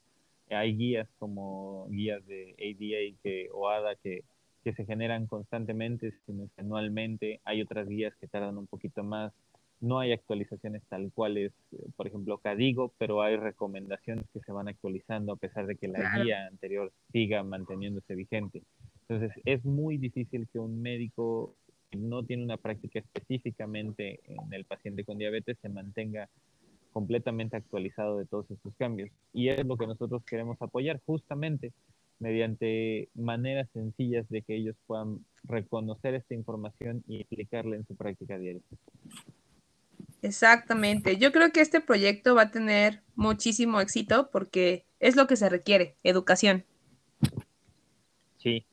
Hay 0.49 0.75
guías 0.75 1.07
como 1.19 1.87
guías 1.89 2.25
de 2.27 2.55
ADA 2.59 3.19
que, 3.23 3.49
o 3.51 3.69
ADA 3.69 3.95
que, 3.95 4.23
que 4.63 4.73
se 4.73 4.85
generan 4.85 5.27
constantemente, 5.27 6.13
anualmente. 6.57 7.41
Hay 7.43 7.61
otras 7.61 7.87
guías 7.87 8.13
que 8.15 8.27
tardan 8.27 8.57
un 8.57 8.67
poquito 8.67 9.03
más. 9.03 9.33
No 9.81 9.99
hay 9.99 10.13
actualizaciones 10.13 10.81
tal 10.87 11.11
cuales, 11.13 11.51
por 11.97 12.07
ejemplo, 12.07 12.37
CADIGO, 12.37 12.93
pero 12.97 13.21
hay 13.21 13.35
recomendaciones 13.35 14.25
que 14.31 14.39
se 14.39 14.51
van 14.51 14.69
actualizando 14.69 15.33
a 15.33 15.37
pesar 15.37 15.65
de 15.65 15.75
que 15.75 15.89
la 15.89 16.23
guía 16.23 16.47
anterior 16.47 16.93
siga 17.11 17.43
manteniéndose 17.43 18.15
vigente. 18.15 18.63
Entonces, 19.09 19.37
es 19.43 19.65
muy 19.65 19.97
difícil 19.97 20.47
que 20.47 20.59
un 20.59 20.81
médico 20.81 21.55
que 21.91 21.97
no 21.97 22.23
tiene 22.23 22.43
una 22.43 22.57
práctica 22.57 22.99
específicamente 22.99 24.21
en 24.25 24.53
el 24.53 24.63
paciente 24.63 25.03
con 25.03 25.17
diabetes 25.17 25.57
se 25.61 25.69
mantenga 25.69 26.29
completamente 26.93 27.57
actualizado 27.57 28.17
de 28.17 28.25
todos 28.25 28.49
estos 28.49 28.73
cambios. 28.77 29.09
Y 29.33 29.49
es 29.49 29.65
lo 29.65 29.75
que 29.75 29.87
nosotros 29.87 30.23
queremos 30.23 30.61
apoyar 30.61 31.01
justamente 31.05 31.73
mediante 32.19 33.09
maneras 33.15 33.67
sencillas 33.73 34.29
de 34.29 34.43
que 34.43 34.55
ellos 34.55 34.75
puedan 34.87 35.19
reconocer 35.43 36.13
esta 36.13 36.33
información 36.33 37.03
y 37.07 37.23
aplicarla 37.23 37.75
en 37.75 37.85
su 37.85 37.95
práctica 37.95 38.37
diaria. 38.37 38.61
Exactamente. 40.21 41.17
Yo 41.17 41.33
creo 41.33 41.51
que 41.51 41.59
este 41.59 41.81
proyecto 41.81 42.33
va 42.33 42.43
a 42.43 42.51
tener 42.51 43.01
muchísimo 43.15 43.81
éxito 43.81 44.29
porque 44.31 44.85
es 45.01 45.17
lo 45.17 45.27
que 45.27 45.35
se 45.35 45.49
requiere, 45.49 45.97
educación. 46.03 46.63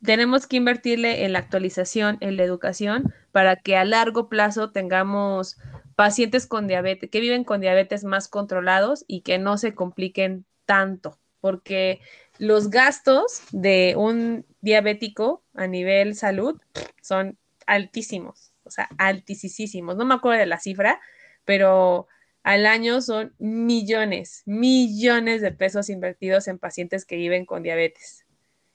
Tenemos 0.02 0.46
que 0.46 0.56
invertirle 0.56 1.24
en 1.24 1.32
la 1.32 1.38
actualización, 1.38 2.18
en 2.20 2.36
la 2.36 2.44
educación, 2.44 3.12
para 3.32 3.56
que 3.56 3.76
a 3.76 3.84
largo 3.84 4.28
plazo 4.28 4.70
tengamos 4.70 5.58
pacientes 5.96 6.46
con 6.46 6.66
diabetes, 6.66 7.10
que 7.10 7.20
viven 7.20 7.44
con 7.44 7.60
diabetes 7.60 8.04
más 8.04 8.28
controlados 8.28 9.04
y 9.06 9.20
que 9.20 9.38
no 9.38 9.58
se 9.58 9.74
compliquen 9.74 10.44
tanto, 10.64 11.18
porque 11.40 12.00
los 12.38 12.70
gastos 12.70 13.42
de 13.52 13.94
un 13.96 14.46
diabético 14.60 15.42
a 15.54 15.66
nivel 15.66 16.14
salud 16.14 16.60
son 17.02 17.38
altísimos, 17.66 18.52
o 18.64 18.70
sea, 18.70 18.88
altísimos. 18.98 19.96
No 19.96 20.04
me 20.04 20.14
acuerdo 20.14 20.40
de 20.40 20.46
la 20.46 20.58
cifra, 20.58 21.00
pero 21.44 22.08
al 22.42 22.66
año 22.66 23.02
son 23.02 23.34
millones, 23.38 24.42
millones 24.46 25.42
de 25.42 25.52
pesos 25.52 25.90
invertidos 25.90 26.48
en 26.48 26.58
pacientes 26.58 27.04
que 27.04 27.16
viven 27.16 27.44
con 27.44 27.62
diabetes. 27.62 28.24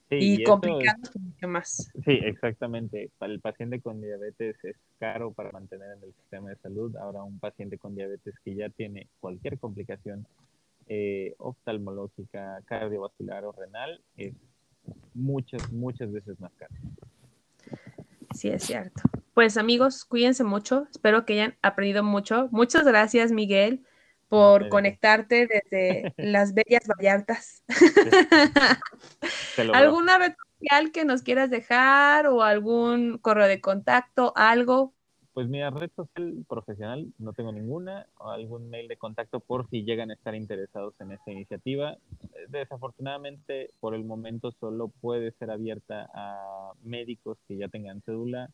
Y, 0.09 0.43
complicados 0.43 1.15
mucho 1.19 1.47
más. 1.47 1.91
Sí, 2.05 2.19
exactamente. 2.23 3.09
Para 3.17 3.33
el 3.33 3.39
paciente 3.39 3.81
con 3.81 4.01
diabetes 4.01 4.55
es 4.63 4.75
caro 4.99 5.31
para 5.33 5.51
mantener 5.51 5.97
en 5.97 6.03
el 6.03 6.13
sistema 6.13 6.49
de 6.49 6.57
salud. 6.57 6.95
Ahora 6.97 7.23
un 7.23 7.39
paciente 7.39 7.77
con 7.77 7.95
diabetes 7.95 8.35
que 8.43 8.55
ya 8.55 8.69
tiene 8.69 9.07
cualquier 9.19 9.57
complicación 9.57 10.27
eh, 10.87 11.33
oftalmológica, 11.39 12.61
cardiovascular 12.65 13.43
o 13.45 13.51
renal 13.51 14.01
es 14.17 14.35
muchas, 15.15 15.71
muchas 15.71 16.11
veces 16.11 16.39
más 16.39 16.51
caro. 16.53 16.75
Sí, 18.33 18.49
es 18.49 18.63
cierto. 18.63 19.01
Pues 19.33 19.57
amigos, 19.57 20.05
cuídense 20.05 20.43
mucho. 20.43 20.87
Espero 20.91 21.25
que 21.25 21.33
hayan 21.33 21.55
aprendido 21.61 22.03
mucho. 22.03 22.49
Muchas 22.51 22.85
gracias, 22.85 23.31
Miguel, 23.31 23.83
por 24.27 24.69
conectarte 24.69 25.47
desde 25.47 26.13
las 26.17 26.53
bellas 26.53 26.87
Vallartas. 26.87 27.63
¿Alguna 29.73 30.17
red 30.17 30.33
social 30.59 30.91
que 30.91 31.05
nos 31.05 31.21
quieras 31.21 31.49
dejar 31.49 32.27
o 32.27 32.41
algún 32.41 33.17
correo 33.19 33.47
de 33.47 33.61
contacto, 33.61 34.33
algo? 34.35 34.95
Pues 35.35 35.49
mira, 35.49 35.69
red 35.69 35.91
social 35.97 36.45
profesional 36.47 37.13
no 37.17 37.33
tengo 37.33 37.51
ninguna, 37.51 38.07
o 38.19 38.29
algún 38.29 38.69
mail 38.69 38.87
de 38.87 38.95
contacto 38.95 39.41
por 39.41 39.69
si 39.69 39.83
llegan 39.83 40.09
a 40.09 40.13
estar 40.13 40.33
interesados 40.33 40.93
en 41.01 41.11
esta 41.11 41.29
iniciativa. 41.29 41.97
Desafortunadamente, 42.47 43.71
por 43.81 43.95
el 43.95 44.05
momento 44.05 44.53
solo 44.61 44.87
puede 44.87 45.33
ser 45.33 45.51
abierta 45.51 46.09
a 46.13 46.71
médicos 46.83 47.37
que 47.49 47.57
ya 47.57 47.67
tengan 47.67 48.01
cédula. 48.03 48.49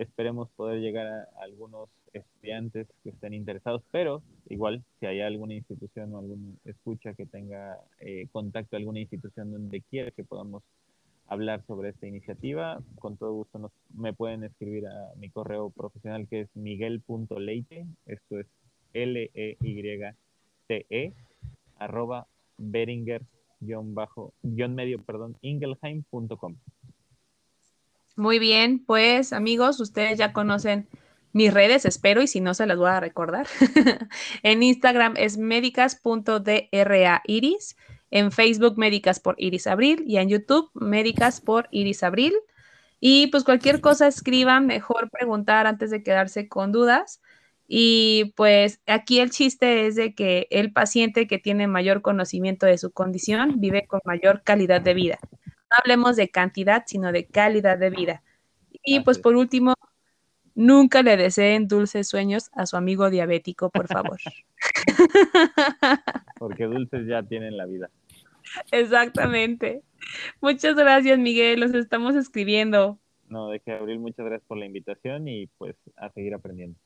Esperemos 0.00 0.48
poder 0.56 0.80
llegar 0.80 1.06
a 1.06 1.28
algunos 1.42 1.90
estudiantes 2.14 2.86
que 3.02 3.10
estén 3.10 3.34
interesados, 3.34 3.82
pero 3.92 4.22
igual, 4.48 4.82
si 4.98 5.04
hay 5.04 5.20
alguna 5.20 5.52
institución 5.52 6.14
o 6.14 6.18
alguna 6.20 6.54
escucha 6.64 7.12
que 7.12 7.26
tenga 7.26 7.78
eh, 7.98 8.26
contacto 8.32 8.78
alguna 8.78 9.00
institución 9.00 9.50
donde 9.52 9.82
quiera 9.82 10.10
que 10.10 10.24
podamos 10.24 10.62
hablar 11.26 11.62
sobre 11.66 11.90
esta 11.90 12.06
iniciativa, 12.06 12.80
con 12.98 13.18
todo 13.18 13.34
gusto 13.34 13.58
nos, 13.58 13.72
me 13.94 14.14
pueden 14.14 14.42
escribir 14.42 14.86
a 14.86 15.12
mi 15.16 15.28
correo 15.28 15.68
profesional 15.68 16.26
que 16.28 16.40
es 16.40 16.56
miguel.leite, 16.56 17.84
esto 18.06 18.40
es 18.40 18.46
L-E-Y-T-E, 18.94 20.14
-E, 20.88 21.12
arroba 21.76 22.26
beringer 22.56 23.20
bajo, 23.60 24.32
medio, 24.42 24.98
perdón, 25.02 25.36
ingelheim.com. 25.42 26.56
Muy 28.20 28.38
bien, 28.38 28.84
pues 28.84 29.32
amigos, 29.32 29.80
ustedes 29.80 30.18
ya 30.18 30.34
conocen 30.34 30.86
mis 31.32 31.54
redes, 31.54 31.86
espero, 31.86 32.20
y 32.20 32.26
si 32.26 32.42
no 32.42 32.52
se 32.52 32.66
las 32.66 32.76
voy 32.76 32.90
a 32.90 33.00
recordar. 33.00 33.46
en 34.42 34.62
Instagram 34.62 35.14
es 35.16 35.38
médicas.drairis 35.38 37.76
en 38.10 38.30
Facebook 38.30 38.76
Médicas 38.76 39.20
por 39.20 39.36
Iris 39.38 39.66
Abril 39.66 40.04
y 40.06 40.18
en 40.18 40.28
YouTube 40.28 40.70
Médicas 40.74 41.40
por 41.40 41.66
Iris 41.70 42.02
Abril. 42.02 42.34
Y 43.00 43.28
pues 43.28 43.42
cualquier 43.42 43.80
cosa 43.80 44.06
escriban, 44.06 44.66
mejor 44.66 45.08
preguntar 45.10 45.66
antes 45.66 45.90
de 45.90 46.02
quedarse 46.02 46.46
con 46.46 46.72
dudas. 46.72 47.22
Y 47.66 48.34
pues 48.36 48.82
aquí 48.86 49.20
el 49.20 49.30
chiste 49.30 49.86
es 49.86 49.94
de 49.94 50.14
que 50.14 50.46
el 50.50 50.74
paciente 50.74 51.26
que 51.26 51.38
tiene 51.38 51.68
mayor 51.68 52.02
conocimiento 52.02 52.66
de 52.66 52.76
su 52.76 52.90
condición 52.90 53.60
vive 53.60 53.86
con 53.86 54.00
mayor 54.04 54.42
calidad 54.42 54.82
de 54.82 54.92
vida. 54.92 55.18
No 55.70 55.76
hablemos 55.78 56.16
de 56.16 56.30
cantidad, 56.30 56.84
sino 56.86 57.12
de 57.12 57.26
calidad 57.26 57.78
de 57.78 57.90
vida. 57.90 58.22
Y 58.82 59.00
pues 59.00 59.18
por 59.18 59.36
último, 59.36 59.74
nunca 60.54 61.02
le 61.02 61.16
deseen 61.16 61.68
dulces 61.68 62.08
sueños 62.08 62.50
a 62.52 62.66
su 62.66 62.76
amigo 62.76 63.10
diabético, 63.10 63.70
por 63.70 63.86
favor. 63.86 64.18
Porque 66.38 66.64
dulces 66.64 67.06
ya 67.06 67.22
tienen 67.22 67.56
la 67.56 67.66
vida. 67.66 67.90
Exactamente. 68.72 69.82
Muchas 70.40 70.74
gracias, 70.74 71.18
Miguel. 71.18 71.60
Los 71.60 71.74
estamos 71.74 72.16
escribiendo. 72.16 72.98
No, 73.28 73.48
de 73.48 73.60
que 73.60 73.72
Abril, 73.72 74.00
muchas 74.00 74.26
gracias 74.26 74.46
por 74.48 74.58
la 74.58 74.66
invitación 74.66 75.28
y 75.28 75.46
pues 75.58 75.76
a 75.96 76.10
seguir 76.10 76.34
aprendiendo. 76.34 76.78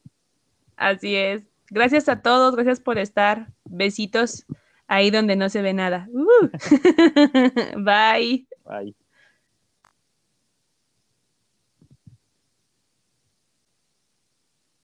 Así 0.76 1.16
es. 1.16 1.49
Gracias 1.70 2.09
a 2.09 2.20
todos, 2.20 2.55
gracias 2.55 2.80
por 2.80 2.99
estar. 2.99 3.49
Besitos 3.64 4.45
ahí 4.87 5.11
donde 5.11 5.37
no 5.37 5.49
se 5.49 5.62
ve 5.62 5.72
nada. 5.72 6.09
Uh. 6.12 6.51
Bye. 7.82 8.47
Bye. 8.65 8.95